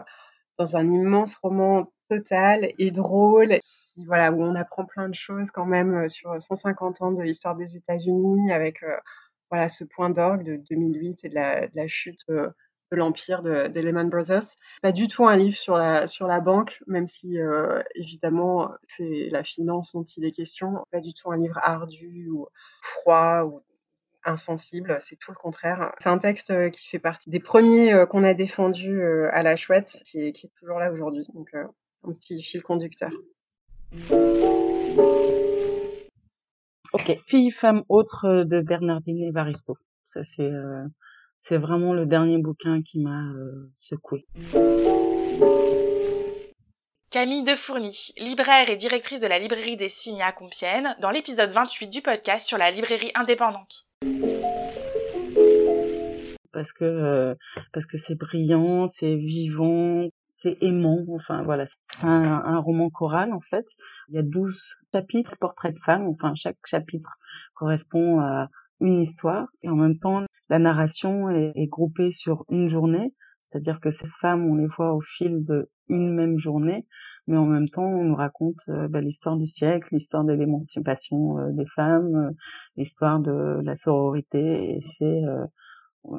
dans 0.59 0.77
un 0.77 0.91
immense 0.91 1.35
roman 1.37 1.91
total 2.09 2.71
et 2.79 2.93
drôle, 2.93 3.59
voilà, 3.97 4.31
où 4.31 4.43
on 4.43 4.55
apprend 4.55 4.85
plein 4.85 5.09
de 5.09 5.15
choses 5.15 5.51
quand 5.51 5.65
même 5.65 6.09
sur 6.09 6.41
150 6.41 7.03
ans 7.03 7.11
de 7.11 7.23
l'histoire 7.23 7.57
des 7.57 7.77
États-Unis, 7.77 8.53
avec 8.53 8.85
voilà 9.51 9.69
ce 9.69 9.83
point 9.83 10.11
d'orgue 10.11 10.45
de 10.45 10.57
2008 10.57 11.25
et 11.25 11.29
de 11.31 11.35
la, 11.35 11.87
chute 11.89 12.25
de 12.93 12.97
l'empire 12.97 13.43
de, 13.43 13.81
Lehman 13.81 14.09
Brothers. 14.09 14.47
Pas 14.83 14.93
du 14.93 15.09
tout 15.09 15.27
un 15.27 15.37
livre 15.37 15.57
sur 15.57 15.77
la 15.77 16.07
sur 16.07 16.27
la 16.27 16.41
banque, 16.41 16.83
même 16.87 17.07
si 17.07 17.39
euh, 17.39 17.83
évidemment 17.95 18.71
c'est 18.83 19.29
la 19.31 19.43
finance 19.43 19.93
dont 19.93 20.05
il 20.17 20.25
est 20.25 20.33
question. 20.33 20.85
Pas 20.91 21.01
du 21.01 21.15
tout 21.15 21.31
un 21.33 21.37
livre 21.37 21.59
ardu 21.63 22.29
ou 22.31 22.47
froid 22.81 23.45
ou 23.45 23.63
insensible, 24.25 24.99
c'est 25.01 25.17
tout 25.17 25.31
le 25.31 25.37
contraire. 25.37 25.95
C'est 26.01 26.09
un 26.09 26.19
texte 26.19 26.51
euh, 26.51 26.71
qui 26.71 26.87
fait 26.89 26.99
partie 26.99 27.31
des 27.31 27.41
premiers 27.41 27.93
euh, 27.93 28.07
qu'on 28.07 28.25
a 28.25 28.35
défendus 28.35 29.01
euh, 29.01 29.29
à 29.33 29.43
la 29.43 29.57
chouette, 29.57 30.01
qui 30.05 30.21
est, 30.21 30.51
toujours 30.59 30.79
là 30.79 30.93
aujourd'hui. 30.93 31.27
Donc 31.35 31.55
un 31.55 32.13
petit 32.13 32.43
fil 32.43 32.63
conducteur. 32.63 33.11
Ok, 36.93 37.17
Fille, 37.27 37.51
femme, 37.51 37.83
autre 37.89 38.45
de 38.45 38.61
Bernardine 38.61 39.23
Evaristo. 39.23 39.77
Ça 40.05 40.23
c'est 40.23 40.51
c'est 41.47 41.59
vraiment 41.59 41.93
le 41.93 42.07
dernier 42.07 42.39
bouquin 42.39 42.81
qui 42.81 43.01
m'a 43.01 43.21
euh, 43.35 43.71
secoué. 43.75 44.27
Camille 47.11 47.45
Defourny, 47.45 48.15
libraire 48.19 48.71
et 48.71 48.77
directrice 48.77 49.21
de 49.21 49.27
la 49.27 49.39
librairie 49.39 49.77
des 49.77 49.91
Signes 49.91 50.23
à 50.23 50.33
Compiègne, 50.33 50.97
dans 51.03 51.11
l'épisode 51.11 51.51
28 51.51 51.89
du 51.89 52.01
podcast 52.01 52.47
sur 52.47 52.57
la 52.57 52.71
librairie 52.71 53.11
indépendante. 53.15 53.91
Parce 56.51 56.73
que 56.73 56.85
euh, 56.85 57.35
parce 57.75 57.85
que 57.85 57.99
c'est 57.99 58.15
brillant, 58.15 58.89
c'est 58.89 59.17
vivant, 59.17 60.07
c'est 60.33 60.57
aimant, 60.63 61.05
enfin 61.11 61.43
voilà, 61.43 61.67
c'est 61.91 62.07
un, 62.07 62.43
un, 62.43 62.59
roman 62.59 62.89
choral 62.89 63.35
en 63.35 63.41
fait. 63.41 63.67
Il 64.09 64.15
y 64.15 64.19
a 64.19 64.23
12 64.23 64.79
chapitres, 64.95 65.37
portraits 65.39 65.75
de 65.75 65.79
femmes, 65.79 66.09
enfin 66.09 66.35
chaque 66.35 66.57
chapitre 66.65 67.19
correspond 67.55 68.21
à 68.21 68.49
une 68.81 68.99
histoire 68.99 69.47
et 69.63 69.69
en 69.69 69.77
même 69.77 69.97
temps 69.97 70.23
la 70.51 70.59
narration 70.59 71.29
est, 71.31 71.53
est 71.55 71.69
groupée 71.69 72.11
sur 72.11 72.45
une 72.51 72.69
journée, 72.69 73.15
c'est-à-dire 73.41 73.81
que 73.81 73.91
ces 73.91 74.09
femmes 74.21 74.47
on 74.51 74.55
les 74.55 74.67
voit 74.67 74.95
au 74.95 75.01
fil 75.01 75.45
de 75.45 75.71
une 75.89 76.15
même 76.15 76.39
journée, 76.39 76.87
mais 77.27 77.37
en 77.37 77.47
même 77.47 77.69
temps 77.69 77.85
on 77.85 78.05
nous 78.05 78.15
raconte 78.15 78.61
euh, 78.69 78.89
bah, 78.89 79.01
l'histoire 79.01 79.37
du 79.37 79.47
siècle, 79.47 79.89
l'histoire 79.93 80.25
de 80.25 80.33
l'émancipation 80.33 81.39
euh, 81.39 81.53
des 81.53 81.67
femmes, 81.67 82.15
euh, 82.15 82.31
l'histoire 82.77 83.21
de 83.21 83.61
la 83.63 83.75
sororité 83.75 84.77
et 84.77 84.81
c'est 84.81 85.23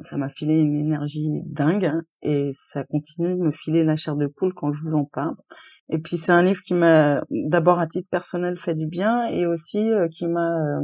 ça 0.02 0.16
m'a 0.16 0.28
filé 0.28 0.58
une 0.58 0.76
énergie 0.76 1.28
dingue 1.44 1.92
et 2.20 2.50
ça 2.52 2.82
continue 2.82 3.36
de 3.36 3.40
me 3.40 3.52
filer 3.52 3.84
la 3.84 3.94
chair 3.94 4.16
de 4.16 4.26
poule 4.26 4.52
quand 4.52 4.72
je 4.72 4.82
vous 4.82 4.96
en 4.96 5.04
parle. 5.04 5.36
Et 5.90 5.98
puis 5.98 6.16
c'est 6.16 6.32
un 6.32 6.42
livre 6.42 6.60
qui 6.60 6.74
m'a 6.74 7.22
d'abord 7.30 7.78
à 7.78 7.86
titre 7.86 8.08
personnel 8.10 8.56
fait 8.56 8.74
du 8.74 8.88
bien 8.88 9.28
et 9.28 9.46
aussi 9.46 9.88
qui 10.10 10.26
m'a 10.26 10.80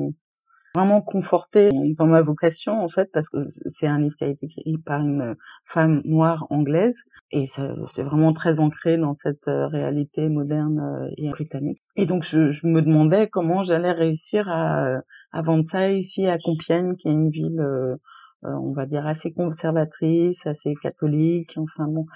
vraiment 0.75 1.03
conforté 1.03 1.71
dans 1.97 2.07
ma 2.07 2.23
vocation 2.23 2.81
en 2.83 2.89
fait 2.89 3.11
parce 3.13 3.29
que 3.29 3.39
c'est 3.67 3.87
un 3.87 3.99
livre 3.99 4.17
qui 4.17 4.25
a 4.25 4.29
été 4.29 4.47
écrit 4.47 4.79
par 4.79 5.01
une 5.01 5.37
femme 5.65 6.03
noire 6.05 6.47
anglaise 6.51 7.05
et 7.31 7.47
c'est 7.47 8.03
vraiment 8.03 8.33
très 8.33 8.61
ancré 8.61 8.97
dans 8.97 9.13
cette 9.13 9.47
réalité 9.47 10.29
moderne 10.29 11.11
et 11.17 11.31
britannique. 11.31 11.79
Et 11.97 12.07
donc 12.07 12.25
je, 12.25 12.51
je 12.51 12.67
me 12.67 12.81
demandais 12.83 13.29
comment 13.29 13.63
j'allais 13.63 13.93
réussir 13.93 14.49
à, 14.49 14.99
à 15.33 15.43
vendre 15.43 15.65
ça 15.65 15.91
ici 15.91 16.27
à 16.27 16.39
Compiègne 16.39 16.97
qui 16.97 17.09
est 17.09 17.13
une 17.13 17.31
ville 17.31 17.63
on 18.43 18.73
va 18.73 18.87
dire 18.87 19.07
assez 19.07 19.33
conservatrice, 19.33 20.47
assez 20.47 20.75
catholique. 20.83 21.57
Enfin 21.59 21.87
bon, 21.87 22.07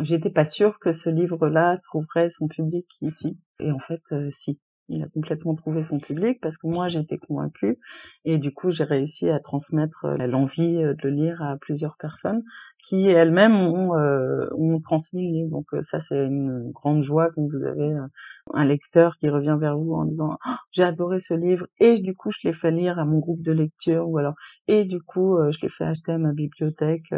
j'étais 0.00 0.30
pas 0.30 0.44
sûre 0.44 0.78
que 0.78 0.92
ce 0.92 1.10
livre-là 1.10 1.78
trouverait 1.82 2.30
son 2.30 2.48
public 2.48 2.86
ici. 3.02 3.38
Et 3.60 3.70
en 3.70 3.78
fait, 3.78 4.14
si 4.30 4.58
il 4.88 5.02
a 5.02 5.08
complètement 5.08 5.54
trouvé 5.54 5.82
son 5.82 5.98
public 5.98 6.40
parce 6.42 6.58
que 6.58 6.66
moi 6.66 6.88
j'étais 6.88 7.16
convaincue 7.16 7.76
et 8.24 8.38
du 8.38 8.52
coup 8.52 8.70
j'ai 8.70 8.84
réussi 8.84 9.30
à 9.30 9.38
transmettre 9.38 10.04
euh, 10.04 10.26
l'envie 10.26 10.82
euh, 10.82 10.94
de 10.94 11.08
le 11.08 11.10
lire 11.10 11.42
à 11.42 11.56
plusieurs 11.56 11.96
personnes 11.96 12.42
qui 12.82 13.08
elles-mêmes 13.08 13.56
ont, 13.56 13.96
euh, 13.96 14.46
ont 14.56 14.78
transmis 14.80 15.26
le 15.26 15.32
livre. 15.32 15.50
Donc 15.50 15.68
ça 15.80 16.00
c'est 16.00 16.26
une 16.26 16.70
grande 16.70 17.02
joie 17.02 17.30
quand 17.34 17.46
vous 17.46 17.64
avez 17.64 17.94
un 18.52 18.64
lecteur 18.64 19.16
qui 19.16 19.30
revient 19.30 19.56
vers 19.58 19.78
vous 19.78 19.94
en 19.94 20.04
disant 20.04 20.36
oh, 20.46 20.50
j'ai 20.70 20.82
adoré 20.82 21.18
ce 21.18 21.32
livre 21.34 21.66
et 21.80 21.98
du 21.98 22.14
coup 22.14 22.30
je 22.30 22.46
l'ai 22.46 22.52
fait 22.52 22.70
lire 22.70 22.98
à 22.98 23.06
mon 23.06 23.20
groupe 23.20 23.40
de 23.40 23.52
lecture 23.52 24.08
ou 24.08 24.18
alors 24.18 24.34
et 24.68 24.84
du 24.84 25.00
coup 25.00 25.38
je 25.50 25.58
l'ai 25.62 25.70
fait 25.70 25.84
acheter 25.84 26.12
à 26.12 26.18
ma 26.18 26.32
bibliothèque 26.32 27.14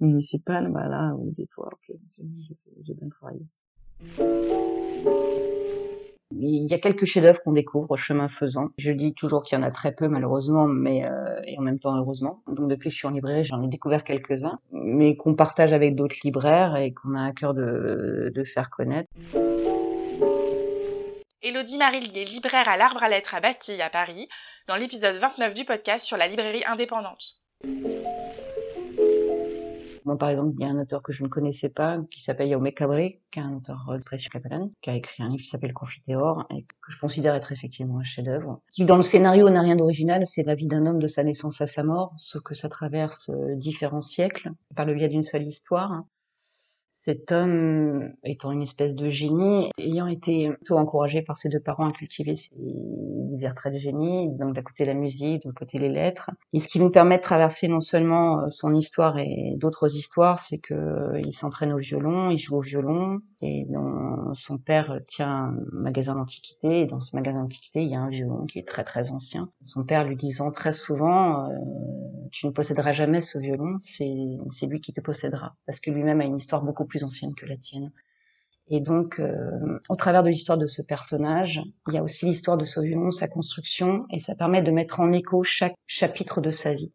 municipale. 0.00 0.72
Bah 0.72 0.88
là 0.88 1.12
vous 1.16 1.32
dites 1.36 1.50
ok 1.56 1.92
j'ai 2.82 2.94
bien 2.94 3.08
travaillé. 3.08 3.46
Il 6.32 6.66
y 6.66 6.74
a 6.74 6.78
quelques 6.78 7.04
chefs-d'œuvre 7.04 7.40
qu'on 7.42 7.52
découvre 7.52 7.96
chemin 7.96 8.28
faisant. 8.28 8.70
Je 8.78 8.90
dis 8.90 9.14
toujours 9.14 9.44
qu'il 9.44 9.56
y 9.56 9.60
en 9.60 9.64
a 9.64 9.70
très 9.70 9.92
peu 9.92 10.08
malheureusement, 10.08 10.66
mais 10.66 11.06
euh, 11.06 11.40
en 11.56 11.62
même 11.62 11.78
temps 11.78 11.96
heureusement. 11.96 12.42
Donc 12.48 12.68
depuis 12.68 12.88
que 12.88 12.94
je 12.94 12.98
suis 12.98 13.06
en 13.06 13.12
librairie, 13.12 13.44
j'en 13.44 13.62
ai 13.62 13.68
découvert 13.68 14.02
quelques-uns, 14.02 14.58
mais 14.72 15.16
qu'on 15.16 15.34
partage 15.34 15.72
avec 15.72 15.94
d'autres 15.94 16.16
libraires 16.24 16.76
et 16.76 16.92
qu'on 16.92 17.14
a 17.14 17.26
à 17.26 17.32
cœur 17.32 17.54
de, 17.54 18.32
de 18.34 18.44
faire 18.44 18.70
connaître. 18.70 19.08
Elodie 21.42 21.78
Marillier, 21.78 22.24
libraire 22.24 22.68
à 22.68 22.76
l'Arbre 22.76 23.04
à 23.04 23.08
Lettres 23.08 23.36
à 23.36 23.40
Bastille, 23.40 23.80
à 23.80 23.88
Paris, 23.88 24.28
dans 24.66 24.74
l'épisode 24.74 25.14
29 25.14 25.54
du 25.54 25.64
podcast 25.64 26.04
sur 26.04 26.16
la 26.16 26.26
librairie 26.26 26.64
indépendante. 26.66 27.40
Moi, 30.06 30.16
par 30.16 30.30
exemple, 30.30 30.54
il 30.56 30.62
y 30.62 30.64
a 30.64 30.70
un 30.70 30.78
auteur 30.78 31.02
que 31.02 31.12
je 31.12 31.24
ne 31.24 31.28
connaissais 31.28 31.68
pas, 31.68 31.98
qui 32.12 32.22
s'appelle 32.22 32.48
Jaume 32.48 32.70
Cabré, 32.70 33.22
qui 33.32 33.40
est 33.40 33.42
un 33.42 33.54
auteur 33.54 33.84
de 33.92 34.04
pression 34.04 34.30
catalane, 34.32 34.70
qui 34.80 34.90
a 34.90 34.94
écrit 34.94 35.24
un 35.24 35.28
livre 35.28 35.42
qui 35.42 35.48
s'appelle 35.48 35.72
Confiteor, 35.72 36.46
et 36.54 36.62
que 36.62 36.92
je 36.92 37.00
considère 37.00 37.34
être 37.34 37.50
effectivement 37.50 37.98
un 37.98 38.04
chef-d'œuvre. 38.04 38.60
Qui, 38.72 38.84
dans 38.84 38.96
le 38.96 39.02
scénario, 39.02 39.50
n'a 39.50 39.62
rien 39.62 39.74
d'original, 39.74 40.24
c'est 40.24 40.44
la 40.44 40.54
vie 40.54 40.68
d'un 40.68 40.86
homme 40.86 41.00
de 41.00 41.08
sa 41.08 41.24
naissance 41.24 41.60
à 41.60 41.66
sa 41.66 41.82
mort, 41.82 42.14
ce 42.18 42.38
que 42.38 42.54
ça 42.54 42.68
traverse 42.68 43.30
euh, 43.30 43.56
différents 43.56 44.00
siècles, 44.00 44.52
par 44.76 44.86
le 44.86 44.94
biais 44.94 45.08
d'une 45.08 45.24
seule 45.24 45.42
histoire. 45.42 46.04
Cet 46.98 47.30
homme 47.30 48.14
étant 48.24 48.52
une 48.52 48.62
espèce 48.62 48.94
de 48.94 49.10
génie, 49.10 49.70
ayant 49.78 50.06
été 50.06 50.48
plutôt 50.48 50.78
encouragé 50.78 51.20
par 51.20 51.36
ses 51.36 51.50
deux 51.50 51.60
parents 51.60 51.90
à 51.90 51.92
cultiver 51.92 52.34
ses 52.34 52.56
divers 52.56 53.54
traits 53.54 53.74
de 53.74 53.78
génie, 53.78 54.30
donc 54.38 54.54
d'un 54.54 54.62
côté 54.62 54.86
la 54.86 54.94
musique, 54.94 55.46
de 55.46 55.52
côté 55.52 55.76
les 55.78 55.90
lettres. 55.90 56.30
Et 56.54 56.58
ce 56.58 56.68
qui 56.68 56.80
nous 56.80 56.90
permet 56.90 57.18
de 57.18 57.22
traverser 57.22 57.68
non 57.68 57.80
seulement 57.80 58.40
euh, 58.40 58.46
son 58.48 58.74
histoire 58.74 59.18
et 59.18 59.54
d'autres 59.58 59.94
histoires, 59.94 60.38
c'est 60.38 60.58
que 60.58 60.72
euh, 60.72 61.20
il 61.20 61.34
s'entraîne 61.34 61.74
au 61.74 61.78
violon, 61.78 62.30
il 62.30 62.38
joue 62.38 62.56
au 62.56 62.62
violon, 62.62 63.20
et 63.42 63.66
son 64.32 64.58
père 64.58 64.98
tient 65.06 65.28
un 65.28 65.56
magasin 65.72 66.14
d'antiquité, 66.14 66.80
et 66.80 66.86
dans 66.86 67.00
ce 67.00 67.14
magasin 67.14 67.42
d'antiquité, 67.42 67.82
il 67.82 67.90
y 67.90 67.94
a 67.94 68.00
un 68.00 68.08
violon 68.08 68.46
qui 68.46 68.58
est 68.58 68.66
très 68.66 68.82
très 68.82 69.12
ancien. 69.12 69.50
Son 69.62 69.84
père 69.84 70.04
lui 70.04 70.16
disant 70.16 70.50
très 70.50 70.72
souvent, 70.72 71.44
euh, 71.44 71.54
tu 72.32 72.46
ne 72.46 72.52
posséderas 72.52 72.92
jamais 72.92 73.20
ce 73.20 73.38
violon, 73.38 73.76
c'est 73.80 74.66
lui 74.66 74.80
qui 74.80 74.92
te 74.92 75.00
possédera, 75.00 75.54
parce 75.66 75.80
que 75.80 75.90
lui-même 75.90 76.20
a 76.20 76.24
une 76.24 76.36
histoire 76.36 76.62
beaucoup 76.62 76.85
plus 76.86 77.04
ancienne 77.04 77.34
que 77.34 77.46
la 77.46 77.56
tienne. 77.56 77.92
Et 78.68 78.80
donc, 78.80 79.20
euh, 79.20 79.78
au 79.88 79.96
travers 79.96 80.22
de 80.22 80.28
l'histoire 80.28 80.58
de 80.58 80.66
ce 80.66 80.82
personnage, 80.82 81.62
il 81.88 81.94
y 81.94 81.98
a 81.98 82.02
aussi 82.02 82.26
l'histoire 82.26 82.56
de 82.56 82.64
ce 82.64 82.80
violon, 82.80 83.10
sa 83.12 83.28
construction, 83.28 84.06
et 84.10 84.18
ça 84.18 84.34
permet 84.34 84.62
de 84.62 84.72
mettre 84.72 84.98
en 84.98 85.12
écho 85.12 85.44
chaque 85.44 85.76
chapitre 85.86 86.40
de 86.40 86.50
sa 86.50 86.74
vie. 86.74 86.92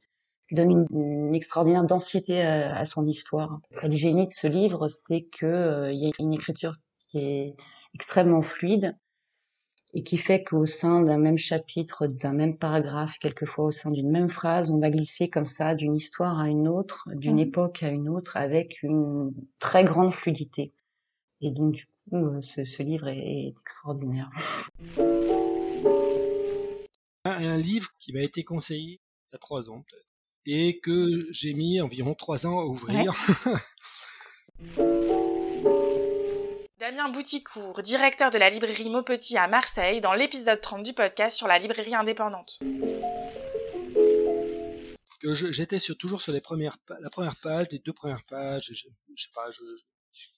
Il 0.50 0.58
donne 0.58 0.86
une, 0.92 1.34
extraordinaire 1.34 1.86
densité 1.86 2.42
à, 2.42 2.76
à, 2.76 2.86
son 2.86 3.08
histoire. 3.08 3.62
Le 3.84 3.96
génie 3.96 4.28
de 4.28 4.32
ce 4.32 4.48
livre, 4.48 4.90
c'est 4.90 5.24
que 5.32 5.46
euh, 5.46 5.94
il 5.94 6.00
y 6.00 6.08
a 6.08 6.12
une 6.20 6.34
écriture 6.34 6.74
qui 7.08 7.20
est 7.20 7.56
extrêmement 7.94 8.42
fluide 8.42 8.98
et 9.94 10.04
qui 10.04 10.18
fait 10.18 10.44
qu'au 10.44 10.66
sein 10.66 11.02
d'un 11.02 11.18
même 11.18 11.38
chapitre, 11.38 12.08
d'un 12.08 12.34
même 12.34 12.58
paragraphe, 12.58 13.18
quelquefois 13.20 13.66
au 13.66 13.72
sein 13.72 13.92
d'une 13.92 14.10
même 14.10 14.30
phrase, 14.30 14.72
on 14.72 14.80
va 14.80 14.90
glisser 14.90 15.30
comme 15.30 15.48
ça 15.48 15.76
d'une 15.76 15.96
histoire 15.96 16.40
à 16.40 16.48
une 16.48 16.68
autre, 16.68 17.04
d'une 17.14 17.36
mmh. 17.36 17.40
époque 17.40 17.84
à 17.84 17.90
une 17.90 18.08
autre, 18.08 18.38
avec 18.38 18.82
une 18.84 19.34
très 19.60 19.84
grande 19.84 20.14
fluidité. 20.14 20.72
Et 21.42 21.52
donc, 21.52 21.74
du 21.74 21.86
coup, 21.86 22.16
euh, 22.16 22.42
ce, 22.42 22.64
ce 22.64 22.84
livre 22.84 23.08
est, 23.08 23.18
est, 23.18 23.48
extraordinaire. 23.50 24.30
Un 27.26 27.58
livre 27.58 27.90
qui 28.00 28.14
m'a 28.14 28.22
été 28.22 28.44
conseillé 28.44 29.02
il 29.28 29.34
y 29.34 29.36
a 29.36 29.40
trois 29.40 29.70
ans, 29.70 29.84
et 30.46 30.80
que 30.80 31.28
j'ai 31.32 31.54
mis 31.54 31.82
environ 31.82 32.14
trois 32.14 32.48
ans 32.48 32.60
à 32.60 32.64
ouvrir. 32.64 33.14
Ouais. 34.78 35.18
Damien 36.92 37.08
Bouticourt, 37.08 37.82
directeur 37.84 38.32
de 38.32 38.38
la 38.38 38.50
librairie 38.50 38.90
Maupetit 38.90 39.38
à 39.38 39.48
Marseille, 39.48 40.02
dans 40.02 40.14
l'épisode 40.14 40.60
30 40.60 40.84
du 40.84 40.92
podcast 40.92 41.38
sur 41.38 41.48
la 41.48 41.58
librairie 41.58 41.96
indépendante. 41.96 42.60
J'étais 45.24 45.78
toujours 45.98 46.22
sur 46.22 46.34
les 46.34 46.42
premières, 46.42 46.76
la 47.00 47.10
première 47.10 47.38
page, 47.38 47.68
les 47.72 47.80
deux 47.80 47.94
premières 47.94 48.26
pages, 48.26 48.74
je, 48.74 48.74
sais 48.76 49.30
pas, 49.34 49.50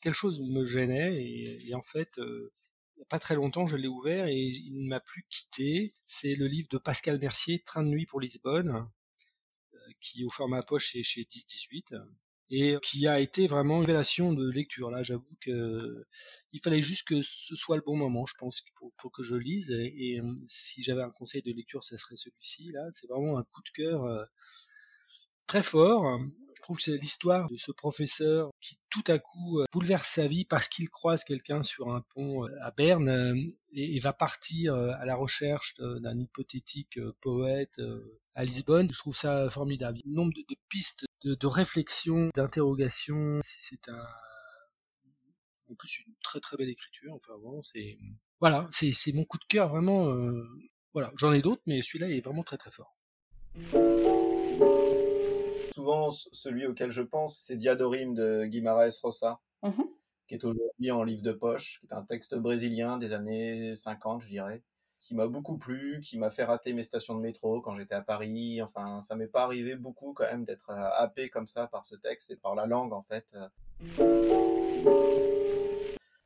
quelque 0.02 0.14
chose 0.14 0.42
me 0.42 0.64
gênait 0.64 1.16
et, 1.16 1.70
et 1.70 1.74
en 1.74 1.82
fait, 1.82 2.20
euh, 2.20 2.54
il 2.96 3.00
n'y 3.00 3.04
a 3.04 3.08
pas 3.08 3.20
très 3.20 3.34
longtemps, 3.34 3.66
je 3.66 3.76
l'ai 3.76 3.88
ouvert 3.88 4.28
et 4.28 4.38
il 4.38 4.84
ne 4.84 4.90
m'a 4.90 5.00
plus 5.00 5.26
quitté. 5.32 5.96
C'est 6.06 6.36
le 6.36 6.46
livre 6.46 6.68
de 6.70 6.78
Pascal 6.78 7.18
Mercier, 7.18 7.64
Train 7.64 7.82
de 7.82 7.90
nuit 7.90 8.06
pour 8.06 8.22
Lisbonne, 8.22 8.88
euh, 9.74 9.78
qui 10.02 10.22
est 10.22 10.26
au 10.26 10.30
format 10.30 10.62
poche 10.62 10.92
chez, 10.92 11.02
chez 11.02 11.24
10-18 11.24 11.96
et 12.56 12.78
qui 12.84 13.08
a 13.08 13.20
été 13.20 13.48
vraiment 13.48 13.78
une 13.78 13.86
révélation 13.86 14.32
de 14.32 14.48
lecture. 14.48 14.92
Là, 14.92 15.02
j'avoue 15.02 15.36
que 15.42 16.06
il 16.52 16.62
fallait 16.62 16.84
juste 16.84 17.08
que 17.08 17.20
ce 17.24 17.56
soit 17.56 17.78
le 17.78 17.82
bon 17.84 17.98
moment, 17.98 18.28
je 18.28 18.36
pense, 18.38 18.62
pour, 18.76 19.12
que 19.12 19.24
je 19.24 19.36
lise. 19.36 19.72
Et, 19.72 20.18
et 20.18 20.22
si 20.48 20.84
j'avais 20.84 21.02
un 21.02 21.10
conseil 21.10 21.42
de 21.42 21.52
lecture, 21.52 21.84
ça 21.84 21.98
serait 21.98 22.16
celui-ci. 22.16 22.70
Là, 22.72 22.82
c'est 22.94 23.08
vraiment 23.08 23.40
un 23.40 23.44
coup 23.44 23.64
de 23.64 23.72
cœur 23.72 24.04
euh, 24.04 24.24
très 25.48 25.64
fort. 25.64 26.20
Je 26.56 26.62
trouve 26.62 26.78
que 26.78 26.84
c'est 26.84 26.98
l'histoire 26.98 27.50
de 27.50 27.58
ce 27.58 27.72
professeur 27.72 28.52
qui 28.64 28.80
tout 28.90 29.04
à 29.08 29.20
coup 29.20 29.60
euh, 29.60 29.66
bouleverse 29.72 30.08
sa 30.08 30.28
vie 30.28 30.46
parce 30.46 30.68
qu'il 30.68 30.90
croise 30.90 31.24
quelqu'un 31.24 31.62
sur 31.64 31.94
un 31.94 32.02
pont 32.16 32.46
euh, 32.46 32.50
à 32.62 32.72
Berne 32.72 33.36
et, 33.74 33.96
et 33.96 34.00
va 34.00 34.14
partir 34.14 34.74
à 34.74 35.06
la 35.06 35.16
recherche 35.16 35.76
d'un 35.80 36.18
hypothétique 36.18 37.00
poète 37.22 37.82
à 38.36 38.46
Lisbonne. 38.46 38.88
Je 38.92 38.98
trouve 38.98 39.16
ça 39.16 39.50
formidable. 39.50 40.00
Le 40.06 40.14
nombre 40.14 40.34
de, 40.34 40.56
pistes 40.70 41.06
de, 41.24 41.36
de 41.36 41.48
réflexion, 41.48 42.30
d'interrogation, 42.36 43.40
c'est 43.44 43.90
un 43.90 44.08
en 45.70 45.76
plus 45.76 46.00
une 46.00 46.14
très 46.24 46.40
très 46.40 46.58
belle 46.58 46.70
écriture. 46.70 47.14
Enfin 47.14 47.34
vraiment, 47.42 47.62
c'est 47.62 47.98
voilà, 48.40 48.68
c'est 48.72 49.14
mon 49.14 49.24
coup 49.24 49.38
de 49.38 49.46
cœur 49.48 49.70
vraiment. 49.70 50.10
Euh, 50.10 50.44
voilà, 50.94 51.12
j'en 51.18 51.34
ai 51.34 51.42
d'autres, 51.42 51.64
mais 51.66 51.82
celui-là 51.82 52.10
est 52.10 52.22
vraiment 52.22 52.44
très 52.44 52.58
très 52.58 52.72
fort. 52.72 52.96
Souvent 55.74 56.12
celui 56.12 56.66
auquel 56.68 56.92
je 56.92 57.02
pense, 57.02 57.42
c'est 57.46 57.58
Diadorim 57.58 58.14
de 58.14 58.46
Guimarães 58.46 59.00
Rosa, 59.02 59.40
Mhm. 59.64 59.86
qui 60.28 60.36
est 60.36 60.44
aujourd'hui 60.46 60.92
en 60.92 61.04
livre 61.04 61.24
de 61.24 61.32
poche, 61.34 61.80
qui 61.82 61.88
est 61.88 61.94
un 61.94 62.04
texte 62.04 62.36
brésilien 62.36 62.98
des 62.98 63.14
années 63.14 63.76
50, 63.76 64.22
je 64.22 64.28
dirais, 64.28 64.62
qui 65.00 65.16
m'a 65.16 65.28
beaucoup 65.28 65.58
plu, 65.58 66.00
qui 66.02 66.18
m'a 66.18 66.30
fait 66.30 66.46
rater 66.46 66.72
mes 66.74 66.84
stations 66.84 67.16
de 67.16 67.20
métro 67.22 67.60
quand 67.62 67.76
j'étais 67.78 67.96
à 67.96 68.02
Paris. 68.02 68.62
Enfin, 68.62 69.02
ça 69.02 69.16
m'est 69.16 69.28
pas 69.28 69.44
arrivé 69.44 69.76
beaucoup 69.76 70.14
quand 70.14 70.24
même 70.26 70.46
d'être 70.46 70.70
euh, 70.70 70.90
happé 70.98 71.30
comme 71.30 71.48
ça 71.48 71.68
par 71.68 71.86
ce 71.86 71.96
texte 71.96 72.32
et 72.32 72.36
par 72.38 72.56
la 72.56 72.66
langue 72.66 72.94
en 72.94 73.02
fait. 73.02 73.26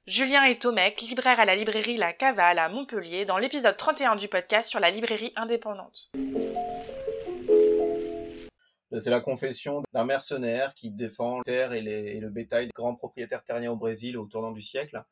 Julien 0.05 0.43
et 0.45 0.57
Tomek, 0.57 1.01
libraires 1.01 1.39
à 1.39 1.45
la 1.45 1.55
librairie 1.55 1.97
La 1.97 2.13
Cavale 2.13 2.59
à 2.59 2.69
Montpellier, 2.69 3.25
dans 3.25 3.37
l'épisode 3.37 3.75
31 3.75 4.15
du 4.15 4.27
podcast 4.27 4.69
sur 4.69 4.79
la 4.79 4.89
librairie 4.89 5.33
indépendante. 5.35 6.11
C'est 8.91 9.09
la 9.09 9.19
confession 9.19 9.83
d'un 9.93 10.05
mercenaire 10.05 10.73
qui 10.73 10.91
défend 10.91 11.41
terre 11.41 11.73
et, 11.73 11.79
et 11.79 12.19
le 12.19 12.29
bétail 12.29 12.67
des 12.67 12.71
grands 12.73 12.95
propriétaires 12.95 13.43
terriens 13.43 13.71
au 13.71 13.75
Brésil 13.75 14.17
au 14.17 14.25
tournant 14.25 14.51
du 14.51 14.61
siècle. 14.61 15.03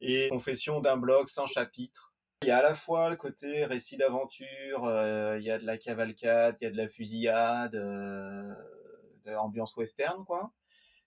Et 0.00 0.28
confession 0.30 0.80
d'un 0.80 0.96
blog 0.96 1.28
sans 1.28 1.46
chapitre. 1.46 2.10
Il 2.42 2.48
y 2.48 2.50
a 2.50 2.58
à 2.58 2.62
la 2.62 2.74
fois 2.74 3.10
le 3.10 3.16
côté 3.16 3.66
récit 3.66 3.98
d'aventure, 3.98 4.86
euh, 4.86 5.36
il 5.38 5.44
y 5.44 5.50
a 5.50 5.58
de 5.58 5.66
la 5.66 5.76
cavalcade, 5.76 6.56
il 6.60 6.64
y 6.64 6.66
a 6.68 6.70
de 6.70 6.76
la 6.76 6.88
fusillade, 6.88 7.74
euh, 7.74 8.54
de 9.26 9.34
ambiance 9.34 9.76
western, 9.76 10.24
quoi. 10.24 10.50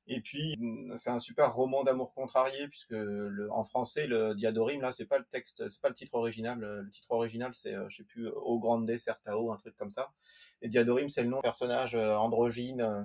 Et 0.08 0.20
puis, 0.20 0.58
c'est 0.98 1.12
un 1.12 1.20
super 1.20 1.56
roman 1.56 1.84
d'amour 1.84 2.14
contrarié, 2.14 2.68
puisque 2.68 2.92
le, 2.92 3.48
en 3.52 3.64
français, 3.64 4.06
le 4.06 4.36
Diadorim, 4.36 4.82
là, 4.82 4.92
c'est 4.92 5.06
pas 5.06 5.18
le 5.18 5.24
texte, 5.26 5.70
c'est 5.70 5.82
pas 5.82 5.88
le 5.88 5.96
titre 5.96 6.16
original. 6.16 6.60
Le, 6.60 6.90
titre 6.92 7.12
original, 7.12 7.52
c'est, 7.54 7.74
euh, 7.74 7.88
je 7.88 7.98
sais 7.98 8.04
plus, 8.04 8.28
Au 8.28 8.60
Grande 8.60 8.90
Certao, 8.98 9.52
un 9.52 9.58
truc 9.58 9.76
comme 9.78 9.92
ça. 9.92 10.12
Et 10.62 10.68
Diadorim, 10.68 11.08
c'est 11.08 11.24
le 11.24 11.30
nom 11.30 11.38
d'un 11.38 11.44
personnage 11.44 11.96
euh, 11.96 12.16
androgyne 12.16 12.82
euh, 12.82 13.02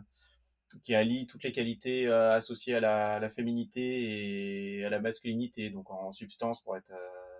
qui 0.82 0.94
allie 0.94 1.26
toutes 1.26 1.44
les 1.44 1.52
qualités 1.52 2.08
associées 2.08 2.74
à 2.74 2.80
la, 2.80 3.14
à 3.14 3.20
la 3.20 3.28
féminité 3.28 4.78
et 4.80 4.84
à 4.84 4.90
la 4.90 5.00
masculinité. 5.00 5.70
Donc, 5.70 5.90
en 5.90 6.12
substance, 6.12 6.62
pour 6.62 6.76
être 6.76 6.92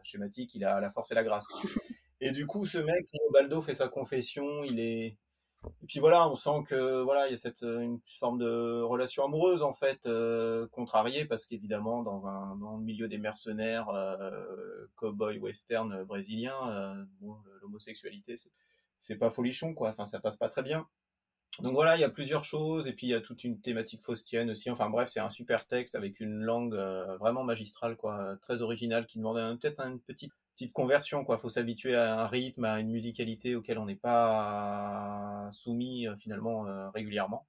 schématique, 0.03 0.55
il 0.55 0.65
a 0.65 0.81
la 0.81 0.89
force 0.89 1.13
et 1.13 1.15
la 1.15 1.25
grâce. 1.25 1.47
Et 2.21 2.31
du 2.31 2.47
coup, 2.47 2.65
ce 2.65 2.79
mec, 2.79 3.07
Baldo, 3.33 3.61
fait 3.61 3.75
sa 3.75 3.89
confession, 3.89 4.65
il 4.65 4.81
est, 4.81 5.19
et 5.83 5.87
puis 5.87 5.99
voilà, 5.99 6.29
on 6.29 6.35
sent 6.35 6.65
que 6.69 7.03
voilà, 7.03 7.27
il 7.27 7.33
y 7.33 7.35
a 7.35 7.37
cette 7.37 7.63
euh, 7.65 7.81
une 7.81 8.01
forme 8.07 8.39
de 8.39 8.81
relation 8.83 9.25
amoureuse 9.25 9.63
en 9.63 9.73
fait 9.73 10.07
euh, 10.07 10.69
contrariée 10.69 11.25
parce 11.25 11.47
qu'évidemment 11.47 12.03
dans 12.03 12.27
un 12.27 12.57
dans 12.57 12.77
le 12.77 12.85
milieu 12.85 13.09
des 13.09 13.19
mercenaires 13.19 13.89
euh, 13.89 14.87
cowboy 14.97 15.39
western 15.39 16.05
brésiliens, 16.05 16.71
euh, 16.71 17.05
l'homosexualité 17.61 18.37
c'est 19.01 19.17
pas 19.17 19.31
folichon 19.31 19.75
quoi, 19.75 19.89
enfin 19.91 20.07
ça 20.07 20.21
passe 20.21 20.37
pas 20.37 20.49
très 20.49 20.63
bien. 20.63 20.87
Donc 21.61 21.73
voilà, 21.73 21.97
il 21.97 22.01
y 22.01 22.05
a 22.05 22.11
plusieurs 22.11 22.45
choses 22.45 22.87
et 22.87 22.93
puis 22.93 23.09
il 23.09 23.11
y 23.11 23.15
a 23.15 23.21
toute 23.21 23.43
une 23.43 23.61
thématique 23.61 24.03
faustienne 24.03 24.51
aussi. 24.51 24.71
Enfin 24.71 24.91
bref, 24.91 25.09
c'est 25.11 25.21
un 25.21 25.29
super 25.31 25.67
texte 25.67 25.97
avec 25.97 26.21
une 26.21 26.41
langue 26.43 26.75
vraiment 27.19 27.43
magistrale 27.43 27.97
quoi, 27.97 28.37
très 28.43 28.63
originale 28.63 29.07
qui 29.07 29.19
demande 29.19 29.59
peut-être 29.59 29.81
une 29.81 29.99
petite 29.99 30.33
petite 30.59 30.73
conversion 30.73 31.25
quoi. 31.25 31.39
Faut 31.39 31.49
s'habituer 31.49 31.95
à 31.95 32.21
un 32.21 32.27
rythme, 32.27 32.65
à 32.65 32.81
une 32.81 32.91
musicalité 32.91 33.55
auquel 33.55 33.79
on 33.79 33.87
n'est 33.87 33.95
pas 33.95 35.49
soumis 35.53 36.09
euh, 36.09 36.17
finalement 36.17 36.67
euh, 36.67 36.91
régulièrement. 36.91 37.47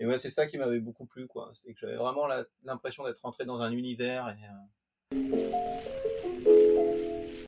Et 0.00 0.06
ouais, 0.06 0.18
c'est 0.18 0.30
ça 0.30 0.46
qui 0.46 0.58
m'avait 0.58 0.80
beaucoup 0.80 1.06
plu 1.06 1.28
quoi. 1.28 1.52
C'est 1.54 1.72
que 1.72 1.78
j'avais 1.80 1.96
vraiment 1.96 2.26
l'impression 2.64 3.04
d'être 3.04 3.20
rentré 3.20 3.44
dans 3.44 3.62
un 3.62 3.70
univers 3.70 4.34
euh, 5.14 6.67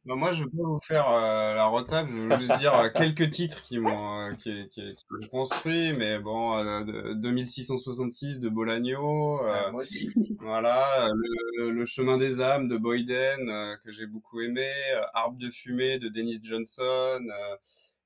Bah, 0.07 0.15
moi, 0.17 0.33
je 0.33 0.45
vais 0.45 0.51
pas 0.51 0.57
vous 0.65 0.79
faire 0.81 1.11
euh, 1.11 1.55
la 1.55 1.67
retape, 1.67 2.09
je 2.09 2.17
veux 2.17 2.39
juste 2.39 2.57
dire 2.59 2.75
euh, 2.75 2.89
quelques 2.95 3.31
titres 3.31 3.63
qui 3.63 3.79
m'ont 3.79 4.19
euh, 4.31 4.33
qui, 4.33 4.69
qui, 4.71 4.95
qui 4.97 5.05
m'ont 5.11 5.29
construit, 5.29 5.93
mais 5.93 6.19
bon, 6.19 6.57
euh, 6.57 6.85
de- 6.85 7.13
2666 7.15 8.41
de 8.41 8.49
Bolagno, 8.49 9.45
euh, 9.45 9.71
moi 9.73 9.83
aussi. 9.83 10.09
voilà, 10.41 11.11
le, 11.59 11.71
le 11.71 11.85
chemin 11.87 12.17
des 12.17 12.41
âmes 12.41 12.67
de 12.69 12.79
Boyden 12.79 13.49
euh, 13.51 13.77
que 13.85 13.93
j'ai 13.93 14.07
beaucoup 14.07 14.41
aimé, 14.41 14.67
euh, 14.95 15.03
Arbre 15.13 15.37
de 15.39 15.51
fumée 15.51 15.99
de 15.99 16.09
Dennis 16.09 16.41
Johnson, 16.43 16.83
euh, 17.21 17.57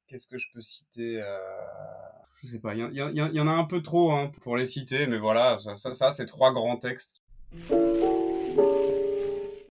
qu'est-ce 0.08 0.26
que 0.26 0.36
je 0.36 0.48
peux 0.52 0.60
citer 0.60 1.22
euh, 1.22 1.38
Je 2.42 2.48
sais 2.48 2.58
pas, 2.58 2.74
il 2.74 2.80
y, 2.92 2.96
y 2.96 3.36
y 3.36 3.40
en 3.40 3.46
a 3.48 3.52
un 3.52 3.64
peu 3.64 3.82
trop 3.82 4.10
hein, 4.10 4.32
pour 4.42 4.56
les 4.56 4.66
citer, 4.66 5.06
mais 5.06 5.18
voilà, 5.18 5.58
ça, 5.58 5.76
ça, 5.76 5.94
ça 5.94 6.10
c'est 6.10 6.26
trois 6.26 6.52
grands 6.52 6.76
textes. 6.76 7.22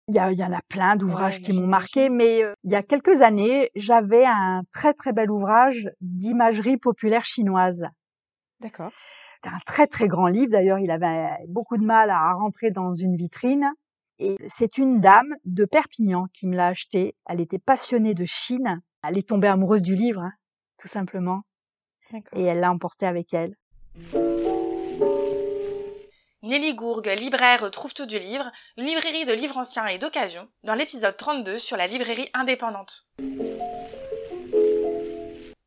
Il 0.10 0.16
y, 0.16 0.20
a- 0.20 0.32
il 0.32 0.40
y 0.40 0.44
en 0.44 0.54
a 0.54 0.62
plein 0.70 0.96
d'ouvrages 0.96 1.42
qui 1.42 1.52
m'ont 1.60 1.68
marqué, 1.68 2.10
mais 2.10 2.44
euh, 2.44 2.54
il 2.64 2.72
y 2.72 2.76
a 2.76 2.82
quelques 2.84 3.22
années, 3.22 3.70
j'avais 3.76 4.26
un 4.26 4.62
très 4.72 4.94
très 4.94 5.12
bel 5.12 5.30
ouvrage 5.30 5.88
d'imagerie 6.00 6.78
populaire 6.78 7.26
chinoise. 7.26 7.86
D'accord. 8.62 8.92
C'est 9.44 9.50
un 9.50 9.60
très 9.66 9.86
très 9.88 10.08
grand 10.08 10.28
livre. 10.28 10.52
D'ailleurs, 10.52 10.80
il 10.80 10.92
avait 10.92 11.28
beaucoup 11.50 11.78
de 11.78 11.84
mal 11.86 12.10
à 12.10 12.34
rentrer 12.34 12.72
dans 12.72 12.94
une 12.94 13.16
vitrine. 13.18 13.70
Et 14.20 14.36
c'est 14.50 14.78
une 14.80 15.00
dame 15.00 15.32
de 15.46 15.66
Perpignan 15.66 16.26
qui 16.34 16.48
me 16.48 16.56
l'a 16.56 16.68
acheté. 16.68 17.14
Elle 17.28 17.40
était 17.42 17.60
passionnée 17.60 18.14
de 18.16 18.26
Chine. 18.26 18.82
Elle 19.08 19.18
est 19.18 19.28
tombée 19.28 19.48
amoureuse 19.48 19.84
du 19.84 19.94
livre, 19.96 20.22
hein, 20.22 20.32
tout 20.80 20.88
simplement. 20.88 21.42
Et 22.34 22.44
elle 22.44 22.62
l'a 22.62 22.72
emporté 22.72 23.06
avec 23.06 23.34
elle. 23.34 23.54
Nelly 26.44 26.76
Gourgue, 26.76 27.10
libraire 27.18 27.72
Trouve 27.72 27.96
tout 27.96 28.06
du 28.06 28.20
livre, 28.20 28.52
une 28.78 28.86
librairie 28.86 29.26
de 29.26 29.34
livres 29.34 29.58
anciens 29.58 29.88
et 29.88 29.98
d'occasion, 29.98 30.48
dans 30.64 30.76
l'épisode 30.76 31.18
32 31.18 31.58
sur 31.58 31.78
la 31.78 31.88
librairie 31.88 32.30
indépendante. 32.36 33.12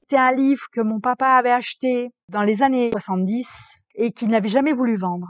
C'est 0.08 0.16
un 0.16 0.30
livre 0.30 0.66
que 0.72 0.80
mon 0.80 1.00
papa 1.00 1.26
avait 1.26 1.50
acheté 1.50 2.10
dans 2.28 2.44
les 2.44 2.62
années 2.62 2.90
70 2.92 3.48
et 3.96 4.12
qu'il 4.12 4.28
n'avait 4.28 4.48
jamais 4.48 4.72
voulu 4.72 4.96
vendre, 4.96 5.26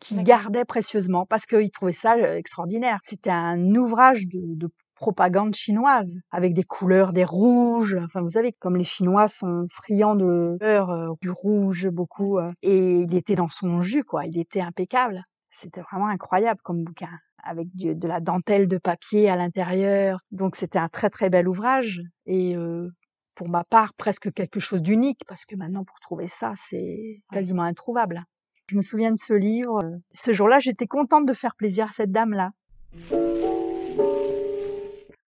qu'il 0.00 0.22
gardait 0.22 0.64
précieusement 0.64 1.26
parce 1.26 1.44
qu'il 1.44 1.70
trouvait 1.70 1.92
ça 1.92 2.14
euh, 2.16 2.36
extraordinaire. 2.36 2.98
C'était 3.02 3.28
un 3.28 3.74
ouvrage 3.74 4.26
de, 4.26 4.40
de 4.54 4.70
propagande 4.96 5.54
chinoise 5.54 6.12
avec 6.30 6.54
des 6.54 6.64
couleurs, 6.64 7.12
des 7.12 7.24
rouges. 7.24 7.96
Enfin, 8.04 8.22
vous 8.22 8.30
savez, 8.30 8.52
comme 8.58 8.76
les 8.76 8.84
Chinois 8.84 9.28
sont 9.28 9.66
friands 9.70 10.16
de 10.16 10.56
couleurs, 10.58 10.90
euh, 10.90 11.12
du 11.20 11.30
rouge 11.30 11.88
beaucoup. 11.88 12.38
euh, 12.38 12.50
et 12.62 13.00
il 13.02 13.14
était 13.14 13.36
dans 13.36 13.48
son 13.48 13.80
jus, 13.82 14.04
quoi. 14.04 14.26
Il 14.26 14.38
était 14.38 14.60
impeccable. 14.60 15.20
C'était 15.50 15.82
vraiment 15.82 16.08
incroyable 16.08 16.60
comme 16.62 16.82
bouquin 16.82 17.10
avec 17.44 17.68
de 17.76 18.08
la 18.08 18.20
dentelle 18.20 18.66
de 18.66 18.78
papier 18.78 19.30
à 19.30 19.36
l'intérieur. 19.36 20.18
Donc 20.32 20.56
c'était 20.56 20.78
un 20.78 20.88
très 20.88 21.10
très 21.10 21.30
bel 21.30 21.46
ouvrage 21.48 22.00
et 22.26 22.56
euh, 22.56 22.88
pour 23.36 23.48
ma 23.48 23.62
part 23.62 23.94
presque 23.94 24.32
quelque 24.32 24.58
chose 24.58 24.82
d'unique 24.82 25.22
parce 25.28 25.44
que 25.44 25.54
maintenant 25.54 25.84
pour 25.84 26.00
trouver 26.00 26.26
ça 26.26 26.54
c'est 26.56 27.22
quasiment 27.32 27.62
introuvable. 27.62 28.20
Je 28.68 28.76
me 28.76 28.82
souviens 28.82 29.12
de 29.12 29.18
ce 29.18 29.32
livre. 29.32 29.80
Ce 30.12 30.32
jour-là, 30.32 30.58
j'étais 30.58 30.88
contente 30.88 31.24
de 31.24 31.34
faire 31.34 31.54
plaisir 31.54 31.86
à 31.86 31.92
cette 31.92 32.10
dame-là. 32.10 32.50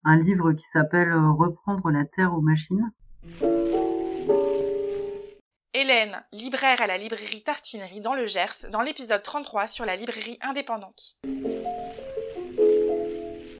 Un 0.08 0.16
livre 0.16 0.52
qui 0.52 0.64
s'appelle 0.72 1.10
euh, 1.10 1.32
Reprendre 1.32 1.90
la 1.90 2.06
terre 2.06 2.32
aux 2.32 2.40
machines. 2.40 2.90
Hélène, 5.74 6.16
libraire 6.32 6.80
à 6.80 6.86
la 6.86 6.96
librairie 6.96 7.42
Tartinerie 7.44 8.00
dans 8.00 8.14
le 8.14 8.24
Gers, 8.24 8.70
dans 8.72 8.80
l'épisode 8.80 9.22
33 9.22 9.66
sur 9.66 9.84
la 9.84 9.96
librairie 9.96 10.38
indépendante. 10.40 11.18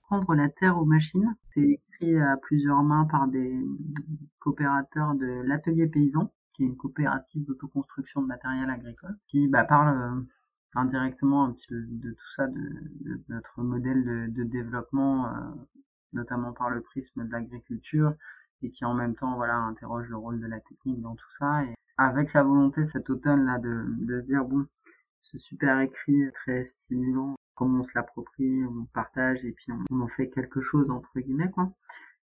Reprendre 0.09 0.34
la 0.34 0.49
terre 0.49 0.78
aux 0.78 0.86
machines. 0.86 1.36
C'est 1.53 1.61
écrit 1.61 2.18
à 2.18 2.38
plusieurs 2.38 2.82
mains 2.82 3.07
par 3.11 3.28
des 3.28 3.55
coopérateurs 4.38 5.14
de 5.16 5.42
l'Atelier 5.44 5.86
Paysan, 5.86 6.32
qui 6.55 6.62
est 6.62 6.66
une 6.66 6.78
coopérative 6.78 7.44
d'autoconstruction 7.44 8.22
de 8.22 8.26
matériel 8.26 8.70
agricole, 8.70 9.18
qui 9.28 9.49
bah, 9.49 9.64
parle 9.64 9.99
euh, 9.99 10.20
indirectement 10.76 11.44
un 11.44 11.53
petit 11.53 11.66
peu 11.66 11.76
de 11.78 12.11
tout 12.11 12.32
ça, 12.36 12.46
de, 12.46 12.59
de 12.59 13.20
notre 13.28 13.61
modèle 13.61 14.03
de, 14.03 14.26
de 14.32 14.44
développement, 14.44 15.26
euh, 15.26 15.30
notamment 16.13 16.53
par 16.53 16.71
le 16.71 16.81
prisme 16.81 17.27
de 17.27 17.33
l'agriculture, 17.33 18.15
et 18.63 18.71
qui 18.71 18.85
en 18.85 18.95
même 18.95 19.15
temps 19.15 19.37
voilà 19.37 19.57
interroge 19.57 20.09
le 20.09 20.17
rôle 20.17 20.41
de 20.41 20.47
la 20.47 20.61
technique 20.61 21.01
dans 21.01 21.15
tout 21.15 21.31
ça. 21.39 21.65
Et 21.65 21.75
avec 21.97 22.33
la 22.33 22.43
volonté 22.43 22.85
cet 22.87 23.11
automne 23.11 23.45
là 23.45 23.59
de, 23.59 23.85
de 23.89 24.21
dire 24.23 24.45
bon 24.45 24.67
ce 25.23 25.39
super 25.39 25.81
écrit 25.81 26.31
très 26.33 26.65
stimulant 26.65 27.37
comment 27.55 27.81
on 27.81 27.85
se 27.85 27.91
l'approprie 27.95 28.65
on 28.65 28.87
partage 28.95 29.45
et 29.45 29.53
puis 29.53 29.73
on, 29.91 30.01
en 30.01 30.09
fait 30.09 30.31
quelque 30.31 30.61
chose 30.61 30.91
entre 30.91 31.21
guillemets 31.21 31.51
quoi. 31.51 31.73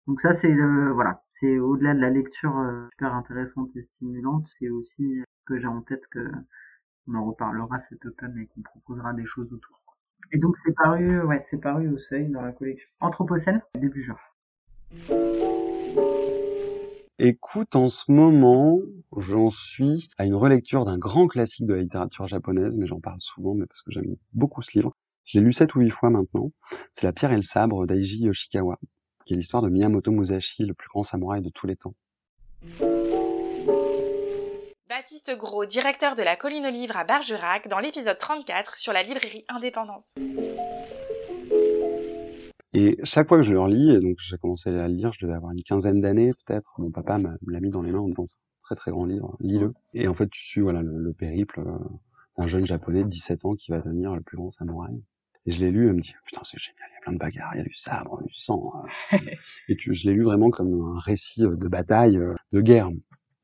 Donc 0.08 0.22
ça 0.22 0.34
c'est 0.36 0.52
le 0.52 0.92
voilà 0.92 1.24
c'est 1.40 1.60
au-delà 1.60 1.94
de 1.94 2.00
la 2.00 2.10
lecture 2.10 2.58
euh, 2.58 2.88
super 2.92 3.14
intéressante 3.14 3.76
et 3.76 3.84
stimulante 3.84 4.48
c'est 4.60 4.70
aussi 4.70 5.24
que 5.46 5.60
j'ai 5.60 5.68
en 5.68 5.82
tête 5.82 6.06
que 6.08 6.32
on 7.08 7.16
en 7.16 7.26
reparlera 7.26 7.80
cet 7.90 8.06
automne 8.06 8.38
et 8.40 8.48
qu'on 8.48 8.62
proposera 8.62 9.14
des 9.14 9.26
choses 9.26 9.52
autour 9.54 9.80
et 10.32 10.38
donc 10.38 10.56
c'est 10.66 10.74
paru 10.76 11.22
ouais 11.22 11.46
c'est 11.50 11.62
paru 11.62 11.90
au 11.90 11.98
seuil 11.98 12.30
dans 12.30 12.42
la 12.42 12.52
collection 12.52 12.88
Anthropocène 13.00 13.62
début 13.76 14.02
juin 14.02 14.18
Écoute, 17.18 17.78
en 17.78 17.88
ce 17.88 18.12
moment, 18.12 18.78
j'en 19.16 19.50
suis 19.50 20.10
à 20.18 20.26
une 20.26 20.36
relecture 20.36 20.84
d'un 20.84 20.98
grand 20.98 21.28
classique 21.28 21.66
de 21.66 21.74
la 21.74 21.82
littérature 21.82 22.28
japonaise, 22.28 22.78
mais 22.78 22.88
j'en 22.88 23.00
parle 23.00 23.22
souvent, 23.22 23.54
mais 23.54 23.66
parce 23.66 23.82
que 23.82 23.92
j'aime 23.92 24.18
beaucoup 24.34 24.62
ce 24.62 24.78
livre. 24.78 24.94
Je 25.24 25.40
l'ai 25.40 25.46
lu 25.46 25.54
sept 25.54 25.74
ou 25.76 25.80
huit 25.80 25.92
fois 25.92 26.10
maintenant. 26.10 26.52
C'est 26.92 27.06
La 27.06 27.14
pierre 27.14 27.32
et 27.32 27.38
le 27.38 27.42
sabre 27.42 27.88
d'Aiji 27.88 28.24
Yoshikawa, 28.24 28.78
qui 29.26 29.34
est 29.34 29.38
l'histoire 29.38 29.64
de 29.64 29.70
Miyamoto 29.70 30.12
Musashi, 30.12 30.66
le 30.66 30.74
plus 30.74 30.90
grand 30.90 31.04
samouraï 31.04 31.42
de 31.42 31.50
tous 31.50 31.68
les 31.68 31.78
temps. 31.78 31.96
Baptiste 34.88 35.36
Gros, 35.36 35.66
directeur 35.66 36.14
de 36.14 36.22
la 36.22 36.36
Colline 36.36 36.68
aux 36.68 36.72
Livres 36.72 36.96
à 36.96 37.06
Bergerac, 37.06 37.68
dans 37.70 37.80
l'épisode 37.80 38.20
34 38.20 38.76
sur 38.76 38.94
la 38.94 39.02
librairie 39.02 39.44
indépendante. 39.50 40.14
Et 42.72 42.96
chaque 43.04 43.28
fois 43.28 43.38
que 43.38 43.44
je 43.44 43.52
le 43.52 43.60
relis, 43.60 43.96
et 43.96 44.00
donc 44.00 44.18
j'ai 44.20 44.38
commencé 44.38 44.70
à 44.70 44.88
le 44.88 44.94
lire, 44.94 45.12
je 45.12 45.26
devais 45.26 45.36
avoir 45.36 45.54
une 45.54 45.64
quinzaine 45.64 46.02
d'années 46.02 46.32
peut-être, 46.46 46.72
mon 46.78 46.92
papa 46.92 47.18
l'a 47.18 47.60
mis 47.62 47.72
dans 47.72 47.82
les 47.82 47.92
mains 47.92 48.02
en 48.02 48.06
disant 48.06 48.26
très 48.62 48.76
très 48.76 48.92
grand 48.92 49.06
livre, 49.06 49.36
lis-le. 49.40 49.74
Et 49.96 50.08
en 50.08 50.14
fait 50.14 50.30
tu 50.30 50.44
suis 50.44 50.62
voilà 50.62 50.84
le, 50.84 51.00
le 51.00 51.14
périple 51.14 51.62
euh, 51.62 51.80
d'un 52.38 52.46
jeune 52.46 52.68
japonais 52.68 53.04
de 53.04 53.10
17 53.10 53.44
ans 53.46 53.56
qui 53.56 53.72
va 53.72 53.80
devenir 53.80 54.14
le 54.14 54.22
plus 54.22 54.38
grand 54.38 54.52
samouraï. 54.52 55.02
Et 55.48 55.52
je 55.52 55.62
l'ai 55.62 55.72
lu 55.72 55.90
et 55.90 55.94
me 55.94 56.00
dit 56.00 56.14
putain 56.28 56.42
c'est 56.44 56.60
génial, 56.60 56.88
il 56.92 56.94
y 56.94 56.98
a 56.98 57.02
plein 57.02 57.14
de 57.14 57.18
bagarres, 57.18 57.56
il 57.56 57.58
y 57.58 57.62
a 57.62 57.64
du 57.64 57.74
sabre, 57.74 58.22
du 58.22 58.34
sang. 58.36 58.72
euh. 59.14 59.18
et 59.68 59.76
tu, 59.78 59.96
je 59.96 60.08
l'ai 60.08 60.14
lu 60.14 60.24
vraiment 60.26 60.52
comme 60.52 60.96
un 60.96 61.00
récit 61.00 61.44
euh, 61.44 61.56
de 61.56 61.68
bataille, 61.68 62.20
de 62.52 62.62
guerre. 62.62 62.92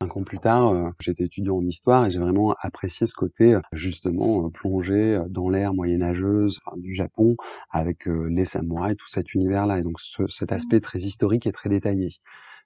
Cinq 0.02 0.18
ans 0.18 0.24
plus 0.24 0.40
tard, 0.40 0.70
euh, 0.70 0.90
j'étais 1.00 1.26
étudiant 1.26 1.58
en 1.58 1.64
histoire 1.64 2.08
et 2.08 2.10
j'ai 2.10 2.18
vraiment 2.18 2.56
apprécié 2.60 3.06
ce 3.06 3.14
côté 3.14 3.54
euh, 3.54 3.62
justement 3.72 4.48
euh, 4.48 4.50
plongé 4.50 5.22
dans 5.30 5.48
l'ère 5.48 5.76
moyenâgeuse 5.76 6.60
enfin, 6.66 6.76
du 6.78 6.96
Japon 6.96 7.36
avec 7.70 8.08
les 8.08 8.46
samouraïs, 8.46 8.98
tout 8.98 9.08
cet 9.08 9.36
univers-là. 9.36 9.78
Et 9.78 9.84
donc 9.84 10.00
ce- 10.00 10.26
cet 10.26 10.52
aspect 10.54 10.80
très 10.80 10.98
historique 11.02 11.46
et 11.46 11.52
très 11.52 11.70
détaillé. 11.70 12.10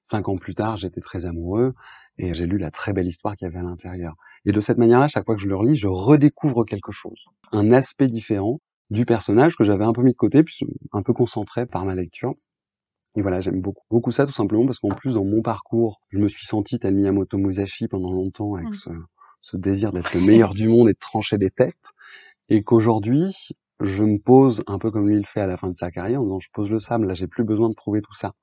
Cinq 0.02 0.30
ans 0.30 0.38
plus 0.38 0.56
tard, 0.56 0.78
j'étais 0.78 1.02
très 1.02 1.26
amoureux 1.26 1.74
et 2.18 2.34
j'ai 2.34 2.46
lu 2.46 2.58
la 2.58 2.72
très 2.72 2.94
belle 2.94 3.08
histoire 3.08 3.36
qu'il 3.36 3.48
y 3.48 3.50
avait 3.50 3.60
à 3.60 3.64
l'intérieur. 3.64 4.16
Et 4.46 4.54
de 4.54 4.62
cette 4.62 4.78
manière-là, 4.78 5.10
chaque 5.10 5.26
fois 5.26 5.36
que 5.36 5.42
je 5.42 5.50
le 5.50 5.58
relis, 5.58 5.76
je 5.76 5.88
redécouvre 5.88 6.64
quelque 6.64 6.94
chose, 6.94 7.26
un 7.52 7.74
aspect 7.74 8.08
différent 8.08 8.62
du 8.92 9.04
personnage 9.06 9.58
que 9.58 9.66
j'avais 9.66 9.84
un 9.84 9.92
peu 9.92 10.04
mis 10.04 10.14
de 10.14 10.18
côté, 10.18 10.42
puis 10.44 10.60
un 10.94 11.02
peu 11.04 11.12
concentré 11.12 11.66
par 11.66 11.84
ma 11.84 11.96
lecture. 11.96 12.36
Et 13.16 13.22
voilà, 13.22 13.40
j'aime 13.42 13.62
beaucoup, 13.62 13.86
beaucoup 13.90 14.12
ça 14.12 14.26
tout 14.26 14.34
simplement 14.34 14.66
parce 14.66 14.80
qu'en 14.80 14.90
plus 14.90 15.14
dans 15.14 15.24
mon 15.24 15.42
parcours, 15.42 15.98
je 16.10 16.18
me 16.18 16.28
suis 16.28 16.46
senti 16.46 16.80
tel 16.80 16.96
Miyamoto 16.96 17.38
Musashi 17.38 17.88
pendant 17.88 18.12
longtemps 18.12 18.56
avec 18.56 18.70
Mm. 18.70 18.74
ce, 18.74 18.90
ce 19.42 19.58
désir 19.58 19.94
d'être 19.94 20.14
le 20.14 20.22
meilleur 20.22 20.54
du 20.54 20.68
monde 20.68 20.90
et 20.90 20.94
de 20.94 21.00
trancher 21.00 21.38
des 21.38 21.50
têtes, 21.52 21.94
et 22.50 22.64
qu'aujourd'hui 22.64 23.34
je 23.82 24.04
me 24.04 24.18
pose 24.20 24.64
un 24.68 24.80
peu 24.80 24.92
comme 24.92 25.08
lui 25.08 25.18
le 25.18 25.24
fait 25.26 25.42
à 25.42 25.48
la 25.48 25.58
fin 25.58 25.70
de 25.70 25.76
sa 25.76 25.92
carrière 25.92 26.22
en 26.22 26.26
disant 26.26 26.40
je 26.40 26.50
pose 26.54 26.72
le 26.72 26.80
sable, 26.80 27.08
là 27.08 27.14
j'ai 27.14 27.28
plus 27.28 27.44
besoin 27.44 27.70
de 27.70 27.74
prouver 27.74 28.02
tout 28.02 28.16
ça, 28.16 28.34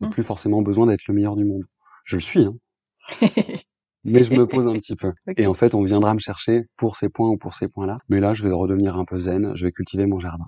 j'ai 0.00 0.06
Mm. 0.06 0.10
plus 0.10 0.22
forcément 0.22 0.62
besoin 0.62 0.86
d'être 0.86 1.06
le 1.08 1.14
meilleur 1.14 1.36
du 1.36 1.44
monde. 1.44 1.64
Je 2.04 2.16
le 2.16 2.20
suis, 2.20 2.44
hein. 2.44 2.54
mais 4.04 4.22
je 4.22 4.32
me 4.32 4.46
pose 4.46 4.66
un 4.68 4.74
petit 4.74 4.96
peu. 4.96 5.12
Et 5.36 5.46
en 5.46 5.54
fait, 5.54 5.74
on 5.74 5.82
viendra 5.82 6.14
me 6.14 6.18
chercher 6.20 6.66
pour 6.76 6.96
ces 6.96 7.08
points 7.08 7.30
ou 7.30 7.36
pour 7.36 7.54
ces 7.54 7.68
points-là. 7.68 7.98
Mais 8.08 8.20
là, 8.20 8.32
je 8.34 8.42
vais 8.46 8.52
redevenir 8.52 8.96
un 8.96 9.04
peu 9.04 9.18
zen, 9.18 9.52
je 9.56 9.64
vais 9.66 9.72
cultiver 9.72 10.06
mon 10.06 10.20
jardin. 10.20 10.46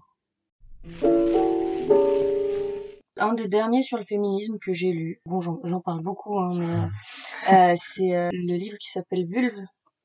Un 3.21 3.35
des 3.35 3.49
derniers 3.49 3.83
sur 3.83 3.99
le 3.99 4.05
féminisme 4.05 4.59
que 4.59 4.73
j'ai 4.73 4.93
lu, 4.93 5.21
bon 5.27 5.41
j'en 5.41 5.81
parle 5.81 6.03
beaucoup, 6.03 6.39
hein, 6.39 6.55
mais 6.55 7.53
euh, 7.53 7.75
c'est 7.77 8.15
euh, 8.15 8.31
le 8.33 8.55
livre 8.55 8.79
qui 8.79 8.91
s'appelle 8.91 9.27
Vulve 9.27 9.61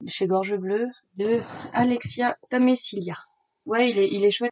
chez 0.07 0.25
Gorge 0.25 0.55
Bleue 0.55 0.89
de 1.17 1.39
Alexia 1.73 2.37
Tamesilia. 2.49 3.17
Ouais, 3.65 3.89
il 3.89 3.99
est, 3.99 4.09
il 4.11 4.25
est 4.25 4.31
chouette. 4.31 4.51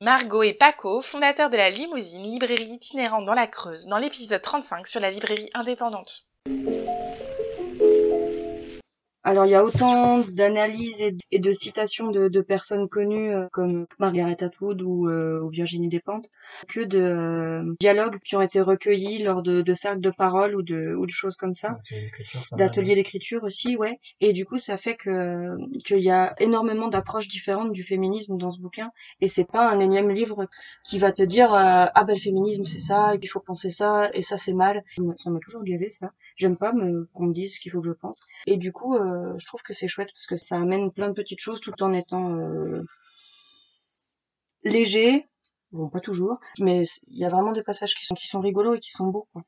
Margot 0.00 0.42
et 0.42 0.54
Paco, 0.54 1.00
fondateurs 1.00 1.50
de 1.50 1.56
la 1.56 1.70
Limousine, 1.70 2.22
librairie 2.22 2.64
itinérante 2.64 3.24
dans 3.24 3.34
la 3.34 3.46
Creuse, 3.46 3.88
dans 3.88 3.98
l'épisode 3.98 4.40
35 4.40 4.86
sur 4.86 5.00
la 5.00 5.10
librairie 5.10 5.50
indépendante. 5.54 6.28
Alors 9.28 9.44
il 9.44 9.50
y 9.50 9.54
a 9.54 9.62
autant 9.62 10.20
d'analyses 10.20 11.02
et, 11.02 11.14
et 11.32 11.38
de 11.38 11.52
citations 11.52 12.10
de, 12.10 12.28
de 12.28 12.40
personnes 12.40 12.88
connues 12.88 13.30
euh, 13.34 13.46
comme 13.52 13.86
Margaret 13.98 14.42
Atwood 14.42 14.80
ou, 14.80 15.06
euh, 15.06 15.42
ou 15.42 15.50
Virginie 15.50 15.88
Despentes 15.88 16.30
que 16.66 16.80
de 16.80 16.98
euh, 16.98 17.74
dialogues 17.78 18.20
qui 18.24 18.36
ont 18.36 18.40
été 18.40 18.62
recueillis 18.62 19.22
lors 19.22 19.42
de, 19.42 19.60
de 19.60 19.74
cercles 19.74 20.00
de 20.00 20.08
parole 20.08 20.56
ou 20.56 20.62
de, 20.62 20.94
ou 20.94 21.04
de 21.04 21.10
choses 21.10 21.36
comme 21.36 21.52
ça. 21.52 21.76
D'ateliers 22.56 22.94
d'écriture 22.94 23.42
aussi, 23.44 23.76
ouais. 23.76 24.00
Et 24.22 24.32
du 24.32 24.46
coup, 24.46 24.56
ça 24.56 24.78
fait 24.78 24.96
que 24.96 25.56
qu'il 25.84 25.98
y 26.00 26.10
a 26.10 26.34
énormément 26.40 26.88
d'approches 26.88 27.28
différentes 27.28 27.72
du 27.72 27.84
féminisme 27.84 28.38
dans 28.38 28.50
ce 28.50 28.58
bouquin. 28.58 28.92
Et 29.20 29.28
c'est 29.28 29.44
pas 29.44 29.70
un 29.70 29.78
énième 29.78 30.08
livre 30.08 30.48
qui 30.86 30.98
va 30.98 31.12
te 31.12 31.22
dire 31.22 31.50
ah 31.52 32.04
ben 32.06 32.14
le 32.14 32.18
féminisme 32.18 32.64
c'est 32.64 32.78
ça, 32.78 33.14
et 33.14 33.18
puis 33.18 33.26
il 33.26 33.30
faut 33.30 33.40
penser 33.40 33.68
ça, 33.68 34.08
et 34.14 34.22
ça 34.22 34.38
c'est 34.38 34.54
mal. 34.54 34.82
Ça 35.16 35.28
m'a 35.28 35.38
toujours 35.40 35.64
gavé 35.64 35.90
ça. 35.90 36.12
J'aime 36.38 36.56
pas 36.56 36.72
qu'on 37.12 37.26
me 37.26 37.32
dise 37.32 37.56
ce 37.56 37.60
qu'il 37.60 37.72
faut 37.72 37.80
que 37.80 37.88
je 37.88 37.92
pense. 37.92 38.22
Et 38.46 38.56
du 38.56 38.70
coup, 38.72 38.94
euh, 38.94 39.36
je 39.38 39.46
trouve 39.46 39.62
que 39.62 39.72
c'est 39.72 39.88
chouette 39.88 40.10
parce 40.14 40.26
que 40.26 40.36
ça 40.36 40.56
amène 40.56 40.92
plein 40.92 41.08
de 41.08 41.12
petites 41.12 41.40
choses 41.40 41.60
tout 41.60 41.82
en 41.82 41.92
étant 41.92 42.36
euh, 42.36 42.84
léger. 44.62 45.26
Bon, 45.72 45.88
pas 45.88 45.98
toujours, 45.98 46.38
mais 46.60 46.84
il 47.08 47.18
y 47.18 47.24
a 47.24 47.28
vraiment 47.28 47.50
des 47.50 47.64
passages 47.64 47.94
qui 47.96 48.28
sont 48.28 48.40
rigolos 48.40 48.74
et 48.74 48.78
qui 48.78 48.92
sont 48.92 49.08
beaux. 49.08 49.26
Quoi. 49.32 49.42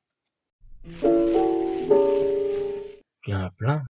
Il 3.26 3.32
y 3.32 3.34
en 3.34 3.44
a 3.44 3.50
plein. 3.50 3.84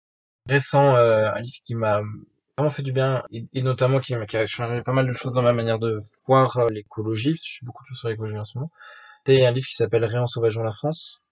Récent, 0.46 0.94
euh, 0.94 1.32
un 1.32 1.40
livre 1.40 1.59
qui 1.64 1.74
m'a 1.74 2.03
vraiment 2.59 2.70
fait 2.70 2.82
du 2.82 2.92
bien, 2.92 3.22
et, 3.32 3.62
notamment 3.62 4.01
qui, 4.01 4.14
qui 4.28 4.36
a 4.36 4.44
changé 4.44 4.82
pas 4.82 4.92
mal 4.92 5.07
de 5.07 5.12
choses 5.14 5.32
dans 5.32 5.42
ma 5.42 5.55
manière 5.55 5.78
de 5.78 5.96
voir 6.26 6.66
l'écologie, 6.68 7.32
je 7.32 7.42
suis 7.42 7.64
beaucoup 7.64 7.82
de 7.82 7.88
choses 7.88 7.98
sur 7.98 8.11
l'écologie 8.11 8.36
en 8.36 8.44
ce 8.44 8.59
moment. 8.59 8.70
C'est 9.26 9.42
un 9.46 9.53
livre 9.53 9.66
qui 9.66 9.74
s'appelle 9.74 10.05
Réensauvageons 10.05 10.62
la 10.62 10.70
France, 10.70 11.22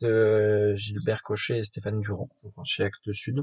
de 0.00 0.74
Gilbert 0.74 1.22
Cochet 1.22 1.58
et 1.58 1.62
Stéphane 1.62 2.00
Durand, 2.00 2.28
chez 2.64 2.84
Actes 2.84 3.12
Sud. 3.12 3.42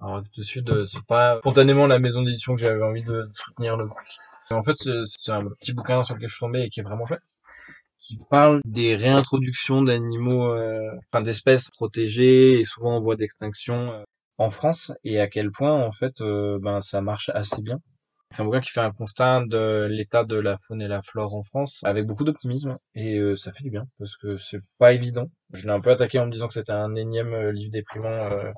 Alors, 0.00 0.16
Actes 0.16 0.42
Sud, 0.42 0.68
euh, 0.70 0.84
c'est 0.84 1.04
pas 1.04 1.38
spontanément 1.40 1.86
la 1.86 1.98
maison 1.98 2.22
d'édition 2.22 2.54
que 2.54 2.60
j'avais 2.60 2.82
envie 2.82 3.04
de 3.04 3.28
soutenir 3.32 3.76
le 3.76 3.88
plus. 3.88 4.18
En 4.50 4.62
fait, 4.62 4.74
c'est 4.76 5.32
un 5.32 5.44
petit 5.44 5.72
bouquin 5.72 6.02
sur 6.02 6.14
lequel 6.14 6.28
je 6.28 6.34
suis 6.34 6.40
tombé 6.40 6.62
et 6.62 6.68
qui 6.70 6.80
est 6.80 6.84
vraiment 6.84 7.06
chouette 7.06 7.22
qui 7.98 8.18
parle 8.30 8.60
des 8.64 8.94
réintroductions 8.94 9.82
d'animaux, 9.82 10.52
euh, 10.52 10.90
enfin 11.10 11.22
d'espèces 11.22 11.70
protégées 11.70 12.60
et 12.60 12.64
souvent 12.64 12.96
en 12.96 13.00
voie 13.00 13.16
d'extinction 13.16 13.92
euh, 13.92 14.04
en 14.38 14.50
France 14.50 14.92
et 15.02 15.18
à 15.18 15.28
quel 15.28 15.50
point 15.50 15.72
en 15.72 15.90
fait 15.90 16.20
euh, 16.20 16.58
ben 16.60 16.80
ça 16.80 17.00
marche 17.00 17.30
assez 17.30 17.62
bien. 17.62 17.80
C'est 18.30 18.42
un 18.42 18.44
bouquin 18.44 18.60
qui 18.60 18.70
fait 18.70 18.80
un 18.80 18.90
constat 18.90 19.42
de 19.46 19.86
l'état 19.88 20.24
de 20.24 20.36
la 20.36 20.56
faune 20.58 20.82
et 20.82 20.88
la 20.88 21.00
flore 21.02 21.34
en 21.34 21.42
France 21.42 21.80
avec 21.84 22.06
beaucoup 22.06 22.24
d'optimisme 22.24 22.76
et 22.94 23.18
euh, 23.18 23.36
ça 23.36 23.52
fait 23.52 23.62
du 23.62 23.70
bien 23.70 23.84
parce 23.98 24.16
que 24.16 24.36
c'est 24.36 24.60
pas 24.78 24.92
évident. 24.92 25.26
Je 25.52 25.66
l'ai 25.66 25.72
un 25.72 25.80
peu 25.80 25.90
attaqué 25.90 26.18
en 26.18 26.26
me 26.26 26.32
disant 26.32 26.48
que 26.48 26.54
c'était 26.54 26.72
un 26.72 26.94
énième 26.96 27.32
euh, 27.34 27.52
livre 27.52 27.70
déprimant 27.70 28.08
euh, 28.08 28.50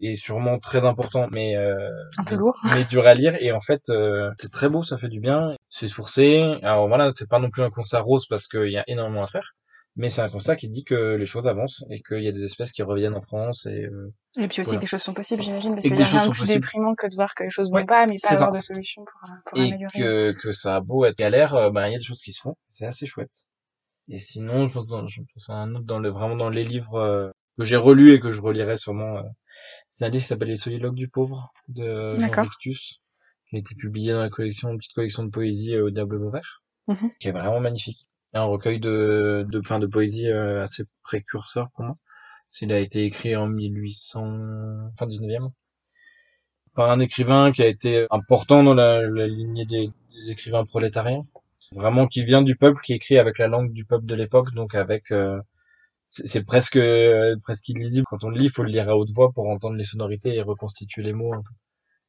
et 0.00 0.16
sûrement 0.16 0.58
très 0.58 0.84
important 0.84 1.28
mais 1.30 1.56
euh, 1.56 1.88
Un 2.18 2.24
peu 2.24 2.34
lourd. 2.34 2.58
mais 2.74 2.82
dur 2.84 3.06
à 3.06 3.14
lire 3.14 3.36
et 3.40 3.52
en 3.52 3.60
fait 3.60 3.82
euh, 3.90 4.32
c'est 4.36 4.50
très 4.50 4.68
beau 4.68 4.82
ça 4.82 4.98
fait 4.98 5.08
du 5.08 5.20
bien 5.20 5.54
c'est 5.68 5.86
sourcé 5.86 6.58
alors 6.64 6.88
voilà 6.88 7.12
c'est 7.14 7.28
pas 7.28 7.38
non 7.38 7.48
plus 7.48 7.62
un 7.62 7.70
constat 7.70 8.00
rose 8.00 8.26
parce 8.26 8.48
qu'il 8.48 8.70
y 8.72 8.76
a 8.76 8.82
énormément 8.88 9.22
à 9.22 9.28
faire 9.28 9.54
mais 9.96 10.10
c'est 10.10 10.22
un 10.22 10.28
constat 10.28 10.56
qui 10.56 10.68
dit 10.68 10.84
que 10.84 11.14
les 11.14 11.26
choses 11.26 11.46
avancent 11.46 11.84
et 11.90 12.02
qu'il 12.02 12.22
y 12.22 12.28
a 12.28 12.32
des 12.32 12.44
espèces 12.44 12.72
qui 12.72 12.82
reviennent 12.82 13.14
en 13.14 13.20
France 13.20 13.66
et 13.66 13.84
euh, 13.84 14.12
Et 14.36 14.48
puis 14.48 14.60
aussi 14.60 14.70
voilà. 14.70 14.78
que 14.78 14.80
des 14.80 14.86
choses 14.88 15.02
sont 15.02 15.14
possibles, 15.14 15.42
j'imagine, 15.42 15.74
parce 15.74 15.84
que 15.84 15.90
y 15.90 15.92
a 15.94 15.96
des 15.96 16.04
choses 16.04 16.20
rien 16.20 16.26
de 16.28 16.30
plus 16.32 16.40
possibles. 16.40 16.60
déprimant 16.60 16.94
que 16.94 17.06
de 17.06 17.14
voir 17.14 17.34
que 17.34 17.44
les 17.44 17.50
choses 17.50 17.70
vont 17.70 17.76
Ouais, 17.76 17.84
pas, 17.86 18.06
mais 18.06 18.14
pas 18.14 18.28
c'est 18.28 18.34
ça. 18.36 18.44
avoir 18.46 18.52
de 18.52 18.60
solution 18.60 19.04
pour, 19.04 19.20
euh, 19.30 19.34
pour 19.50 19.58
et 19.58 19.68
améliorer. 19.68 19.98
que 19.98 20.32
que 20.32 20.52
ça 20.52 20.76
a 20.76 20.80
beau 20.80 21.04
être 21.04 21.16
galère 21.18 21.54
euh, 21.54 21.70
ben 21.70 21.86
il 21.88 21.92
y 21.92 21.94
a 21.94 21.98
des 21.98 22.04
choses 22.04 22.20
qui 22.22 22.32
se 22.32 22.40
font 22.40 22.56
c'est 22.68 22.86
assez 22.86 23.06
chouette 23.06 23.46
et 24.08 24.18
sinon 24.18 24.68
je 24.68 24.74
pense, 24.74 24.86
dans, 24.86 25.06
je 25.06 25.20
pense 25.32 25.50
à 25.50 25.54
un 25.54 25.74
autre 25.74 25.84
dans 25.86 25.98
le 26.00 26.10
vraiment 26.10 26.36
dans 26.36 26.50
les 26.50 26.64
livres 26.64 26.96
euh, 26.96 27.30
que 27.58 27.64
j'ai 27.64 27.76
relus 27.76 28.12
et 28.14 28.20
que 28.20 28.32
je 28.32 28.40
relirai 28.40 28.76
sûrement 28.76 29.18
euh, 29.18 29.22
c'est 29.92 30.04
un 30.06 30.08
livre 30.08 30.22
qui 30.22 30.28
s'appelle 30.28 30.48
Les 30.48 30.56
soliloques 30.56 30.96
du 30.96 31.08
pauvre 31.08 31.52
de 31.68 32.14
Jean. 32.18 32.42
Victus 32.42 32.98
qui 33.48 33.56
a 33.56 33.58
été 33.60 33.74
publié 33.76 34.12
dans 34.12 34.22
la 34.22 34.28
collection 34.28 34.70
une 34.70 34.78
petite 34.78 34.94
collection 34.94 35.22
de 35.22 35.30
poésie 35.30 35.74
euh, 35.74 35.86
au 35.86 35.90
Diable 35.90 36.18
Vauvert 36.18 36.62
Mhm. 36.86 37.10
qui 37.18 37.28
est 37.28 37.32
vraiment 37.32 37.60
magnifique 37.60 38.06
un 38.34 38.44
recueil 38.44 38.80
de 38.80 39.46
de 39.48 39.60
fin 39.66 39.78
de 39.78 39.86
poésie 39.86 40.28
euh, 40.28 40.62
assez 40.62 40.84
précurseur 41.02 41.68
pour 41.74 41.84
moi. 41.84 41.96
Il 42.60 42.72
a 42.72 42.78
été 42.78 43.04
écrit 43.04 43.34
en 43.36 43.48
1800 43.48 44.92
fin 44.96 45.06
19e 45.06 45.50
par 46.74 46.90
un 46.90 47.00
écrivain 47.00 47.52
qui 47.52 47.62
a 47.62 47.66
été 47.66 48.06
important 48.10 48.62
dans 48.62 48.74
la, 48.74 49.02
la 49.02 49.26
lignée 49.26 49.64
des, 49.66 49.88
des 49.88 50.30
écrivains 50.30 50.64
prolétariens. 50.64 51.22
Vraiment 51.72 52.06
qui 52.06 52.24
vient 52.24 52.42
du 52.42 52.56
peuple 52.56 52.80
qui 52.82 52.92
écrit 52.92 53.18
avec 53.18 53.38
la 53.38 53.48
langue 53.48 53.72
du 53.72 53.84
peuple 53.84 54.06
de 54.06 54.14
l'époque 54.14 54.52
donc 54.54 54.74
avec 54.74 55.10
euh, 55.10 55.40
c'est 56.06 56.44
presque 56.44 56.76
euh, 56.76 57.36
presque 57.42 57.68
illisible. 57.68 58.06
Quand 58.08 58.22
on 58.24 58.28
le 58.28 58.38
lit 58.38 58.44
il 58.46 58.50
faut 58.50 58.62
le 58.62 58.70
lire 58.70 58.88
à 58.88 58.96
haute 58.96 59.10
voix 59.10 59.32
pour 59.32 59.48
entendre 59.48 59.76
les 59.76 59.84
sonorités 59.84 60.34
et 60.36 60.42
reconstituer 60.42 61.02
les 61.02 61.12
mots 61.12 61.34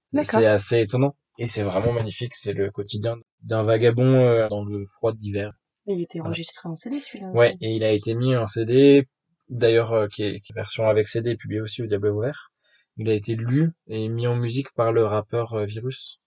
c'est 0.06 0.46
assez 0.46 0.82
étonnant. 0.82 1.16
Et 1.38 1.48
c'est 1.48 1.64
vraiment 1.64 1.92
magnifique. 1.92 2.34
C'est 2.36 2.54
le 2.54 2.72
quotidien 2.72 3.18
d'un 3.42 3.64
vagabond 3.64 4.16
euh, 4.16 4.48
dans 4.50 4.64
le 4.64 4.86
froid 4.86 5.14
d'hiver 5.14 5.54
Il 5.88 6.02
était 6.02 6.20
Voilà. 6.20 6.30
enregistré 6.30 6.68
en 6.70 6.76
CD 6.76 7.00
celui-là. 7.00 7.32
Ouais, 7.32 7.50
aussi. 7.50 7.58
et 7.62 7.76
il 7.76 7.84
a 7.84 7.92
été 7.92 8.16
mis 8.16 8.36
en 8.36 8.46
CD, 8.48 9.08
d'ailleurs, 9.50 9.94
euh, 9.94 10.08
qui, 10.08 10.24
est, 10.24 10.40
qui 10.40 10.52
est 10.52 10.56
version 10.56 10.88
avec 10.88 11.08
CD, 11.08 11.36
publié 11.36 11.62
aussi 11.62 11.84
au 11.84 11.86
Diable 11.88 12.10
Ouvert. 12.10 12.52
Il 12.98 13.10
a 13.10 13.14
été 13.14 13.36
lu 13.36 13.72
et 13.88 14.08
mis 14.10 14.26
en 14.26 14.36
musique 14.36 14.72
par 14.74 14.92
le 14.94 15.04
rappeur 15.04 15.54
euh, 15.54 15.66
Virus. 15.66 16.20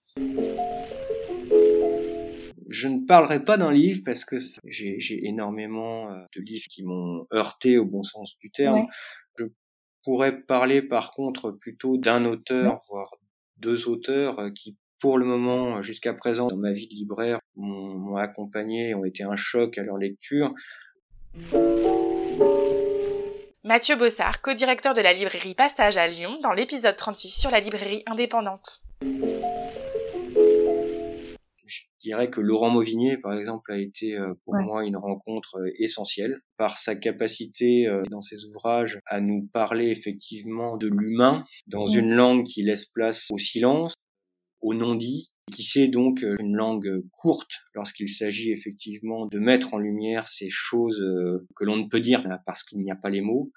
Je 2.71 2.87
ne 2.87 3.05
parlerai 3.05 3.43
pas 3.43 3.57
d'un 3.57 3.71
livre 3.71 4.01
parce 4.05 4.23
que 4.25 4.35
j'ai 4.65 4.99
j'ai 4.99 5.25
énormément 5.27 6.11
euh, 6.11 6.17
de 6.35 6.41
livres 6.41 6.67
qui 6.69 6.83
m'ont 6.83 7.25
heurté 7.33 7.77
au 7.79 7.85
bon 7.85 8.03
sens 8.03 8.37
du 8.37 8.51
terme. 8.51 8.81
Ouais. 8.81 8.85
Je 9.39 9.45
pourrais 10.03 10.39
parler 10.43 10.81
par 10.83 11.11
contre 11.11 11.51
plutôt 11.51 11.97
d'un 11.97 12.25
auteur, 12.25 12.79
voire 12.89 13.09
deux 13.57 13.87
auteurs 13.87 14.53
qui, 14.53 14.77
pour 14.99 15.17
le 15.17 15.25
moment, 15.25 15.77
euh, 15.77 15.81
jusqu'à 15.81 16.13
présent, 16.13 16.47
dans 16.47 16.57
ma 16.57 16.71
vie 16.71 16.87
de 16.87 16.93
libraire, 16.93 17.39
m'ont 17.55 18.17
accompagné 18.17 18.93
ont 18.95 19.05
été 19.05 19.23
un 19.23 19.35
choc 19.35 19.77
à 19.77 19.83
leur 19.83 19.97
lecture. 19.97 20.53
Mathieu 23.63 23.95
Bossard, 23.95 24.41
co-directeur 24.41 24.93
de 24.93 25.01
la 25.01 25.13
librairie 25.13 25.53
Passage 25.55 25.97
à 25.97 26.07
Lyon, 26.07 26.37
dans 26.41 26.53
l'épisode 26.53 26.95
36 26.95 27.29
sur 27.39 27.51
la 27.51 27.59
librairie 27.59 28.03
indépendante. 28.07 28.83
Je 31.65 31.81
dirais 32.01 32.29
que 32.29 32.39
Laurent 32.41 32.69
Mauvigné, 32.69 33.17
par 33.17 33.33
exemple, 33.37 33.71
a 33.71 33.77
été 33.77 34.15
euh, 34.17 34.33
pour 34.45 34.53
Ouais. 34.55 34.63
moi 34.63 34.85
une 34.85 34.95
rencontre 34.97 35.57
euh, 35.59 35.69
essentielle 35.77 36.39
par 36.57 36.77
sa 36.77 36.95
capacité 36.95 37.87
dans 38.09 38.21
ses 38.21 38.45
ouvrages 38.45 38.99
à 39.05 39.19
nous 39.21 39.47
parler 39.53 39.89
effectivement 39.89 40.77
de 40.77 40.87
l'humain 40.87 41.41
dans 41.67 41.85
Mm. 41.87 41.99
une 41.99 42.13
langue 42.13 42.43
qui 42.45 42.63
laisse 42.63 42.85
place 42.85 43.27
au 43.31 43.37
silence, 43.37 43.93
au 44.61 44.73
non-dit, 44.73 45.29
qui 45.51 45.63
sait 45.63 45.87
donc 45.87 46.23
euh, 46.23 46.35
une 46.39 46.55
langue 46.55 47.03
courte 47.11 47.51
lorsqu'il 47.73 48.09
s'agit 48.09 48.51
effectivement 48.51 49.25
de 49.25 49.39
mettre 49.39 49.73
en 49.73 49.77
lumière 49.77 50.27
ces 50.27 50.49
choses 50.49 50.99
euh, 51.01 51.47
que 51.55 51.65
l'on 51.65 51.77
ne 51.77 51.87
peut 51.87 51.99
dire 51.99 52.23
parce 52.45 52.63
qu'il 52.63 52.79
n'y 52.79 52.91
a 52.91 52.95
pas 52.95 53.09
les 53.09 53.21
mots. 53.21 53.51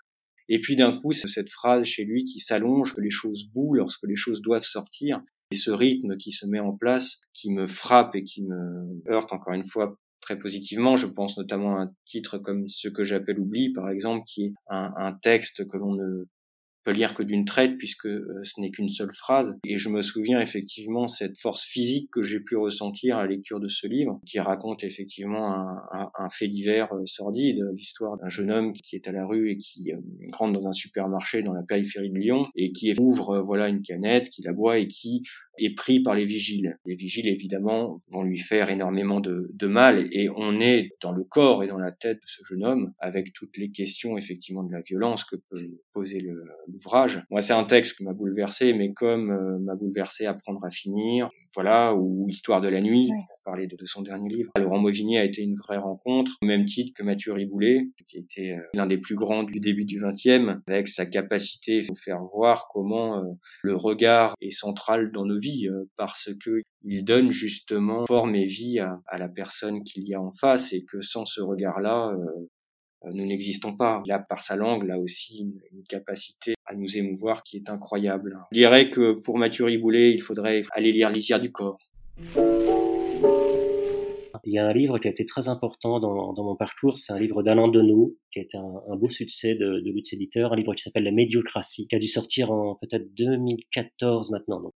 Et 0.48 0.58
puis 0.58 0.76
d'un 0.76 0.98
coup, 0.98 1.12
c'est 1.12 1.28
cette 1.28 1.50
phrase 1.50 1.84
chez 1.84 2.04
lui 2.04 2.24
qui 2.24 2.40
s'allonge, 2.40 2.94
que 2.94 3.00
les 3.00 3.10
choses 3.10 3.48
bougent 3.52 3.78
lorsque 3.78 4.06
les 4.06 4.16
choses 4.16 4.42
doivent 4.42 4.62
sortir. 4.62 5.22
Et 5.50 5.54
ce 5.54 5.70
rythme 5.70 6.16
qui 6.16 6.30
se 6.30 6.46
met 6.46 6.60
en 6.60 6.72
place, 6.72 7.20
qui 7.34 7.52
me 7.52 7.66
frappe 7.66 8.14
et 8.14 8.24
qui 8.24 8.42
me 8.42 9.02
heurte 9.10 9.32
encore 9.32 9.54
une 9.54 9.66
fois 9.66 9.98
très 10.20 10.38
positivement. 10.38 10.96
Je 10.96 11.06
pense 11.06 11.36
notamment 11.36 11.76
à 11.76 11.82
un 11.82 11.94
titre 12.06 12.38
comme 12.38 12.66
Ce 12.68 12.88
que 12.88 13.04
j'appelle 13.04 13.38
oubli, 13.38 13.72
par 13.72 13.90
exemple, 13.90 14.24
qui 14.26 14.46
est 14.46 14.52
un, 14.68 14.92
un 14.96 15.12
texte 15.12 15.66
que 15.66 15.76
l'on 15.76 15.94
ne 15.94 16.24
peut 16.84 16.92
lire 16.92 17.14
que 17.14 17.22
d'une 17.22 17.44
traite 17.44 17.76
puisque 17.78 18.06
euh, 18.06 18.40
ce 18.42 18.60
n'est 18.60 18.70
qu'une 18.70 18.88
seule 18.88 19.12
phrase. 19.12 19.56
Et 19.64 19.76
je 19.76 19.88
me 19.88 20.00
souviens 20.00 20.40
effectivement 20.40 21.06
cette 21.06 21.38
force 21.38 21.64
physique 21.64 22.10
que 22.12 22.22
j'ai 22.22 22.40
pu 22.40 22.56
ressentir 22.56 23.16
à 23.18 23.22
la 23.22 23.28
lecture 23.28 23.60
de 23.60 23.68
ce 23.68 23.86
livre, 23.86 24.20
qui 24.26 24.40
raconte 24.40 24.84
effectivement 24.84 25.52
un, 25.54 26.10
un- 26.18 26.28
fait 26.30 26.48
divers 26.48 26.92
euh, 26.94 27.02
sordide, 27.04 27.58
l'histoire 27.76 28.16
d'un 28.16 28.28
jeune 28.28 28.50
homme 28.50 28.72
qui 28.72 28.96
est 28.96 29.06
à 29.08 29.12
la 29.12 29.26
rue 29.26 29.50
et 29.50 29.56
qui 29.58 29.92
euh, 29.92 29.96
rentre 30.32 30.52
dans 30.58 30.66
un 30.68 30.72
supermarché 30.72 31.42
dans 31.42 31.52
la 31.52 31.62
périphérie 31.62 32.10
de 32.10 32.18
Lyon 32.18 32.44
et 32.56 32.72
qui 32.72 32.92
ouvre 32.98 33.40
voilà 33.40 33.68
une 33.68 33.82
canette, 33.82 34.28
qui 34.30 34.42
la 34.42 34.52
boit 34.52 34.78
et 34.78 34.88
qui 34.88 35.22
est 35.58 35.74
pris 35.74 36.00
par 36.00 36.14
les 36.14 36.24
vigiles. 36.24 36.78
Les 36.86 36.94
vigiles, 36.94 37.28
évidemment, 37.28 37.98
vont 38.08 38.22
lui 38.22 38.38
faire 38.38 38.70
énormément 38.70 39.20
de, 39.20 39.50
de 39.52 39.66
mal 39.66 40.08
et 40.12 40.28
on 40.34 40.60
est 40.60 40.90
dans 41.00 41.12
le 41.12 41.24
corps 41.24 41.62
et 41.62 41.66
dans 41.66 41.78
la 41.78 41.92
tête 41.92 42.18
de 42.18 42.26
ce 42.26 42.42
jeune 42.44 42.64
homme 42.64 42.92
avec 42.98 43.32
toutes 43.32 43.56
les 43.56 43.70
questions, 43.70 44.16
effectivement, 44.16 44.62
de 44.62 44.72
la 44.72 44.80
violence 44.80 45.24
que 45.24 45.36
peut 45.36 45.70
poser 45.92 46.24
l'ouvrage. 46.68 47.22
Moi, 47.30 47.40
c'est 47.40 47.52
un 47.52 47.64
texte 47.64 47.96
qui 47.96 48.04
m'a 48.04 48.12
bouleversé, 48.12 48.72
mais 48.72 48.92
comme 48.92 49.30
euh, 49.30 49.58
m'a 49.58 49.74
bouleversé 49.74 50.26
Apprendre 50.26 50.64
à 50.64 50.70
finir, 50.70 51.30
voilà, 51.54 51.94
ou 51.94 52.26
Histoire 52.28 52.60
de 52.60 52.68
la 52.68 52.80
nuit, 52.80 53.08
pour 53.08 53.40
parler 53.44 53.66
de, 53.66 53.76
de 53.76 53.84
son 53.84 54.02
dernier 54.02 54.28
livre. 54.28 54.50
Laurent 54.56 54.78
Mauvigny 54.78 55.18
a 55.18 55.24
été 55.24 55.42
une 55.42 55.56
vraie 55.56 55.76
rencontre, 55.76 56.32
au 56.42 56.46
même 56.46 56.64
titre 56.64 56.92
que 56.96 57.02
Mathieu 57.02 57.32
Riboulet, 57.32 57.90
qui 58.06 58.18
était 58.18 58.52
euh, 58.52 58.62
l'un 58.74 58.86
des 58.86 58.98
plus 58.98 59.16
grands 59.16 59.42
du 59.42 59.60
début 59.60 59.84
du 59.84 60.00
XXe, 60.00 60.58
avec 60.66 60.88
sa 60.88 61.04
capacité 61.06 61.80
à 61.80 61.94
faire 61.94 62.22
voir 62.34 62.68
comment 62.72 63.18
euh, 63.18 63.32
le 63.62 63.76
regard 63.76 64.34
est 64.40 64.50
central 64.50 65.12
dans 65.12 65.26
nos 65.26 65.38
vies, 65.38 65.68
euh, 65.68 65.84
parce 65.96 66.30
que 66.42 66.62
il 66.84 67.04
donne 67.04 67.30
justement 67.30 68.06
forme 68.06 68.34
et 68.34 68.46
vie 68.46 68.78
à, 68.78 69.00
à 69.06 69.18
la 69.18 69.28
personne 69.28 69.82
qu'il 69.82 70.08
y 70.08 70.14
a 70.14 70.20
en 70.20 70.32
face, 70.32 70.72
et 70.72 70.84
que 70.84 71.00
sans 71.00 71.24
ce 71.24 71.40
regard-là, 71.40 72.12
nous 73.12 73.26
n'existons 73.26 73.76
pas. 73.76 74.02
Là, 74.06 74.18
par 74.18 74.40
sa 74.40 74.56
langue, 74.56 74.86
là 74.86 74.98
aussi, 74.98 75.54
une, 75.72 75.82
capacité 75.88 76.54
à 76.64 76.74
nous 76.74 76.96
émouvoir 76.96 77.42
qui 77.42 77.56
est 77.56 77.68
incroyable. 77.68 78.38
Je 78.52 78.58
dirais 78.58 78.88
que 78.88 79.12
pour 79.12 79.36
Mathieu 79.36 79.64
Riboulet, 79.64 80.12
il 80.12 80.22
faudrait 80.22 80.62
aller 80.72 80.92
lire 80.92 81.10
Lisière 81.10 81.40
du 81.40 81.52
corps. 81.52 81.78
Il 84.44 84.52
y 84.52 84.58
a 84.58 84.66
un 84.66 84.72
livre 84.72 84.98
qui 84.98 85.06
a 85.06 85.10
été 85.10 85.24
très 85.24 85.48
important 85.48 86.00
dans, 86.00 86.34
mon 86.36 86.56
parcours, 86.56 86.98
c'est 86.98 87.12
un 87.12 87.18
livre 87.18 87.44
d'Alain 87.44 87.68
Deneau, 87.68 88.16
qui 88.32 88.40
a 88.40 88.42
été 88.42 88.58
un, 88.58 88.96
beau 88.96 89.08
succès 89.08 89.54
de, 89.54 89.80
de 89.80 90.14
Éditeur, 90.14 90.52
un 90.52 90.56
livre 90.56 90.74
qui 90.74 90.82
s'appelle 90.82 91.04
La 91.04 91.12
médiocratie, 91.12 91.86
qui 91.86 91.94
a 91.94 91.98
dû 92.00 92.08
sortir 92.08 92.50
en 92.50 92.74
peut-être 92.74 93.14
2014 93.14 94.30
maintenant. 94.32 94.72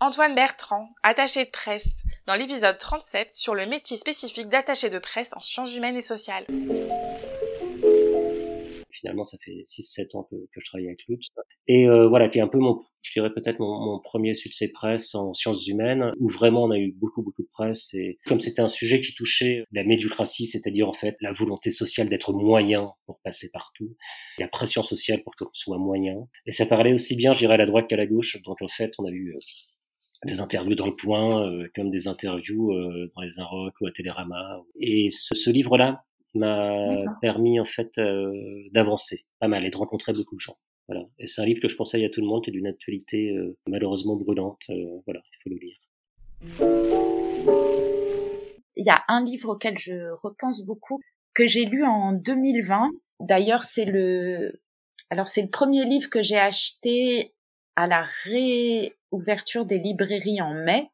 Antoine 0.00 0.36
Bertrand, 0.36 0.90
attaché 1.02 1.44
de 1.44 1.50
presse, 1.50 2.04
dans 2.28 2.36
l'épisode 2.36 2.78
37 2.78 3.32
sur 3.32 3.56
le 3.56 3.66
métier 3.66 3.96
spécifique 3.96 4.48
d'attaché 4.48 4.90
de 4.90 5.00
presse 5.00 5.32
en 5.34 5.40
sciences 5.40 5.74
humaines 5.74 5.96
et 5.96 6.00
sociales. 6.00 6.44
Finalement, 8.92 9.24
ça 9.24 9.38
fait 9.44 9.64
6-7 9.66 10.16
ans 10.16 10.22
que, 10.30 10.36
je 10.56 10.64
travaille 10.66 10.86
avec 10.86 11.00
Lutz. 11.08 11.26
Et 11.66 11.88
euh, 11.88 12.06
voilà, 12.06 12.28
qui 12.28 12.38
est 12.38 12.40
un 12.40 12.46
peu 12.46 12.58
mon, 12.58 12.80
je 13.02 13.10
dirais 13.12 13.30
peut-être 13.34 13.58
mon, 13.58 13.76
mon 13.86 14.00
premier 14.00 14.34
succès 14.34 14.68
presse 14.68 15.16
en 15.16 15.32
sciences 15.34 15.66
humaines, 15.66 16.12
où 16.20 16.28
vraiment 16.28 16.64
on 16.64 16.70
a 16.70 16.78
eu 16.78 16.92
beaucoup, 16.92 17.22
beaucoup 17.22 17.42
de 17.42 17.50
presse. 17.50 17.92
Et 17.94 18.18
comme 18.26 18.38
c'était 18.38 18.62
un 18.62 18.68
sujet 18.68 19.00
qui 19.00 19.14
touchait 19.14 19.64
la 19.72 19.82
médiocratie, 19.82 20.46
c'est-à-dire 20.46 20.88
en 20.88 20.92
fait 20.92 21.16
la 21.20 21.32
volonté 21.32 21.72
sociale 21.72 22.08
d'être 22.08 22.32
moyen 22.32 22.92
pour 23.06 23.18
passer 23.24 23.50
partout, 23.52 23.96
la 24.38 24.46
pression 24.46 24.84
sociale 24.84 25.24
pour 25.24 25.34
qu'on 25.34 25.48
soit 25.50 25.78
moyen. 25.78 26.28
Et 26.46 26.52
ça 26.52 26.66
parlait 26.66 26.92
aussi 26.92 27.16
bien, 27.16 27.32
je 27.32 27.38
dirais, 27.38 27.54
à 27.54 27.58
la 27.58 27.66
droite 27.66 27.88
qu'à 27.88 27.96
la 27.96 28.06
gauche. 28.06 28.40
Donc 28.44 28.62
en 28.62 28.68
fait, 28.68 28.92
on 28.98 29.04
a 29.04 29.10
eu 29.10 29.34
euh, 29.34 29.38
des 30.24 30.40
interviews 30.40 30.74
dans 30.74 30.86
le 30.86 30.96
point, 30.96 31.46
euh, 31.46 31.68
comme 31.74 31.90
des 31.90 32.08
interviews 32.08 32.72
euh, 32.72 33.10
dans 33.14 33.22
les 33.22 33.38
Inrocks 33.38 33.80
ou 33.80 33.86
à 33.86 33.92
Télérama. 33.92 34.60
Et 34.80 35.10
ce, 35.10 35.34
ce 35.34 35.50
livre-là 35.50 36.04
m'a 36.34 37.04
permis 37.20 37.60
en 37.60 37.64
fait 37.64 37.98
euh, 37.98 38.32
d'avancer 38.72 39.24
pas 39.38 39.48
mal 39.48 39.64
et 39.64 39.70
de 39.70 39.76
rencontrer 39.76 40.12
beaucoup 40.12 40.36
de 40.36 40.40
gens. 40.40 40.58
Voilà. 40.88 41.04
Et 41.18 41.26
c'est 41.26 41.42
un 41.42 41.44
livre 41.44 41.60
que 41.60 41.68
je 41.68 41.76
conseille 41.76 42.04
à 42.04 42.10
tout 42.10 42.20
le 42.20 42.26
monde, 42.26 42.42
qui 42.42 42.50
est 42.50 42.52
d'une 42.52 42.66
actualité 42.66 43.30
euh, 43.30 43.56
malheureusement 43.66 44.16
brûlante. 44.16 44.60
Euh, 44.70 45.00
voilà, 45.06 45.20
il 45.32 45.36
faut 45.42 45.50
le 45.50 45.56
lire. 45.56 45.76
Il 48.76 48.86
y 48.86 48.90
a 48.90 49.04
un 49.08 49.24
livre 49.24 49.50
auquel 49.50 49.78
je 49.78 50.10
repense 50.22 50.62
beaucoup 50.62 51.00
que 51.34 51.46
j'ai 51.46 51.64
lu 51.64 51.84
en 51.84 52.12
2020. 52.12 52.90
D'ailleurs, 53.20 53.64
c'est 53.64 53.84
le 53.84 54.60
alors 55.10 55.28
c'est 55.28 55.42
le 55.42 55.50
premier 55.50 55.84
livre 55.84 56.08
que 56.10 56.22
j'ai 56.22 56.38
acheté 56.38 57.34
à 57.76 57.86
la 57.86 58.04
réouverture 59.12 59.64
des 59.64 59.78
librairies 59.78 60.40
en 60.40 60.54
mai. 60.54 60.90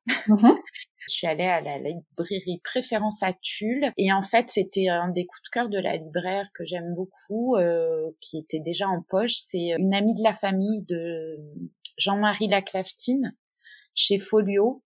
Je 1.07 1.13
suis 1.13 1.27
allée 1.27 1.45
à 1.45 1.61
la 1.61 1.77
librairie 1.79 2.61
Préférence 2.65 3.23
à 3.23 3.35
Tulle 3.35 3.93
et 3.99 4.11
en 4.13 4.23
fait 4.23 4.49
c'était 4.49 4.89
un 4.89 5.09
des 5.09 5.27
coups 5.27 5.43
de 5.43 5.49
cœur 5.51 5.69
de 5.69 5.79
la 5.79 5.97
libraire 5.97 6.49
que 6.55 6.65
j'aime 6.65 6.95
beaucoup, 6.95 7.57
euh, 7.57 8.11
qui 8.21 8.39
était 8.39 8.61
déjà 8.61 8.89
en 8.89 9.03
poche. 9.03 9.35
C'est 9.35 9.75
une 9.79 9.95
amie 9.95 10.15
de 10.15 10.23
la 10.23 10.35
famille 10.35 10.83
de 10.89 11.39
Jean-Marie 11.99 12.49
Laclaftine 12.49 13.37
chez 13.95 14.19
Folio. 14.19 14.83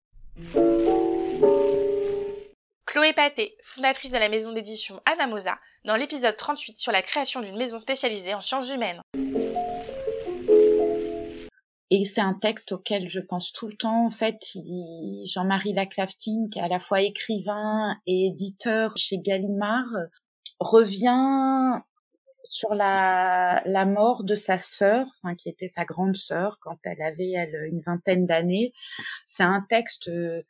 Chloé 2.87 3.13
Paté, 3.13 3.57
fondatrice 3.61 4.13
de 4.13 4.19
la 4.19 4.29
maison 4.29 4.53
d'édition 4.53 5.01
Anamosa, 5.05 5.59
dans 5.85 5.97
l'épisode 5.97 6.37
38 6.37 6.77
sur 6.77 6.93
la 6.93 7.03
création 7.03 7.41
d'une 7.41 7.57
maison 7.57 7.79
spécialisée 7.79 8.35
en 8.35 8.41
sciences 8.41 8.71
humaines. 8.71 9.01
Et 11.91 12.05
c'est 12.05 12.21
un 12.21 12.35
texte 12.35 12.73
auquel 12.73 13.09
je 13.09 13.21
pense 13.21 13.53
tout 13.53 13.69
le 13.69 13.77
temps. 13.77 14.07
En 14.07 14.11
fait, 14.11 14.41
Jean-Marie 15.27 15.75
Laclaftine, 15.75 16.49
qui 16.51 16.59
est 16.59 16.63
à 16.63 16.69
la 16.69 16.81
fois 16.81 17.03
écrivain 17.03 17.97
et 18.07 18.27
éditeur 18.27 18.97
chez 18.97 19.19
Gallimard, 19.19 19.93
revient 20.61 21.83
sur 22.45 22.75
la, 22.75 23.63
la 23.65 23.85
mort 23.85 24.25
de 24.25 24.35
sa 24.35 24.59
sœur, 24.59 25.07
enfin, 25.17 25.35
qui 25.35 25.49
était 25.49 25.69
sa 25.69 25.85
grande 25.85 26.17
sœur 26.17 26.59
quand 26.61 26.79
elle 26.85 27.03
avait 27.03 27.31
elle, 27.31 27.69
une 27.71 27.81
vingtaine 27.81 28.27
d'années. 28.27 28.73
C'est 29.25 29.43
un 29.43 29.65
texte 29.69 30.09
euh, 30.09 30.43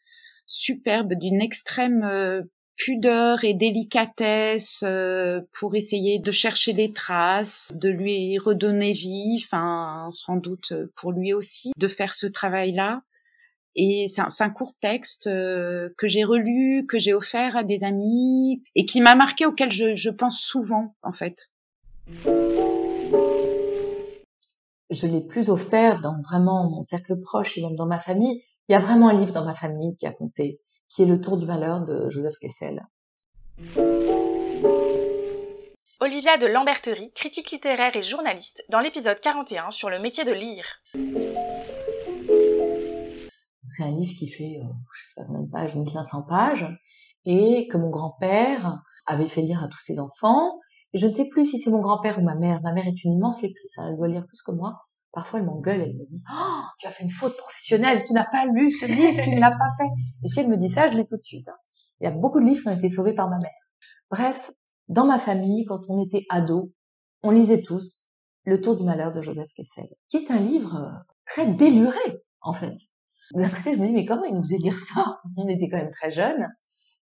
superbe, 0.46 1.14
d'une 1.14 1.40
extrême 1.40 2.04
euh, 2.04 2.42
pudeur 2.76 3.44
et 3.44 3.54
délicatesse 3.54 4.82
euh, 4.84 5.40
pour 5.52 5.74
essayer 5.74 6.18
de 6.18 6.30
chercher 6.30 6.72
des 6.72 6.92
traces, 6.92 7.72
de 7.74 7.88
lui 7.88 8.38
redonner 8.38 8.92
vie, 8.92 9.42
enfin 9.44 10.08
sans 10.12 10.36
doute 10.36 10.72
euh, 10.72 10.92
pour 10.96 11.12
lui 11.12 11.32
aussi, 11.32 11.72
de 11.76 11.88
faire 11.88 12.14
ce 12.14 12.26
travail-là. 12.26 13.02
Et 13.76 14.06
c'est 14.08 14.42
un, 14.42 14.50
court 14.50 14.74
texte 14.80 15.26
euh, 15.26 15.90
que 15.98 16.06
j'ai 16.06 16.22
relu, 16.22 16.86
que 16.86 16.98
j'ai 16.98 17.12
offert 17.12 17.56
à 17.56 17.64
des 17.64 17.82
amis 17.82 18.62
et 18.76 18.86
qui 18.86 19.00
m'a 19.00 19.16
marqué, 19.16 19.46
auquel 19.46 19.72
je, 19.72 19.96
je 19.96 20.10
pense 20.10 20.38
souvent 20.40 20.94
en 21.02 21.12
fait. 21.12 21.50
je 24.90 25.06
l'ai 25.06 25.20
plus 25.20 25.50
offert 25.50 26.00
dans 26.00 26.20
vraiment 26.22 26.68
mon 26.70 26.82
cercle 26.82 27.20
proche 27.20 27.58
et 27.58 27.62
même 27.62 27.76
dans 27.76 27.86
ma 27.86 27.98
famille. 27.98 28.42
Il 28.68 28.72
y 28.72 28.74
a 28.74 28.78
vraiment 28.78 29.08
un 29.08 29.18
livre 29.18 29.32
dans 29.32 29.44
ma 29.44 29.54
famille 29.54 29.96
qui 29.96 30.06
a 30.06 30.12
compté, 30.12 30.60
qui 30.88 31.02
est 31.02 31.06
Le 31.06 31.20
Tour 31.20 31.36
du 31.38 31.46
malheur 31.46 31.84
de 31.84 32.08
Joseph 32.10 32.38
Kessel. 32.40 32.80
Olivia 36.00 36.36
de 36.36 36.46
Lamberterie, 36.46 37.12
critique 37.14 37.50
littéraire 37.50 37.96
et 37.96 38.02
journaliste, 38.02 38.62
dans 38.68 38.80
l'épisode 38.80 39.20
41 39.20 39.70
sur 39.70 39.88
le 39.88 39.98
métier 39.98 40.24
de 40.24 40.32
lire. 40.32 40.66
C'est 43.70 43.84
un 43.84 43.90
livre 43.90 44.14
qui 44.18 44.28
fait, 44.28 44.60
euh, 44.60 44.68
je 44.92 45.08
sais 45.08 45.14
pas 45.16 45.24
combien 45.26 45.42
de 45.42 45.50
pages, 45.50 45.74
1500 45.74 46.22
pages, 46.28 46.66
et 47.24 47.66
que 47.68 47.76
mon 47.76 47.90
grand-père 47.90 48.82
avait 49.06 49.26
fait 49.26 49.40
lire 49.40 49.62
à 49.64 49.68
tous 49.68 49.80
ses 49.80 49.98
enfants. 49.98 50.58
Et 50.92 50.98
je 50.98 51.06
ne 51.06 51.12
sais 51.12 51.28
plus 51.28 51.44
si 51.44 51.58
c'est 51.58 51.70
mon 51.70 51.80
grand-père 51.80 52.18
ou 52.18 52.22
ma 52.22 52.34
mère. 52.34 52.60
Ma 52.62 52.72
mère 52.72 52.86
est 52.86 53.02
une 53.04 53.12
immense 53.12 53.42
lectrice, 53.42 53.78
hein, 53.78 53.88
elle 53.88 53.96
doit 53.96 54.08
lire 54.08 54.26
plus 54.26 54.42
que 54.42 54.52
moi. 54.52 54.78
Parfois, 55.14 55.38
elle 55.38 55.46
m'engueule, 55.46 55.80
elle 55.80 55.94
me 55.96 56.04
dit 56.06 56.22
oh, 56.28 56.62
tu 56.78 56.86
as 56.88 56.90
fait 56.90 57.04
une 57.04 57.10
faute 57.10 57.36
professionnelle, 57.36 58.02
tu 58.04 58.12
n'as 58.12 58.26
pas 58.26 58.46
lu 58.46 58.68
ce 58.70 58.84
livre, 58.86 59.22
tu 59.22 59.30
ne 59.30 59.40
l'as 59.40 59.52
pas 59.52 59.70
fait. 59.78 59.88
Et 60.24 60.28
si 60.28 60.40
elle 60.40 60.48
me 60.48 60.56
dit 60.56 60.68
ça, 60.68 60.90
je 60.90 60.96
l'ai 60.96 61.06
tout 61.06 61.16
de 61.16 61.22
suite. 61.22 61.48
hein. 61.48 61.56
Il 62.00 62.04
y 62.04 62.06
a 62.08 62.10
beaucoup 62.10 62.40
de 62.40 62.44
livres 62.46 62.62
qui 62.62 62.68
ont 62.68 62.72
été 62.76 62.88
sauvés 62.88 63.14
par 63.14 63.28
ma 63.30 63.38
mère. 63.38 63.50
Bref, 64.10 64.50
dans 64.88 65.06
ma 65.06 65.18
famille, 65.18 65.64
quand 65.64 65.80
on 65.88 66.02
était 66.04 66.26
ado, 66.30 66.72
on 67.22 67.30
lisait 67.30 67.62
tous 67.62 68.08
Le 68.44 68.60
Tour 68.60 68.76
du 68.76 68.82
malheur 68.82 69.12
de 69.12 69.20
Joseph 69.22 69.48
Kessel, 69.56 69.86
qui 70.08 70.16
est 70.18 70.30
un 70.32 70.38
livre 70.40 70.74
euh, 70.76 70.90
très 71.26 71.46
déluré, 71.46 72.22
en 72.42 72.52
fait. 72.52 72.74
D'un 73.34 73.48
côté, 73.48 73.72
je 73.74 73.78
me 73.78 73.86
dis, 73.86 73.92
mais 73.92 74.04
comment 74.04 74.24
ils 74.24 74.34
nous 74.34 74.42
faisaient 74.42 74.58
lire 74.58 74.76
ça? 74.78 75.20
On 75.38 75.48
était 75.48 75.68
quand 75.68 75.78
même 75.78 75.90
très 75.92 76.10
jeunes. 76.10 76.48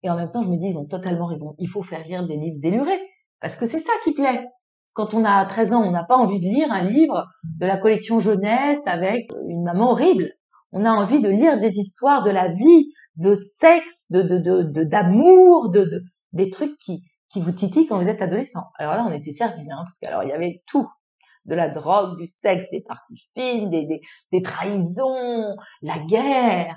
Et 0.04 0.10
en 0.10 0.16
même 0.16 0.30
temps, 0.30 0.44
je 0.44 0.50
me 0.50 0.58
dis, 0.58 0.68
ils 0.68 0.78
ont 0.78 0.86
totalement 0.86 1.28
raison. 1.28 1.56
Il 1.60 1.68
faut 1.68 1.82
faire 1.82 2.04
lire 2.06 2.28
des 2.28 2.36
livres 2.38 2.60
délurés. 2.60 3.02
Parce 3.40 3.56
que 3.56 3.66
c'est 3.66 3.80
ça 3.80 3.92
qui 4.04 4.14
plaît. 4.14 4.46
Quand 4.94 5.14
on 5.14 5.24
a 5.24 5.46
13 5.46 5.74
ans, 5.74 5.84
on 5.84 5.92
n'a 5.92 6.04
pas 6.04 6.18
envie 6.18 6.40
de 6.40 6.46
lire 6.46 6.72
un 6.72 6.84
livre 6.84 7.28
de 7.60 7.66
la 7.66 7.78
collection 7.78 8.20
jeunesse 8.20 8.86
avec 8.86 9.30
une 9.48 9.64
maman 9.64 9.92
horrible. 9.92 10.30
On 10.72 10.86
a 10.86 10.92
envie 10.92 11.22
de 11.22 11.30
lire 11.30 11.60
des 11.60 11.78
histoires 11.78 12.24
de 12.24 12.30
la 12.30 12.48
vie, 12.50 12.92
de 13.16 13.36
sexe, 13.36 14.12
de 14.12 14.22
de 14.22 14.84
d'amour, 14.84 15.70
de, 15.70 15.84
de, 15.84 16.04
des 16.34 16.50
trucs 16.50 16.78
qui 16.78 17.04
qui 17.32 17.40
vous 17.40 17.52
titillent 17.52 17.88
quand 17.88 18.00
vous 18.00 18.10
êtes 18.10 18.22
adolescent. 18.22 18.66
Alors 18.78 18.96
là, 18.96 19.06
on 19.08 19.12
était 19.12 19.32
servis, 19.32 19.70
hein, 19.72 19.84
parce 19.84 19.98
qu'alors 20.00 20.24
il 20.24 20.30
y 20.30 20.34
avait 20.34 20.62
tout 20.68 20.88
de 21.46 21.56
la 21.56 21.70
drogue, 21.70 22.18
du 22.18 22.28
sexe, 22.28 22.70
des 22.72 22.82
parties 22.82 23.20
fines, 23.36 23.70
des, 23.70 24.02
des 24.32 24.42
trahisons, 24.42 25.56
la 25.82 25.98
guerre. 26.00 26.76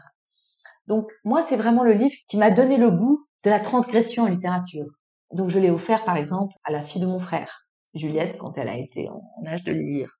Donc 0.86 1.10
moi, 1.24 1.42
c'est 1.42 1.56
vraiment 1.56 1.84
le 1.84 1.92
livre 1.92 2.14
qui 2.28 2.36
m'a 2.36 2.50
donné 2.50 2.76
le 2.76 2.90
goût 2.90 3.26
de 3.42 3.50
la 3.50 3.60
transgression 3.60 4.24
en 4.24 4.28
littérature. 4.28 4.86
Donc 5.32 5.50
je 5.50 5.58
l'ai 5.58 5.70
offert 5.70 6.04
par 6.04 6.16
exemple 6.16 6.54
à 6.64 6.72
la 6.72 6.82
fille 6.82 7.00
de 7.00 7.06
mon 7.06 7.18
frère, 7.18 7.63
Juliette, 7.94 8.38
quand 8.38 8.56
elle 8.58 8.68
a 8.68 8.76
été 8.76 9.08
en 9.08 9.46
âge 9.46 9.64
de 9.64 9.72
lire. 9.72 10.18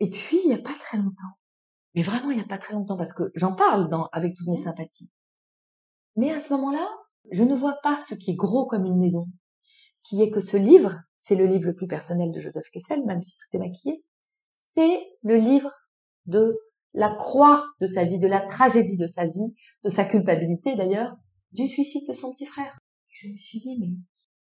Et 0.00 0.10
puis, 0.10 0.38
il 0.44 0.48
n'y 0.48 0.54
a 0.54 0.58
pas 0.58 0.74
très 0.78 0.98
longtemps, 0.98 1.36
mais 1.94 2.02
vraiment 2.02 2.30
il 2.30 2.36
n'y 2.36 2.42
a 2.42 2.46
pas 2.46 2.58
très 2.58 2.74
longtemps, 2.74 2.96
parce 2.96 3.12
que 3.12 3.30
j'en 3.34 3.54
parle 3.54 3.88
dans, 3.88 4.06
avec 4.12 4.34
toutes 4.34 4.48
mes 4.48 4.56
sympathies. 4.56 5.10
Mais 6.16 6.30
à 6.30 6.40
ce 6.40 6.52
moment-là, 6.52 6.88
je 7.30 7.42
ne 7.44 7.54
vois 7.54 7.76
pas 7.82 8.00
ce 8.02 8.14
qui 8.14 8.32
est 8.32 8.34
gros 8.34 8.66
comme 8.66 8.84
une 8.84 8.98
maison, 8.98 9.28
qui 10.02 10.22
est 10.22 10.30
que 10.30 10.40
ce 10.40 10.56
livre, 10.56 10.96
c'est 11.18 11.36
le 11.36 11.46
livre 11.46 11.66
le 11.66 11.74
plus 11.74 11.86
personnel 11.86 12.32
de 12.32 12.40
Joseph 12.40 12.68
Kessel, 12.70 13.04
même 13.04 13.22
si 13.22 13.36
tout 13.36 13.56
est 13.56 13.60
maquillé, 13.60 14.04
c'est 14.50 15.06
le 15.22 15.36
livre 15.36 15.70
de 16.26 16.58
la 16.94 17.10
croix 17.14 17.64
de 17.80 17.86
sa 17.86 18.04
vie, 18.04 18.18
de 18.18 18.28
la 18.28 18.40
tragédie 18.40 18.96
de 18.96 19.06
sa 19.06 19.26
vie, 19.26 19.54
de 19.82 19.88
sa 19.88 20.04
culpabilité 20.04 20.76
d'ailleurs, 20.76 21.14
du 21.52 21.66
suicide 21.66 22.06
de 22.06 22.12
son 22.12 22.32
petit 22.32 22.46
frère. 22.46 22.78
je 23.08 23.28
me 23.28 23.36
suis 23.36 23.60
dit, 23.60 23.78
mais 23.78 23.88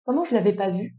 comment 0.04 0.24
je 0.24 0.34
l'avais 0.34 0.54
pas 0.54 0.70
vu? 0.70 0.98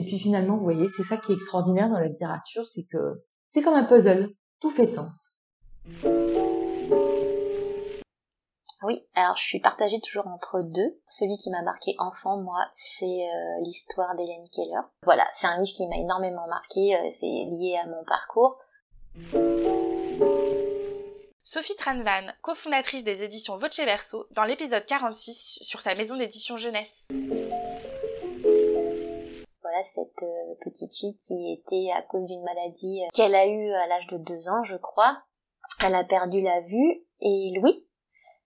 Et 0.00 0.02
puis 0.02 0.18
finalement, 0.18 0.56
vous 0.56 0.64
voyez, 0.64 0.88
c'est 0.88 1.02
ça 1.02 1.18
qui 1.18 1.30
est 1.30 1.34
extraordinaire 1.34 1.90
dans 1.90 1.98
la 1.98 2.08
littérature, 2.08 2.64
c'est 2.64 2.84
que 2.84 3.22
c'est 3.50 3.60
comme 3.60 3.74
un 3.74 3.84
puzzle, 3.84 4.32
tout 4.58 4.70
fait 4.70 4.86
sens. 4.86 5.32
Oui, 8.82 9.06
alors 9.14 9.36
je 9.36 9.42
suis 9.42 9.60
partagée 9.60 10.00
toujours 10.00 10.26
entre 10.26 10.62
deux. 10.62 10.98
Celui 11.10 11.36
qui 11.36 11.50
m'a 11.50 11.60
marqué 11.60 11.96
enfant, 11.98 12.38
moi, 12.38 12.64
c'est 12.76 13.04
euh, 13.04 13.62
l'histoire 13.62 14.16
d'Hélène 14.16 14.48
Keller. 14.50 14.80
Voilà, 15.04 15.28
c'est 15.34 15.48
un 15.48 15.58
livre 15.58 15.76
qui 15.76 15.86
m'a 15.86 15.98
énormément 15.98 16.48
marqué, 16.48 16.96
euh, 16.96 17.10
c'est 17.10 17.26
lié 17.26 17.76
à 17.76 17.86
mon 17.86 18.02
parcours. 18.04 18.58
Sophie 21.44 21.76
Tranvan, 21.76 22.32
cofondatrice 22.40 23.04
des 23.04 23.22
éditions 23.22 23.58
Voce 23.58 23.80
Verso, 23.80 24.26
dans 24.30 24.44
l'épisode 24.44 24.86
46 24.86 25.58
sur 25.60 25.82
sa 25.82 25.94
maison 25.94 26.16
d'édition 26.16 26.56
jeunesse. 26.56 27.08
Cette 29.82 30.22
euh, 30.22 30.54
petite 30.64 30.94
fille 30.94 31.16
qui 31.16 31.52
était 31.52 31.90
à 31.94 32.02
cause 32.02 32.24
d'une 32.26 32.42
maladie 32.42 33.02
qu'elle 33.14 33.34
a 33.34 33.46
eue 33.46 33.72
à 33.72 33.86
l'âge 33.86 34.06
de 34.08 34.18
deux 34.18 34.48
ans, 34.48 34.62
je 34.64 34.76
crois. 34.76 35.22
Elle 35.84 35.94
a 35.94 36.04
perdu 36.04 36.40
la 36.40 36.60
vue 36.60 37.04
et 37.20 37.52
Louis, 37.56 37.86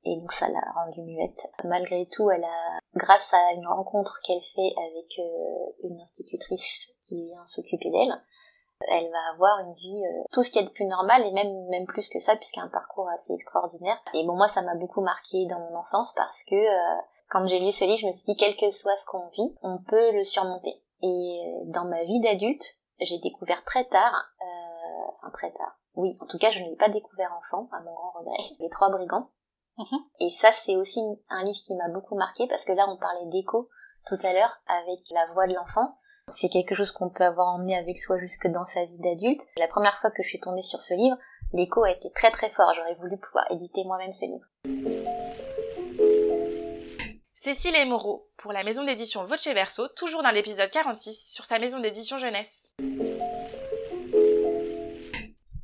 et 0.05 0.16
donc 0.16 0.32
ça 0.32 0.49
l'a 0.49 0.61
rendue 0.74 1.03
muette. 1.03 1.47
Malgré 1.64 2.07
tout, 2.07 2.30
elle 2.30 2.45
a, 2.45 2.78
grâce 2.95 3.32
à 3.32 3.53
une 3.55 3.66
rencontre 3.66 4.20
qu'elle 4.22 4.41
fait 4.41 4.72
avec 4.76 5.18
euh, 5.18 5.89
une 5.89 6.01
institutrice 6.01 6.93
qui 7.03 7.24
vient 7.24 7.47
s'occuper 7.47 7.91
d'elle, 7.91 8.14
elle 8.89 9.11
va 9.11 9.32
avoir 9.32 9.61
une 9.61 9.74
vie 9.74 10.05
euh, 10.05 10.22
tout 10.32 10.43
ce 10.43 10.51
qu'il 10.51 10.61
y 10.61 10.64
a 10.64 10.68
de 10.68 10.72
plus 10.72 10.85
normal 10.85 11.24
et 11.24 11.32
même 11.32 11.68
même 11.68 11.87
plus 11.87 12.09
que 12.09 12.20
ça 12.20 12.37
puisqu'il 12.37 12.61
a 12.61 12.64
un 12.64 12.68
parcours 12.68 13.09
assez 13.09 13.32
extraordinaire. 13.32 13.99
Et 14.12 14.24
bon 14.24 14.37
moi 14.37 14.49
ça 14.49 14.62
m'a 14.62 14.74
beaucoup 14.74 15.01
marqué 15.01 15.47
dans 15.47 15.59
mon 15.59 15.76
enfance 15.76 16.12
parce 16.16 16.45
que 16.45 16.55
euh, 16.55 17.01
quand 17.30 17.47
j'ai 17.47 17.61
lu 17.61 17.72
ce 17.72 17.85
livre, 17.85 18.01
je 18.01 18.07
me 18.07 18.12
suis 18.12 18.26
dit 18.26 18.37
quel 18.37 18.57
que 18.57 18.70
soit 18.70 18.97
ce 18.97 19.07
qu'on 19.07 19.28
vit, 19.28 19.55
on 19.62 19.78
peut 19.78 20.12
le 20.12 20.22
surmonter. 20.22 20.82
Et 21.07 21.42
dans 21.66 21.84
ma 21.84 22.02
vie 22.05 22.20
d'adulte, 22.20 22.78
j'ai 22.98 23.18
découvert 23.18 23.62
très 23.64 23.84
tard, 23.84 24.14
enfin 25.18 25.30
très 25.34 25.52
tard, 25.52 25.78
oui, 25.96 26.16
en 26.20 26.26
tout 26.26 26.38
cas 26.38 26.50
je 26.50 26.61
ne 26.61 26.70
l'ai 26.70 26.76
pas 26.76 26.88
découvert 26.88 27.36
enfant, 27.38 27.68
à 27.72 27.80
mon 27.80 27.92
grand 27.92 28.12
regret, 28.18 28.42
les 28.59 28.70
trois 28.70 28.88
brigands. 28.88 29.28
Mhm. 29.76 29.98
Et 30.20 30.30
ça, 30.30 30.50
c'est 30.52 30.76
aussi 30.76 31.00
un 31.28 31.42
livre 31.42 31.61
qui 31.62 31.76
m'a 31.76 31.88
beaucoup 31.88 32.14
marqué 32.16 32.46
parce 32.48 32.64
que 32.64 32.72
là, 32.72 32.86
on 32.88 32.96
parlait 32.96 33.26
d'écho 33.26 33.68
tout 34.07 34.16
à 34.22 34.32
l'heure 34.32 34.57
avec 34.66 35.00
la 35.11 35.26
voix 35.32 35.46
de 35.46 35.55
l'enfant. 35.55 35.96
C'est 36.28 36.48
quelque 36.48 36.74
chose 36.74 36.92
qu'on 36.92 37.11
peut 37.11 37.24
avoir 37.24 37.48
emmené 37.48 37.76
avec 37.76 37.98
soi 37.98 38.16
jusque 38.18 38.46
dans 38.46 38.64
sa 38.64 38.84
vie 38.86 38.98
d'adulte. 38.98 39.42
La 39.59 39.68
première 39.68 39.98
fois 39.98 40.11
que 40.11 40.22
je 40.22 40.28
suis 40.28 40.40
tombée 40.40 40.62
sur 40.62 40.80
ce 40.80 40.94
livre, 40.94 41.18
l'écho 41.52 41.82
a 41.82 41.90
été 41.90 42.11
très 42.12 42.30
très 42.30 42.48
fort. 42.48 42.72
J'aurais 42.74 42.94
voulu 42.94 43.18
pouvoir 43.18 43.50
éditer 43.50 43.84
moi-même 43.84 44.12
ce 44.12 44.24
livre. 44.24 44.46
Cécile 47.34 47.76
et 47.76 47.84
Moreau, 47.84 48.30
pour 48.45 48.53
la 48.53 48.62
maison 48.62 48.84
d'édition 48.84 49.24
Voce 49.24 49.49
Verso, 49.49 49.88
toujours 49.88 50.22
dans 50.22 50.30
l'épisode 50.30 50.70
46 50.70 51.32
sur 51.32 51.47
sa 51.47 51.59
maison 51.59 51.78
d'édition 51.78 52.18
jeunesse. 52.18 52.74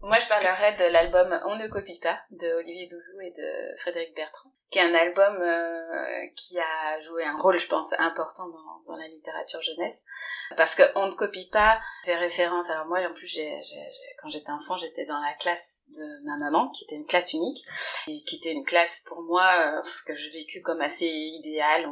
Moi, 0.00 0.18
je 0.18 0.26
parlerai 0.26 0.76
de 0.76 0.90
l'album 0.90 1.38
On 1.44 1.56
ne 1.56 1.68
copie 1.68 2.00
pas 2.00 2.18
de 2.30 2.54
Olivier 2.54 2.88
Douzou 2.88 3.20
et 3.20 3.32
de 3.32 3.78
Frédéric 3.80 4.16
Bertrand, 4.16 4.50
qui 4.70 4.78
est 4.78 4.82
un 4.82 4.94
album 4.94 5.42
euh, 5.42 6.26
qui 6.34 6.58
a 6.58 6.98
joué 7.02 7.22
un 7.22 7.36
rôle, 7.36 7.58
je 7.58 7.68
pense, 7.68 7.92
important 7.98 8.48
dans, 8.48 8.96
la 8.96 9.06
littérature 9.08 9.60
jeunesse, 9.60 10.02
parce 10.56 10.74
que 10.74 10.82
On 10.96 11.06
ne 11.06 11.14
copie 11.14 11.50
pas 11.52 11.78
fait 12.04 12.16
référence. 12.16 12.70
Alors 12.70 12.86
moi, 12.86 12.98
en 13.00 13.12
plus, 13.12 13.38
quand 14.22 14.30
j'étais 14.30 14.50
enfant, 14.50 14.78
j'étais 14.78 15.04
dans 15.04 15.20
la 15.20 15.34
classe 15.34 15.82
de 15.94 16.24
ma 16.24 16.38
maman, 16.38 16.70
qui 16.70 16.84
était 16.84 16.96
une 16.96 17.06
classe 17.06 17.34
unique, 17.34 17.62
et 18.08 18.24
qui 18.24 18.36
était 18.36 18.52
une 18.52 18.64
classe 18.64 19.02
pour 19.06 19.20
moi 19.20 19.48
euh, 19.60 19.82
que 20.06 20.14
j'ai 20.16 20.30
vécu 20.30 20.62
comme 20.62 20.80
assez 20.80 21.06
idéale. 21.06 21.86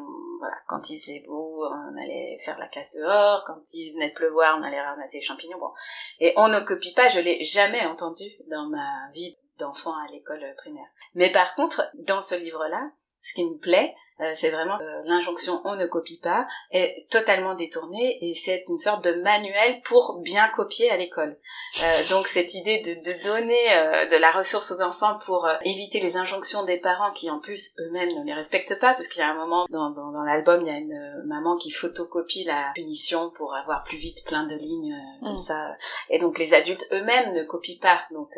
Quand 0.66 0.90
il 0.90 0.98
faisait 0.98 1.24
beau, 1.26 1.66
on 1.66 1.96
allait 1.96 2.36
faire 2.44 2.58
la 2.58 2.68
classe 2.68 2.94
dehors. 2.94 3.44
Quand 3.46 3.60
il 3.74 3.92
venait 3.94 4.10
de 4.10 4.14
pleuvoir, 4.14 4.58
on 4.58 4.62
allait 4.62 4.80
ramasser 4.80 5.18
les 5.18 5.24
champignons. 5.24 5.58
Bon, 5.58 5.72
et 6.20 6.32
On 6.36 6.48
ne 6.48 6.60
copie 6.60 6.92
pas, 6.92 7.08
je 7.08 7.20
l'ai 7.20 7.44
jamais 7.44 7.84
entendu 7.86 8.24
dans 8.50 8.68
ma 8.68 9.10
vie 9.12 9.36
d'enfant 9.58 9.92
à 9.92 10.10
l'école 10.12 10.44
primaire. 10.56 10.86
Mais 11.14 11.30
par 11.30 11.54
contre, 11.54 11.90
dans 12.06 12.20
ce 12.20 12.34
livre-là, 12.36 12.90
ce 13.20 13.34
qui 13.34 13.44
me 13.44 13.58
plaît, 13.58 13.94
euh, 14.20 14.32
c'est 14.34 14.50
vraiment 14.50 14.78
euh, 14.80 15.02
l'injonction 15.04 15.60
on 15.64 15.76
ne 15.76 15.86
copie 15.86 16.18
pas 16.18 16.46
est 16.72 17.06
totalement 17.08 17.54
détournée 17.54 18.18
et 18.20 18.34
c'est 18.34 18.64
une 18.68 18.78
sorte 18.78 19.04
de 19.04 19.12
manuel 19.22 19.80
pour 19.84 20.20
bien 20.22 20.48
copier 20.48 20.90
à 20.90 20.96
l'école. 20.96 21.38
Euh, 21.82 22.08
donc 22.10 22.26
cette 22.26 22.54
idée 22.54 22.80
de, 22.80 22.94
de 22.94 23.24
donner 23.24 24.08
de 24.10 24.16
la 24.16 24.32
ressource 24.32 24.72
aux 24.72 24.82
enfants 24.82 25.18
pour 25.24 25.48
éviter 25.62 26.00
les 26.00 26.16
injonctions 26.16 26.64
des 26.64 26.78
parents 26.78 27.12
qui 27.12 27.30
en 27.30 27.38
plus 27.38 27.76
eux-mêmes 27.78 28.08
ne 28.08 28.24
les 28.24 28.34
respectent 28.34 28.78
pas 28.80 28.92
parce 28.94 29.06
qu'il 29.06 29.20
y 29.20 29.24
a 29.24 29.30
un 29.30 29.36
moment 29.36 29.66
dans, 29.70 29.90
dans, 29.90 30.10
dans 30.10 30.22
l'album 30.22 30.62
il 30.62 30.66
y 30.66 30.70
a 30.70 30.78
une 30.78 31.24
maman 31.26 31.56
qui 31.56 31.70
photocopie 31.70 32.44
la 32.44 32.72
punition 32.74 33.30
pour 33.36 33.54
avoir 33.54 33.84
plus 33.84 33.98
vite 33.98 34.24
plein 34.24 34.46
de 34.46 34.54
lignes 34.56 34.96
comme 35.22 35.34
mm. 35.34 35.38
ça. 35.38 35.76
Et 36.10 36.18
donc 36.18 36.38
les 36.38 36.54
adultes 36.54 36.86
eux-mêmes 36.92 37.34
ne 37.34 37.44
copient 37.44 37.78
pas. 37.80 38.00
Donc 38.10 38.30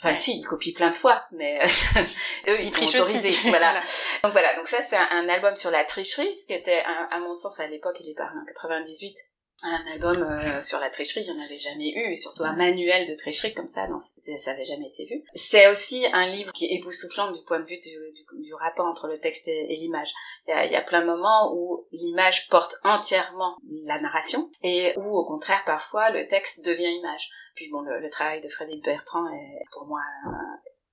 enfin 0.00 0.14
si 0.14 0.38
ils 0.38 0.44
copient 0.44 0.74
plein 0.74 0.90
de 0.90 0.94
fois 0.94 1.24
mais 1.32 1.58
eux 2.48 2.58
ils, 2.58 2.66
sont 2.66 2.84
autorisés. 2.84 3.32
Voilà. 3.50 3.74
Donc 4.22 4.32
voilà. 4.32 4.54
Donc 4.54 4.66
ça 4.68 4.78
c'est 4.82 5.01
un, 5.10 5.28
album 5.28 5.54
sur 5.54 5.70
la 5.70 5.84
tricherie, 5.84 6.34
ce 6.34 6.46
qui 6.46 6.54
était, 6.54 6.82
à, 6.84 7.18
mon 7.20 7.34
sens, 7.34 7.58
à 7.60 7.66
l'époque, 7.66 7.96
il 8.00 8.10
est 8.10 8.14
paru 8.14 8.38
en 8.38 8.44
98, 8.44 9.16
un 9.64 9.92
album 9.92 10.22
euh, 10.22 10.60
sur 10.60 10.80
la 10.80 10.90
tricherie, 10.90 11.24
il 11.24 11.32
n'y 11.32 11.40
en 11.40 11.44
avait 11.44 11.58
jamais 11.58 11.92
eu, 11.92 12.12
et 12.12 12.16
surtout 12.16 12.42
un 12.42 12.54
manuel 12.54 13.08
de 13.08 13.14
tricherie 13.14 13.54
comme 13.54 13.68
ça, 13.68 13.86
non, 13.86 13.98
ça 13.98 14.52
n'avait 14.52 14.64
jamais 14.64 14.88
été 14.88 15.04
vu. 15.04 15.22
C'est 15.34 15.68
aussi 15.68 16.04
un 16.12 16.28
livre 16.28 16.52
qui 16.52 16.66
est 16.66 16.74
époustouflant 16.76 17.30
du 17.30 17.42
point 17.44 17.60
de 17.60 17.66
vue 17.66 17.78
du, 17.78 18.54
rapport 18.54 18.86
entre 18.86 19.08
le 19.08 19.18
texte 19.18 19.48
et, 19.48 19.76
l'image. 19.76 20.12
Il 20.46 20.72
y, 20.72 20.76
a, 20.76 20.82
plein 20.82 21.00
de 21.00 21.06
moments 21.06 21.52
où 21.54 21.86
l'image 21.92 22.48
porte 22.48 22.76
entièrement 22.84 23.56
la 23.84 24.00
narration, 24.00 24.50
et 24.62 24.94
où 24.96 25.16
au 25.16 25.24
contraire, 25.24 25.62
parfois, 25.64 26.10
le 26.10 26.26
texte 26.28 26.64
devient 26.64 26.92
image. 26.98 27.28
Puis 27.54 27.68
bon, 27.70 27.82
le 27.82 28.10
travail 28.10 28.40
de 28.40 28.48
Frédéric 28.48 28.84
Bertrand 28.84 29.28
est 29.28 29.64
pour 29.72 29.86
moi 29.86 30.00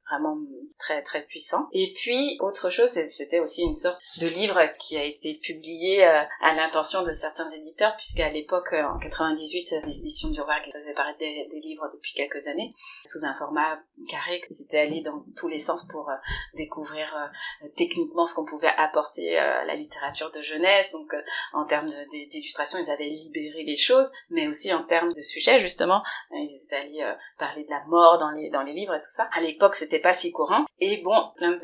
vraiment 0.09 0.37
très 0.79 1.01
très 1.03 1.21
puissant. 1.23 1.67
Et 1.73 1.93
puis 1.93 2.37
autre 2.39 2.69
chose, 2.69 2.89
c'était 2.89 3.39
aussi 3.39 3.63
une 3.63 3.75
sorte 3.75 3.99
de 4.21 4.27
livre 4.27 4.59
qui 4.79 4.97
a 4.97 5.03
été 5.03 5.35
publié 5.35 6.05
euh, 6.05 6.21
à 6.41 6.55
l'intention 6.55 7.03
de 7.03 7.11
certains 7.11 7.49
éditeurs, 7.49 7.95
puisqu'à 7.97 8.29
l'époque, 8.29 8.73
euh, 8.73 8.83
en 8.83 8.97
98, 8.97 9.75
les 9.83 9.99
éditions 9.99 10.29
du 10.29 10.41
Rouergue 10.41 10.71
faisaient 10.71 10.93
paraître 10.93 11.19
des, 11.19 11.47
livres 11.61 11.89
depuis 11.91 12.13
quelques 12.13 12.47
années 12.47 12.73
sous 13.05 13.25
un 13.25 13.33
format 13.33 13.79
carré. 14.09 14.41
Ils 14.49 14.61
étaient 14.61 14.79
allés 14.79 15.01
dans 15.01 15.25
tous 15.35 15.49
les 15.49 15.59
sens 15.59 15.85
pour 15.87 16.09
euh, 16.09 16.15
découvrir 16.55 17.29
techniquement 17.75 18.25
ce 18.25 18.33
qu'on 18.33 18.45
pouvait 18.45 18.71
apporter 18.77 19.37
à 19.37 19.65
la 19.65 19.75
littérature 19.75 20.31
de 20.31 20.41
jeunesse. 20.41 20.91
Donc 20.91 21.13
en 21.51 21.65
termes 21.65 21.89
d'illustration, 22.29 22.79
ils 22.79 22.89
avaient 22.89 23.09
libéré 23.09 23.63
les 23.63 23.75
choses, 23.75 24.09
mais 24.29 24.47
aussi 24.47 24.73
en 24.73 24.83
termes 24.83 25.11
de 25.11 25.21
sujet 25.21 25.59
justement, 25.59 26.01
ils 26.31 26.61
étaient 26.63 26.77
allés 26.77 27.13
parler 27.37 27.65
de 27.65 27.69
la 27.69 27.83
mort 27.87 28.17
dans 28.17 28.31
les 28.31 28.49
dans 28.49 28.63
les 28.63 28.73
livres 28.73 28.95
et 28.95 29.01
tout 29.01 29.11
ça. 29.11 29.29
À 29.33 29.41
l'époque, 29.41 29.75
c'était 29.75 29.98
pas 29.99 30.13
si 30.13 30.31
courant. 30.31 30.65
Et 30.79 30.97
bon, 31.03 31.31
plein 31.35 31.57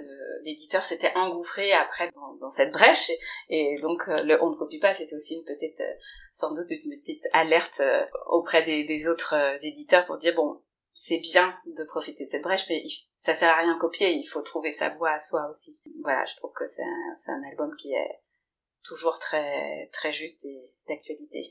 d'éditeurs 0.44 0.84
s'étaient 0.84 1.16
engouffrés 1.16 1.74
après 1.74 2.10
dans, 2.40 2.50
cette 2.50 2.72
brèche. 2.72 3.12
Et, 3.50 3.78
donc, 3.82 4.08
euh, 4.08 4.22
le 4.24 4.42
on 4.44 4.52
ne 4.52 4.56
copie 4.56 4.80
pas, 4.80 4.94
c'était 4.94 5.16
aussi 5.16 5.36
une 5.36 5.44
petite, 5.44 5.82
euh, 5.82 5.94
sans 6.32 6.54
doute 6.54 6.70
une 6.70 6.98
petite 7.00 7.24
alerte 7.34 7.80
euh, 7.82 8.06
auprès 8.28 8.64
des, 8.64 9.08
autres 9.08 9.36
éditeurs 9.64 10.06
pour 10.06 10.18
dire, 10.18 10.36
bon, 10.36 10.62
c'est 10.92 11.20
bien 11.20 11.58
de 11.66 11.84
profiter 11.84 12.26
de 12.26 12.30
cette 12.30 12.44
brèche, 12.44 12.68
mais 12.70 12.84
ça 13.18 13.34
sert 13.34 13.50
à 13.50 13.58
rien 13.58 13.78
copier, 13.78 14.12
il 14.12 14.26
faut 14.26 14.42
trouver 14.42 14.72
sa 14.72 14.90
voix 14.90 15.12
à 15.12 15.20
soi 15.20 15.48
aussi. 15.50 15.82
Voilà, 16.04 16.24
je 16.26 16.36
trouve 16.38 16.54
que 16.54 16.66
c'est 16.68 16.84
un, 16.84 17.34
un 17.34 17.50
album 17.50 17.76
qui 17.76 17.94
est 17.94 18.20
toujours 18.84 19.20
très, 19.20 19.90
très 19.92 20.12
juste 20.12 20.46
et 20.46 20.72
d'actualité. 20.88 21.42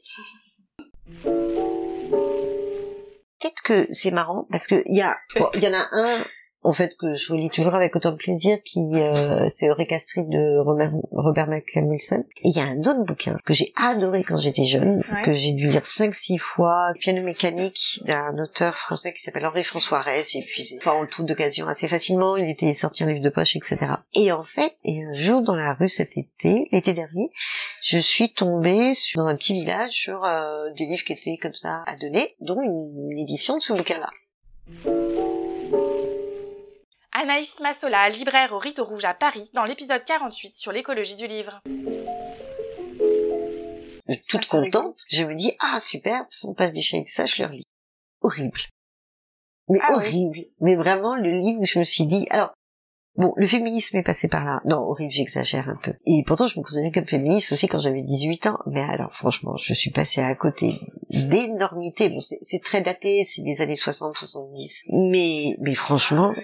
Peut-être 3.41 3.62
que 3.62 3.93
c'est 3.93 4.11
marrant 4.11 4.47
parce 4.51 4.66
que 4.66 4.76
il 4.87 4.97
y 4.97 5.01
y 5.01 5.68
en 5.68 5.74
a 5.74 5.89
un 5.93 6.24
en 6.65 6.73
fait 6.73 6.97
que 6.97 7.15
je 7.15 7.31
relis 7.33 7.51
toujours 7.51 7.75
avec 7.75 7.95
autant 7.95 8.11
de 8.11 8.17
plaisir 8.17 8.57
qui 8.65 8.81
euh, 8.95 9.47
c'est 9.49 9.69
Eureka 9.69 9.99
Street 9.99 10.25
de 10.25 10.59
Robert, 10.59 10.93
Robert 11.12 11.53
et 11.53 11.62
il 12.43 12.57
y 12.57 12.61
a 12.61 12.65
un 12.65 12.79
autre 12.79 13.05
bouquin 13.05 13.39
que 13.45 13.53
j'ai 13.53 13.73
adoré 13.77 14.25
quand 14.25 14.39
j'étais 14.39 14.65
jeune 14.65 15.05
que 15.25 15.33
j'ai 15.33 15.53
dû 15.53 15.69
lire 15.69 15.85
cinq 15.85 16.15
six 16.15 16.39
fois 16.39 16.93
piano 16.99 17.23
mécanique 17.23 18.01
d'un 18.07 18.37
auteur 18.43 18.77
français 18.79 19.12
qui 19.12 19.21
s'appelle 19.21 19.45
Henri 19.47 19.62
François 19.62 20.01
Ress 20.01 20.35
et 20.35 20.41
puis 20.41 20.67
enfin 20.79 20.95
on 20.97 21.03
le 21.03 21.09
trouve 21.09 21.27
d'occasion 21.27 21.69
assez 21.69 21.87
facilement 21.87 22.37
il 22.37 22.49
était 22.49 22.73
sorti 22.73 23.05
en 23.05 23.09
livre 23.09 23.21
de 23.21 23.29
poche 23.29 23.57
etc 23.57 23.77
et 24.15 24.33
en 24.33 24.43
fait 24.43 24.77
et 24.85 25.05
un 25.05 25.15
jour 25.15 25.43
dans 25.43 25.55
la 25.55 25.75
rue 25.75 25.91
cet 25.91 26.17
été 26.17 26.69
l'été 26.73 26.95
dernier 26.95 27.29
je 27.83 27.99
suis 27.99 28.33
tombée 28.33 28.95
sur, 28.95 29.19
dans 29.19 29.27
un 29.27 29.37
petit 29.37 29.53
village 29.53 29.93
sur 29.93 30.25
euh, 30.25 30.71
des 30.79 30.87
livres 30.87 31.05
qui 31.05 31.12
étaient 31.12 31.37
comme 31.37 31.53
ça 31.53 31.85
à 31.87 31.97
donner 31.97 32.35
dont 32.41 32.61
une, 32.62 33.11
une 33.11 33.19
édition 33.19 33.57
de 33.59 33.62
ce 33.62 33.75
bouquin 33.75 33.99
là 33.99 35.04
Anaïs 37.17 37.61
Massola, 37.61 38.09
libraire 38.11 38.53
au 38.53 38.59
Rito 38.59 38.85
Rouge 38.85 39.05
à 39.05 39.15
Paris, 39.15 39.49
dans 39.55 39.65
l'épisode 39.65 40.05
48 40.05 40.57
sur 40.57 40.73
l'écologie 40.73 41.15
du 41.15 41.29
livre. 41.29 41.61
Toute 44.29 44.47
contente, 44.47 44.99
je 45.09 45.23
me 45.23 45.37
dis, 45.37 45.53
ah 45.61 45.79
super, 45.79 46.27
sans 46.29 46.55
pages 46.55 46.73
déchirées 46.73 47.05
que 47.05 47.11
ça, 47.12 47.25
je 47.25 47.41
le 47.41 47.49
relis. 47.49 47.62
Horrible. 48.21 48.59
Mais 49.69 49.79
Ah 49.87 49.95
horrible. 49.95 50.47
Mais 50.61 50.75
vraiment, 50.75 51.15
le 51.15 51.31
livre, 51.39 51.62
je 51.62 51.79
me 51.79 51.85
suis 51.85 52.05
dit, 52.05 52.27
alors, 52.31 52.53
bon, 53.15 53.33
le 53.37 53.47
féminisme 53.47 53.97
est 53.97 54.03
passé 54.03 54.27
par 54.27 54.45
là. 54.45 54.61
Non, 54.65 54.79
horrible, 54.79 55.12
j'exagère 55.12 55.69
un 55.69 55.77
peu. 55.81 55.93
Et 56.07 56.25
pourtant, 56.27 56.49
je 56.49 56.59
me 56.59 56.65
considérais 56.65 56.91
comme 56.91 57.05
féministe 57.05 57.53
aussi 57.53 57.69
quand 57.69 57.79
j'avais 57.79 58.03
18 58.03 58.47
ans. 58.49 58.59
Mais 58.67 58.83
alors, 58.83 59.15
franchement, 59.15 59.57
je 59.57 59.73
suis 59.73 59.91
passée 59.91 60.21
à 60.21 60.35
côté 60.35 60.73
d'énormités. 61.11 62.09
Bon, 62.09 62.19
c'est 62.19 62.39
c'est 62.43 62.61
très 62.61 62.81
daté, 62.81 63.23
c'est 63.25 63.43
des 63.43 63.61
années 63.61 63.77
60, 63.77 64.19
70. 64.19 64.87
Mais, 64.89 65.57
mais 65.61 65.75
franchement, 65.77 66.35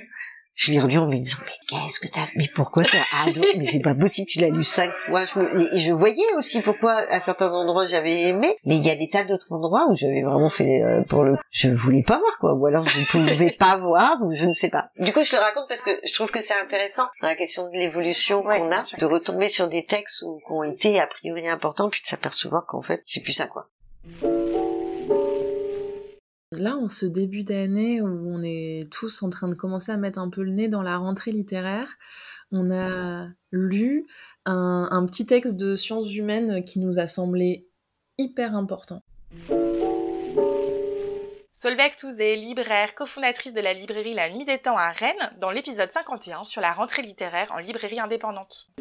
je 0.63 0.73
l'ai 0.73 0.79
relu 0.81 0.99
en 0.99 1.07
me 1.07 1.17
disant, 1.17 1.39
mais 1.47 1.53
qu'est-ce 1.69 2.01
que 2.01 2.09
t'as, 2.09 2.27
mais 2.37 2.49
pourquoi 2.55 2.85
t'as 2.85 2.99
adoré, 3.27 3.49
mais 3.57 3.65
c'est 3.65 3.81
pas 3.81 3.95
possible, 3.95 4.29
tu 4.29 4.41
l'as 4.41 4.51
lu 4.51 4.63
cinq 4.63 4.93
fois, 4.93 5.23
je 5.25 5.39
me- 5.39 5.75
et 5.75 5.81
je 5.81 5.91
voyais 5.93 6.35
aussi 6.37 6.61
pourquoi 6.61 6.93
à 7.11 7.19
certains 7.19 7.55
endroits 7.55 7.87
j'avais 7.87 8.21
aimé, 8.25 8.55
mais 8.67 8.77
il 8.77 8.85
y 8.87 8.91
a 8.91 8.95
des 8.95 9.09
tas 9.09 9.25
d'autres 9.25 9.53
endroits 9.55 9.87
où 9.89 9.95
j'avais 9.97 10.23
vraiment 10.23 10.51
fait, 10.51 10.83
euh, 10.83 11.01
pour 11.09 11.25
le, 11.25 11.37
je 11.51 11.69
voulais 11.71 12.03
pas 12.03 12.19
voir, 12.19 12.37
quoi, 12.41 12.53
ou 12.53 12.67
alors 12.67 12.87
je 12.87 12.99
ne 13.01 13.05
pouvais 13.07 13.53
pas 13.53 13.77
voir, 13.81 14.19
ou 14.23 14.35
je 14.35 14.45
ne 14.45 14.53
sais 14.53 14.69
pas. 14.69 14.91
Du 14.99 15.13
coup, 15.15 15.25
je 15.25 15.33
le 15.35 15.41
raconte 15.41 15.67
parce 15.67 15.83
que 15.83 15.93
je 16.07 16.13
trouve 16.13 16.31
que 16.31 16.43
c'est 16.43 16.61
intéressant, 16.63 17.05
dans 17.23 17.29
la 17.29 17.37
question 17.37 17.65
de 17.69 17.73
l'évolution 17.73 18.43
qu'on 18.43 18.71
a, 18.71 18.83
de 18.99 19.05
retomber 19.07 19.49
sur 19.49 19.67
des 19.69 19.87
textes 19.87 20.23
où- 20.23 20.33
qui 20.35 20.53
ont 20.53 20.63
été 20.63 21.01
a 21.01 21.07
priori 21.07 21.49
importants, 21.49 21.89
puis 21.89 22.03
de 22.03 22.07
s'apercevoir 22.07 22.67
qu'en 22.67 22.83
fait, 22.83 23.03
c'est 23.07 23.21
plus 23.21 23.33
ça, 23.33 23.47
quoi. 23.47 23.67
Là, 26.59 26.75
en 26.75 26.89
ce 26.89 27.07
début 27.07 27.45
d'année 27.45 28.01
où 28.01 28.09
on 28.09 28.43
est 28.43 28.91
tous 28.91 29.23
en 29.23 29.31
train 29.31 29.47
de 29.47 29.55
commencer 29.55 29.93
à 29.93 29.97
mettre 29.97 30.19
un 30.19 30.29
peu 30.29 30.43
le 30.43 30.51
nez 30.51 30.67
dans 30.67 30.83
la 30.83 30.99
rentrée 30.99 31.31
littéraire, 31.31 31.97
on 32.51 32.73
a 32.73 33.29
lu 33.53 34.09
un, 34.47 34.89
un 34.91 35.07
petit 35.07 35.27
texte 35.27 35.55
de 35.55 35.77
sciences 35.77 36.13
humaines 36.13 36.65
qui 36.65 36.81
nous 36.81 36.99
a 36.99 37.07
semblé 37.07 37.69
hyper 38.19 38.57
important. 38.57 39.01
Solveig 41.53 41.91
Touzé, 41.97 42.35
libraire, 42.35 42.97
cofondatrice 42.97 43.53
de 43.53 43.61
la 43.61 43.73
librairie 43.73 44.15
La 44.15 44.29
Nuit 44.31 44.45
des 44.45 44.59
Temps 44.59 44.77
à 44.77 44.91
Rennes, 44.91 45.31
dans 45.41 45.53
l'épisode 45.53 45.93
51 45.93 46.43
sur 46.43 46.61
la 46.61 46.73
rentrée 46.73 47.03
littéraire 47.03 47.53
en 47.53 47.59
librairie 47.59 48.01
indépendante. 48.01 48.73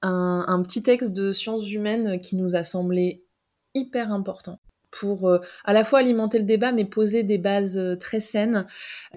Un, 0.00 0.46
un 0.48 0.62
petit 0.62 0.82
texte 0.82 1.12
de 1.12 1.32
sciences 1.32 1.70
humaines 1.70 2.18
qui 2.18 2.36
nous 2.36 2.56
a 2.56 2.62
semblé 2.62 3.26
hyper 3.74 4.10
important 4.10 4.58
pour 4.92 5.28
euh, 5.28 5.38
à 5.64 5.72
la 5.72 5.82
fois 5.82 5.98
alimenter 5.98 6.38
le 6.38 6.44
débat 6.44 6.70
mais 6.70 6.84
poser 6.84 7.24
des 7.24 7.38
bases 7.38 7.76
euh, 7.78 7.96
très 7.96 8.20
saines, 8.20 8.66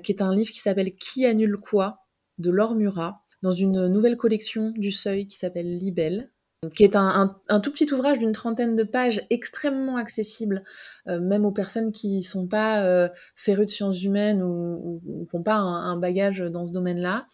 qui 0.03 0.11
est 0.11 0.23
un 0.23 0.33
livre 0.33 0.49
qui 0.51 0.59
s'appelle 0.59 0.91
Qui 0.95 1.25
annule 1.27 1.57
quoi? 1.57 1.99
de 2.37 2.49
Laure 2.49 2.75
Murat, 2.75 3.21
dans 3.43 3.51
une 3.51 3.87
nouvelle 3.87 4.17
collection 4.17 4.71
du 4.75 4.91
Seuil 4.91 5.27
qui 5.27 5.37
s'appelle 5.37 5.73
Libelle, 5.75 6.31
qui 6.75 6.83
est 6.83 6.95
un, 6.95 7.33
tout 7.63 7.71
petit 7.71 7.93
ouvrage 7.93 8.17
d'une 8.17 8.31
trentaine 8.33 8.75
de 8.75 8.83
pages 8.83 9.21
extrêmement 9.29 9.97
accessible, 9.97 10.63
euh, 11.07 11.19
même 11.21 11.45
aux 11.45 11.51
personnes 11.51 11.91
qui 11.91 12.23
sont 12.23 12.47
pas 12.47 12.83
euh, 12.83 13.07
férues 13.35 13.65
de 13.65 13.69
sciences 13.69 14.03
humaines 14.03 14.41
ou, 14.41 14.47
ou, 14.47 15.01
ou 15.05 15.25
qui 15.27 15.37
n'ont 15.37 15.43
pas 15.43 15.55
un, 15.55 15.91
un 15.91 15.97
bagage 15.97 16.39
dans 16.39 16.65
ce 16.65 16.71
domaine-là, 16.73 17.27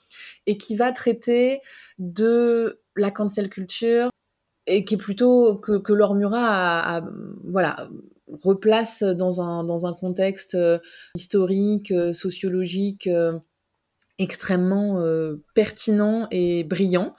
et 0.47 0.57
qui 0.57 0.75
va 0.75 0.91
traiter 0.91 1.61
de 1.97 2.81
la 2.95 3.09
cancel 3.09 3.49
culture, 3.49 4.09
et 4.67 4.85
qui 4.85 4.95
est 4.95 4.97
plutôt 4.97 5.57
que, 5.57 5.77
que 5.79 5.93
Laure 5.93 6.13
Murat 6.15 6.45
a, 6.45 6.97
a- 6.97 7.09
voilà, 7.45 7.89
replace 8.31 9.03
dans 9.03 9.41
un, 9.41 9.63
dans 9.63 9.85
un 9.85 9.93
contexte 9.93 10.55
euh, 10.55 10.79
historique, 11.15 11.91
euh, 11.91 12.13
sociologique 12.13 13.07
euh, 13.07 13.39
extrêmement 14.17 15.03
pertinent 15.55 16.27
et 16.29 16.63
brillant, 16.63 17.11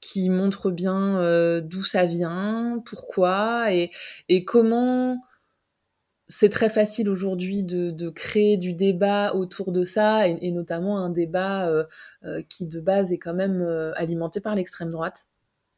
qui 0.00 0.30
montre 0.30 0.70
bien 0.70 1.60
d'où 1.60 1.84
ça 1.84 2.06
vient, 2.06 2.78
pourquoi, 2.86 3.74
et, 3.74 3.90
et 4.30 4.46
comment 4.46 5.20
c'est 6.28 6.48
très 6.48 6.70
facile 6.70 7.10
aujourd'hui 7.10 7.62
de, 7.62 7.90
de 7.90 8.08
créer 8.08 8.56
du 8.56 8.72
débat 8.72 9.34
autour 9.34 9.70
de 9.70 9.84
ça, 9.84 10.28
et, 10.28 10.50
notamment 10.50 10.96
un 10.96 11.10
débat 11.10 11.70
qui 12.48 12.64
de 12.64 12.80
base 12.80 13.12
est 13.12 13.18
quand 13.18 13.34
même 13.34 13.60
alimenté 13.94 14.40
par 14.40 14.54
l'extrême 14.54 14.90
droite, 14.90 15.26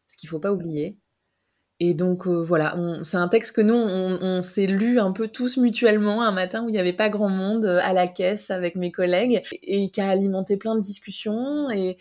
ce 0.06 0.16
qu'il 0.16 0.28
faut 0.28 0.38
pas 0.38 0.52
oublier. 0.52 0.96
Et 1.80 1.94
donc 1.94 2.26
euh, 2.26 2.42
voilà, 2.42 2.76
c'est 3.04 3.18
un 3.18 3.28
texte 3.28 3.54
que 3.54 3.60
nous, 3.60 3.74
on, 3.74 4.42
s'est 4.42 4.66
lu 4.66 4.98
un 4.98 5.12
peu 5.12 5.28
tous 5.28 5.58
mutuellement 5.58 6.22
un 6.22 6.32
matin 6.32 6.64
où 6.64 6.68
il 6.68 6.72
n'y 6.72 6.78
avait 6.78 6.92
pas 6.92 7.08
grand 7.08 7.28
monde 7.28 7.66
euh, 7.66 7.78
à 7.82 7.92
la 7.92 8.08
caisse 8.08 8.50
avec 8.50 8.74
mes 8.74 8.90
collègues 8.90 9.42
et 9.62 9.88
qui 9.90 10.00
a 10.00 10.08
alimenté 10.08 10.56
plein 10.56 10.74
de 10.74 10.80
discussions 10.80 11.70
et 11.70 11.96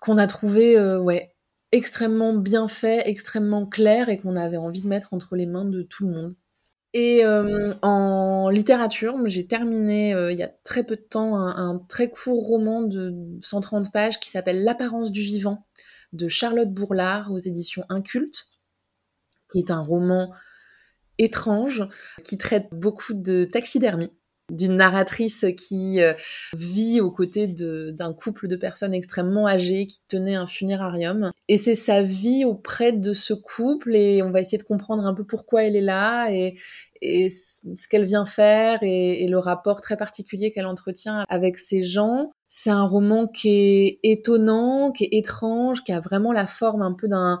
qu'on 0.00 0.16
a 0.16 0.26
trouvé 0.26 0.78
euh, 0.78 0.98
ouais, 0.98 1.34
extrêmement 1.70 2.32
bien 2.32 2.66
fait, 2.66 3.02
extrêmement 3.06 3.66
clair 3.66 4.08
et 4.08 4.16
qu'on 4.16 4.36
avait 4.36 4.56
envie 4.56 4.80
de 4.80 4.88
mettre 4.88 5.12
entre 5.12 5.36
les 5.36 5.46
mains 5.46 5.66
de 5.66 5.82
tout 5.82 6.06
le 6.06 6.14
monde. 6.14 6.34
Et 6.94 7.24
en 7.24 8.50
littérature, 8.50 9.16
j'ai 9.24 9.46
terminé 9.46 10.10
il 10.30 10.36
y 10.36 10.42
a 10.42 10.52
très 10.62 10.84
peu 10.84 10.96
de 10.96 11.00
temps 11.00 11.36
un, 11.36 11.56
un 11.56 11.78
très 11.88 12.10
court 12.10 12.46
roman 12.46 12.82
de 12.82 13.14
130 13.40 13.90
pages 13.90 14.20
qui 14.20 14.28
s'appelle 14.28 14.62
L'apparence 14.62 15.10
du 15.10 15.22
vivant 15.22 15.64
de 16.12 16.28
Charlotte 16.28 16.70
Bourlard 16.70 17.32
aux 17.32 17.38
éditions 17.38 17.84
Inculte 17.88 18.51
qui 19.52 19.58
est 19.58 19.70
un 19.70 19.80
roman 19.80 20.32
étrange 21.18 21.84
qui 22.24 22.38
traite 22.38 22.68
beaucoup 22.72 23.14
de 23.14 23.44
taxidermie 23.44 24.10
d'une 24.50 24.76
narratrice 24.76 25.46
qui 25.56 26.02
euh, 26.02 26.12
vit 26.54 27.00
aux 27.00 27.10
côtés 27.10 27.46
d'un 27.46 28.12
couple 28.12 28.48
de 28.48 28.56
personnes 28.56 28.92
extrêmement 28.92 29.48
âgées 29.48 29.86
qui 29.86 30.00
tenait 30.08 30.34
un 30.34 30.46
funérarium. 30.46 31.30
Et 31.48 31.56
c'est 31.56 31.74
sa 31.74 32.02
vie 32.02 32.44
auprès 32.44 32.92
de 32.92 33.12
ce 33.12 33.32
couple 33.32 33.96
et 33.96 34.22
on 34.22 34.30
va 34.30 34.40
essayer 34.40 34.58
de 34.58 34.62
comprendre 34.62 35.06
un 35.06 35.14
peu 35.14 35.24
pourquoi 35.24 35.64
elle 35.64 35.76
est 35.76 35.80
là 35.80 36.28
et, 36.30 36.54
et 37.00 37.30
ce 37.30 37.88
qu'elle 37.88 38.04
vient 38.04 38.26
faire 38.26 38.80
et 38.82 39.26
le 39.26 39.38
rapport 39.38 39.80
très 39.80 39.96
particulier 39.96 40.52
qu'elle 40.52 40.66
entretient 40.66 41.24
avec 41.28 41.56
ces 41.56 41.82
gens. 41.82 42.30
C'est 42.48 42.70
un 42.70 42.84
roman 42.84 43.26
qui 43.26 43.48
est 43.48 44.00
étonnant, 44.02 44.92
qui 44.92 45.04
est 45.04 45.18
étrange, 45.18 45.82
qui 45.84 45.92
a 45.92 46.00
vraiment 46.00 46.32
la 46.32 46.46
forme 46.46 46.82
un 46.82 46.92
peu 46.92 47.08
d'un 47.08 47.40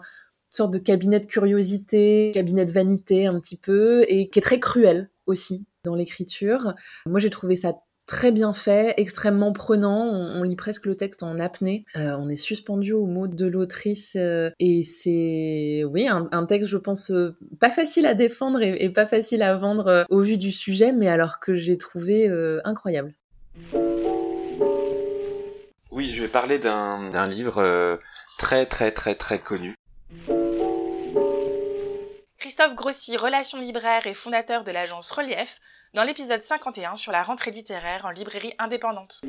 sorte 0.52 0.72
de 0.72 0.78
cabinet 0.78 1.18
de 1.18 1.26
curiosité, 1.26 2.30
cabinet 2.32 2.64
de 2.64 2.72
vanité 2.72 3.26
un 3.26 3.40
petit 3.40 3.56
peu, 3.56 4.04
et 4.08 4.28
qui 4.28 4.38
est 4.38 4.42
très 4.42 4.60
cruel 4.60 5.10
aussi 5.26 5.66
dans 5.84 5.94
l'écriture. 5.94 6.74
Moi, 7.06 7.18
j'ai 7.18 7.30
trouvé 7.30 7.56
ça 7.56 7.74
très 8.06 8.32
bien 8.32 8.52
fait, 8.52 8.94
extrêmement 8.98 9.52
prenant. 9.52 10.04
On, 10.04 10.42
lit 10.42 10.56
presque 10.56 10.86
le 10.86 10.94
texte 10.94 11.22
en 11.22 11.38
apnée. 11.38 11.84
Euh, 11.96 12.16
on 12.18 12.28
est 12.28 12.36
suspendu 12.36 12.92
aux 12.92 13.06
mots 13.06 13.28
de 13.28 13.46
l'autrice. 13.46 14.16
euh, 14.16 14.50
et 14.58 14.82
c'est, 14.82 15.84
oui, 15.88 16.08
un, 16.08 16.46
texte, 16.46 16.68
je 16.68 16.76
pense, 16.76 17.10
euh, 17.10 17.36
pas 17.58 17.70
facile 17.70 18.06
à 18.06 18.14
défendre 18.14 18.60
et, 18.60 18.84
et 18.84 18.90
pas 18.90 19.06
facile 19.06 19.42
à 19.42 19.54
vendre 19.54 20.04
au 20.10 20.20
vu 20.20 20.36
du 20.36 20.50
sujet, 20.50 20.92
mais 20.92 21.08
alors 21.08 21.40
que 21.40 21.54
j'ai 21.54 21.78
trouvé 21.78 22.28
incroyable. 22.64 23.14
Oui, 25.90 26.10
je 26.12 26.22
vais 26.22 26.28
parler 26.28 26.58
d'un 26.58 27.26
livre 27.28 27.98
très 28.38 28.66
très 28.66 28.90
très 28.90 29.14
très 29.14 29.38
connu. 29.38 29.74
Christophe 32.42 32.74
Grossi, 32.74 33.16
relation 33.16 33.60
libraire 33.60 34.04
et 34.08 34.14
fondateur 34.14 34.64
de 34.64 34.72
l'agence 34.72 35.12
Relief, 35.12 35.60
dans 35.94 36.02
l'épisode 36.02 36.42
51 36.42 36.96
sur 36.96 37.12
la 37.12 37.22
rentrée 37.22 37.52
littéraire 37.52 38.04
en 38.04 38.10
librairie 38.10 38.52
indépendante. 38.58 39.22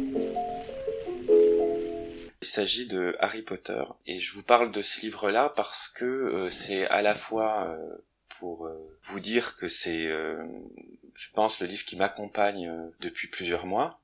Il 2.41 2.47
s'agit 2.47 2.88
de 2.88 3.16
Harry 3.20 3.43
Potter 3.43 3.84
et 4.07 4.18
je 4.18 4.34
vous 4.34 4.41
parle 4.41 4.72
de 4.72 4.82
ce 4.82 5.01
livre-là 5.01 5.53
parce 5.55 5.89
que 5.89 6.05
euh, 6.05 6.49
c'est 6.49 6.88
à 6.88 7.03
la 7.03 7.14
fois 7.14 7.68
euh, 7.68 8.03
pour 8.39 8.66
euh, 8.66 8.97
vous 9.03 9.20
dire 9.20 9.57
que 9.57 9.68
c'est, 9.68 10.09
je 10.09 11.30
pense, 11.36 11.59
le 11.59 11.68
livre 11.68 11.86
qui 11.86 11.95
m'accompagne 11.95 12.74
depuis 12.99 13.28
plusieurs 13.28 13.68
mois 13.68 13.99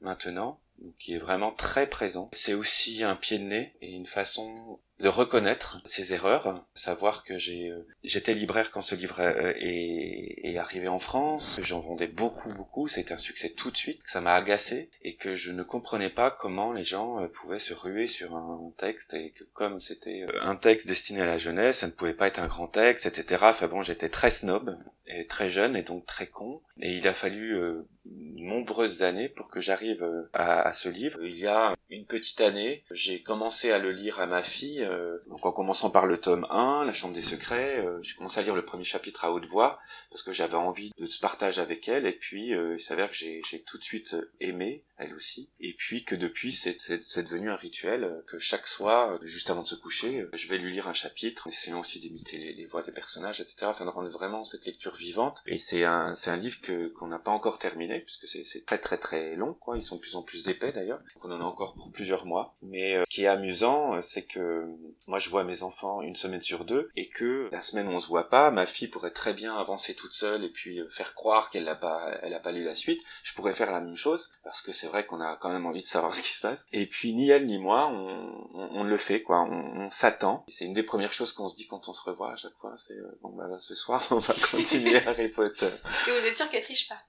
maintenant, 0.00 0.58
qui 0.98 1.12
est 1.12 1.18
vraiment 1.18 1.52
très 1.52 1.86
présent. 1.86 2.30
C'est 2.32 2.54
aussi 2.54 3.04
un 3.04 3.14
pied 3.14 3.38
de 3.38 3.44
nez 3.44 3.74
et 3.82 3.92
une 3.92 4.06
façon 4.06 4.80
de 5.04 5.08
reconnaître 5.10 5.82
ses 5.84 6.14
erreurs, 6.14 6.64
savoir 6.74 7.24
que 7.24 7.38
j'ai 7.38 7.68
euh, 7.68 7.86
j'étais 8.04 8.32
libraire 8.32 8.70
quand 8.70 8.80
ce 8.80 8.94
livre 8.94 9.20
euh, 9.20 9.52
est, 9.56 10.40
est 10.42 10.56
arrivé 10.56 10.88
en 10.88 10.98
France, 10.98 11.60
j'en 11.62 11.80
vendais 11.80 12.06
beaucoup 12.06 12.50
beaucoup, 12.54 12.88
c'était 12.88 13.12
un 13.12 13.18
succès 13.18 13.50
tout 13.50 13.70
de 13.70 13.76
suite, 13.76 14.00
ça 14.06 14.22
m'a 14.22 14.34
agacé 14.34 14.88
et 15.02 15.16
que 15.16 15.36
je 15.36 15.52
ne 15.52 15.62
comprenais 15.62 16.08
pas 16.08 16.30
comment 16.30 16.72
les 16.72 16.84
gens 16.84 17.20
euh, 17.20 17.28
pouvaient 17.28 17.58
se 17.58 17.74
ruer 17.74 18.06
sur 18.06 18.34
un 18.34 18.72
texte 18.78 19.12
et 19.12 19.28
que 19.32 19.44
comme 19.52 19.78
c'était 19.78 20.26
un 20.40 20.56
texte 20.56 20.88
destiné 20.88 21.20
à 21.20 21.26
la 21.26 21.36
jeunesse, 21.36 21.80
ça 21.80 21.86
ne 21.86 21.92
pouvait 21.92 22.14
pas 22.14 22.28
être 22.28 22.40
un 22.40 22.46
grand 22.46 22.68
texte, 22.68 23.04
etc. 23.04 23.42
Enfin 23.48 23.66
bon, 23.66 23.82
j'étais 23.82 24.08
très 24.08 24.30
snob 24.30 24.74
et 25.06 25.26
très 25.26 25.50
jeune 25.50 25.76
et 25.76 25.82
donc 25.82 26.06
très 26.06 26.28
con 26.28 26.62
et 26.80 26.96
il 26.96 27.06
a 27.06 27.12
fallu 27.12 27.60
nombreuses 28.06 29.02
années 29.02 29.28
pour 29.28 29.48
que 29.48 29.60
j'arrive 29.60 30.02
à, 30.32 30.62
à, 30.62 30.72
ce 30.72 30.88
livre. 30.88 31.18
Il 31.22 31.38
y 31.38 31.46
a 31.46 31.74
une 31.90 32.06
petite 32.06 32.40
année, 32.40 32.84
j'ai 32.90 33.22
commencé 33.22 33.70
à 33.70 33.78
le 33.78 33.90
lire 33.90 34.20
à 34.20 34.26
ma 34.26 34.42
fille 34.42 34.86
euh, 34.94 35.18
donc 35.28 35.44
en 35.46 35.52
commençant 35.52 35.90
par 35.90 36.06
le 36.06 36.18
tome 36.18 36.46
1, 36.50 36.84
La 36.84 36.92
Chambre 36.92 37.14
des 37.14 37.22
Secrets, 37.22 37.84
euh, 37.84 37.98
j'ai 38.02 38.14
commencé 38.14 38.40
à 38.40 38.42
lire 38.42 38.54
le 38.54 38.64
premier 38.64 38.84
chapitre 38.84 39.24
à 39.24 39.32
haute 39.32 39.46
voix, 39.46 39.78
parce 40.10 40.22
que 40.22 40.32
j'avais 40.32 40.56
envie 40.56 40.92
de 40.98 41.06
se 41.06 41.18
partager 41.18 41.60
avec 41.60 41.88
elle, 41.88 42.06
et 42.06 42.12
puis 42.12 42.54
euh, 42.54 42.74
il 42.74 42.80
s'avère 42.80 43.10
que 43.10 43.16
j'ai 43.16 43.42
tout 43.66 43.78
de 43.78 43.84
suite 43.84 44.16
aimé, 44.40 44.84
elle 44.96 45.14
aussi, 45.14 45.50
et 45.60 45.74
puis 45.76 46.04
que 46.04 46.14
depuis 46.14 46.52
c'est 46.52 47.22
devenu 47.22 47.50
un 47.50 47.56
rituel, 47.56 48.22
que 48.26 48.38
chaque 48.38 48.66
soir, 48.66 49.18
juste 49.22 49.50
avant 49.50 49.62
de 49.62 49.66
se 49.66 49.74
coucher, 49.74 50.24
je 50.32 50.48
vais 50.48 50.58
lui 50.58 50.72
lire 50.72 50.88
un 50.88 50.92
chapitre, 50.92 51.48
essayant 51.48 51.80
aussi 51.80 51.98
d'imiter 51.98 52.38
les, 52.38 52.66
voix 52.66 52.82
des 52.82 52.92
personnages, 52.92 53.40
etc., 53.40 53.66
afin 53.66 53.84
de 53.84 53.90
rendre 53.90 54.08
vraiment 54.08 54.44
cette 54.44 54.66
lecture 54.66 54.94
vivante, 54.94 55.42
et 55.46 55.58
c'est 55.58 55.84
un, 55.84 56.14
livre 56.36 56.58
qu'on 56.94 57.08
n'a 57.08 57.18
pas 57.18 57.32
encore 57.32 57.58
terminé, 57.58 58.00
puisque 58.00 58.26
c'est 58.26 58.64
très 58.64 58.78
très 58.78 58.98
très 58.98 59.34
long, 59.36 59.54
quoi, 59.54 59.76
ils 59.76 59.82
sont 59.82 59.96
de 59.96 60.00
plus 60.00 60.16
en 60.16 60.22
plus 60.22 60.48
épais 60.48 60.72
d'ailleurs, 60.72 61.00
donc 61.14 61.24
on 61.24 61.30
en 61.32 61.40
a 61.40 61.44
encore 61.44 61.74
pour 61.74 61.90
plusieurs 61.92 62.26
mois, 62.26 62.56
mais 62.62 63.02
ce 63.04 63.10
qui 63.10 63.24
est 63.24 63.28
amusant, 63.28 64.00
c'est 64.02 64.22
que 64.22 64.64
moi 65.06 65.18
je 65.18 65.28
vois 65.30 65.44
mes 65.44 65.62
enfants 65.62 66.02
une 66.02 66.16
semaine 66.16 66.42
sur 66.42 66.64
deux 66.64 66.90
et 66.96 67.08
que 67.08 67.48
la 67.52 67.62
semaine 67.62 67.88
où 67.88 67.92
on 67.92 68.00
se 68.00 68.08
voit 68.08 68.28
pas, 68.28 68.50
ma 68.50 68.66
fille 68.66 68.88
pourrait 68.88 69.10
très 69.10 69.34
bien 69.34 69.56
avancer 69.56 69.94
toute 69.94 70.14
seule 70.14 70.44
et 70.44 70.48
puis 70.48 70.80
euh, 70.80 70.88
faire 70.88 71.14
croire 71.14 71.50
qu'elle 71.50 71.64
n'a 71.64 71.74
pas, 71.74 72.18
elle 72.22 72.34
a 72.34 72.40
pas 72.40 72.52
lu 72.52 72.64
la 72.64 72.74
suite. 72.74 73.02
Je 73.22 73.32
pourrais 73.34 73.52
faire 73.52 73.70
la 73.70 73.80
même 73.80 73.96
chose 73.96 74.32
parce 74.42 74.62
que 74.62 74.72
c'est 74.72 74.86
vrai 74.86 75.06
qu'on 75.06 75.20
a 75.20 75.36
quand 75.36 75.50
même 75.50 75.66
envie 75.66 75.82
de 75.82 75.86
savoir 75.86 76.14
ce 76.14 76.22
qui 76.22 76.32
se 76.32 76.42
passe. 76.42 76.66
Et 76.72 76.86
puis 76.86 77.12
ni 77.12 77.30
elle 77.30 77.46
ni 77.46 77.58
moi, 77.58 77.88
on, 77.88 78.48
on, 78.54 78.84
le 78.84 78.96
fait 78.96 79.22
quoi, 79.22 79.42
on, 79.42 79.90
s'attend. 79.90 80.44
C'est 80.48 80.64
une 80.64 80.72
des 80.72 80.82
premières 80.82 81.12
choses 81.12 81.32
qu'on 81.32 81.48
se 81.48 81.56
dit 81.56 81.66
quand 81.66 81.88
on 81.88 81.92
se 81.92 82.02
revoit 82.02 82.32
à 82.32 82.36
chaque 82.36 82.56
fois. 82.58 82.74
C'est 82.76 82.94
euh, 82.94 83.18
bon 83.22 83.30
bah 83.30 83.48
ce 83.58 83.74
soir 83.74 84.02
on 84.10 84.18
va 84.18 84.34
continuer 84.50 84.96
Harry 85.06 85.28
Potter. 85.28 85.70
Et 86.06 86.10
vous 86.10 86.26
êtes 86.26 86.36
sûr 86.36 86.48
qu'elle 86.48 86.64
triche 86.64 86.88
pas? 86.88 87.00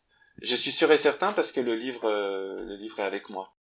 Je 0.41 0.55
suis 0.55 0.71
sûr 0.71 0.91
et 0.91 0.97
certain 0.97 1.31
parce 1.31 1.51
que 1.53 1.61
le 1.61 1.75
livre, 1.75 2.09
euh, 2.09 2.61
le 2.65 2.75
livre 2.75 2.99
est 2.99 3.03
avec 3.03 3.29
moi. 3.29 3.53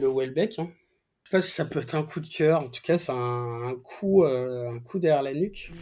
Le 0.00 0.08
Welbeck. 0.08 0.58
Hein 0.58 0.72
sais 1.24 1.30
pas 1.30 1.42
si 1.42 1.50
ça 1.52 1.64
peut 1.64 1.80
être 1.80 1.94
un 1.94 2.02
coup 2.02 2.20
de 2.20 2.26
cœur. 2.26 2.60
En 2.60 2.68
tout 2.68 2.82
cas, 2.82 2.98
c'est 2.98 3.12
un, 3.12 3.74
coup, 3.82 4.24
euh, 4.24 4.70
un 4.70 4.80
coup 4.80 4.98
derrière 4.98 5.22
la 5.22 5.34
nuque. 5.34 5.72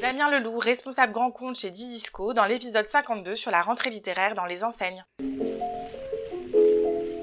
Damien 0.00 0.30
Leloup, 0.30 0.58
responsable 0.58 1.12
grand 1.12 1.30
compte 1.30 1.56
chez 1.56 1.70
Didisco, 1.70 2.34
dans 2.34 2.44
l'épisode 2.44 2.86
52 2.86 3.34
sur 3.34 3.50
la 3.50 3.62
rentrée 3.62 3.90
littéraire 3.90 4.34
dans 4.34 4.46
les 4.46 4.62
enseignes. 4.62 5.04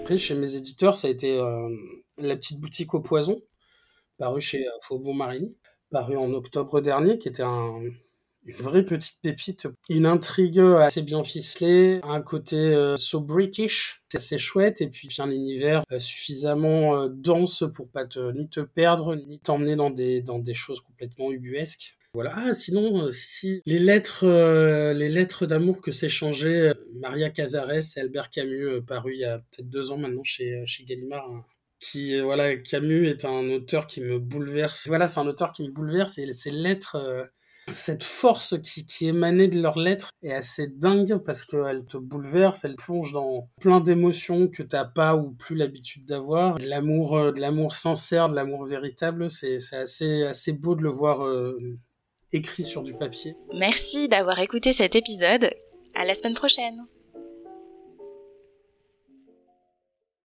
Après, 0.01 0.17
chez 0.17 0.35
mes 0.35 0.55
éditeurs, 0.55 0.97
ça 0.97 1.07
a 1.07 1.11
été 1.11 1.39
euh, 1.39 1.69
La 2.17 2.35
petite 2.35 2.59
boutique 2.59 2.93
au 2.93 2.99
poison, 2.99 3.39
paru 4.17 4.41
chez 4.41 4.67
euh, 4.67 4.71
Faubourg 4.81 5.15
Marigny, 5.15 5.55
paru 5.91 6.17
en 6.17 6.33
octobre 6.33 6.81
dernier, 6.81 7.19
qui 7.19 7.29
était 7.29 7.43
un, 7.43 7.79
une 8.45 8.55
vraie 8.55 8.83
petite 8.83 9.19
pépite, 9.21 9.67
une 9.89 10.05
intrigue 10.05 10.59
assez 10.59 11.01
bien 11.01 11.23
ficelée, 11.23 12.01
un 12.03 12.21
côté 12.21 12.57
euh, 12.57 12.95
so 12.95 13.21
british, 13.21 14.01
c'est 14.09 14.17
assez 14.17 14.37
chouette, 14.37 14.81
et 14.81 14.87
puis 14.87 15.09
un 15.19 15.31
univers 15.31 15.83
euh, 15.91 15.99
suffisamment 15.99 16.95
euh, 16.95 17.09
dense 17.09 17.63
pour 17.73 17.89
pas 17.89 18.05
te, 18.05 18.31
ni 18.31 18.49
te 18.49 18.59
perdre, 18.59 19.15
ni 19.15 19.39
t'emmener 19.39 19.75
dans 19.75 19.89
des, 19.89 20.21
dans 20.21 20.39
des 20.39 20.53
choses 20.53 20.81
complètement 20.81 21.31
ubuesques. 21.31 21.97
Voilà. 22.13 22.31
Ah, 22.35 22.53
sinon, 22.53 23.09
si, 23.11 23.63
les 23.65 23.79
lettres, 23.79 24.27
les 24.93 25.09
lettres 25.09 25.47
d'amour 25.47 25.81
que 25.81 25.91
s'échangeaient 25.91 26.75
Maria 26.99 27.31
Cazares 27.31 27.71
et 27.71 27.99
Albert 27.99 28.29
Camus, 28.29 28.83
paru 28.85 29.13
il 29.15 29.21
y 29.21 29.25
a 29.25 29.39
peut-être 29.39 29.67
deux 29.67 29.91
ans 29.91 29.97
maintenant 29.97 30.23
chez, 30.23 30.63
chez 30.67 30.83
Gallimard, 30.83 31.27
hein, 31.31 31.43
qui 31.79 32.19
voilà 32.21 32.55
Camus 32.55 33.07
est 33.07 33.25
un 33.25 33.49
auteur 33.49 33.87
qui 33.87 33.99
me 33.99 34.19
bouleverse 34.19 34.87
voilà 34.87 35.07
c'est 35.07 35.19
un 35.19 35.27
auteur 35.27 35.51
qui 35.51 35.63
me 35.63 35.69
bouleverse 35.69 36.17
et 36.19 36.31
ces 36.31 36.51
lettres 36.51 37.29
cette 37.71 38.03
force 38.03 38.55
qui, 38.61 38.85
qui 38.85 39.07
émanait 39.07 39.47
de 39.47 39.61
leurs 39.61 39.79
lettres 39.79 40.09
est 40.21 40.33
assez 40.33 40.67
dingue 40.67 41.17
parce 41.17 41.45
qu'elle 41.45 41.85
te 41.85 41.97
bouleverse, 41.97 42.65
elle 42.65 42.75
plonge 42.75 43.13
dans 43.13 43.49
plein 43.61 43.79
d'émotions 43.79 44.47
que 44.47 44.63
t'as 44.63 44.85
pas 44.85 45.15
ou 45.15 45.31
plus 45.31 45.55
l'habitude 45.55 46.05
d'avoir. 46.05 46.55
De 46.55 46.65
l'amour, 46.65 47.17
euh, 47.17 47.31
de 47.31 47.39
l'amour 47.39 47.75
sincère, 47.75 48.29
de 48.29 48.35
l'amour 48.35 48.65
véritable, 48.65 49.31
c'est 49.31 49.59
assez, 49.71 50.23
assez 50.23 50.53
beau 50.53 50.75
de 50.75 50.83
le 50.83 50.89
voir 50.89 51.25
euh, 51.25 51.57
écrit 52.31 52.63
sur 52.63 52.83
du 52.83 52.93
papier. 52.93 53.35
Merci 53.53 54.07
d'avoir 54.07 54.39
écouté 54.39 54.73
cet 54.73 54.95
épisode. 54.95 55.51
À 55.95 56.05
la 56.05 56.15
semaine 56.15 56.33
prochaine. 56.33 56.87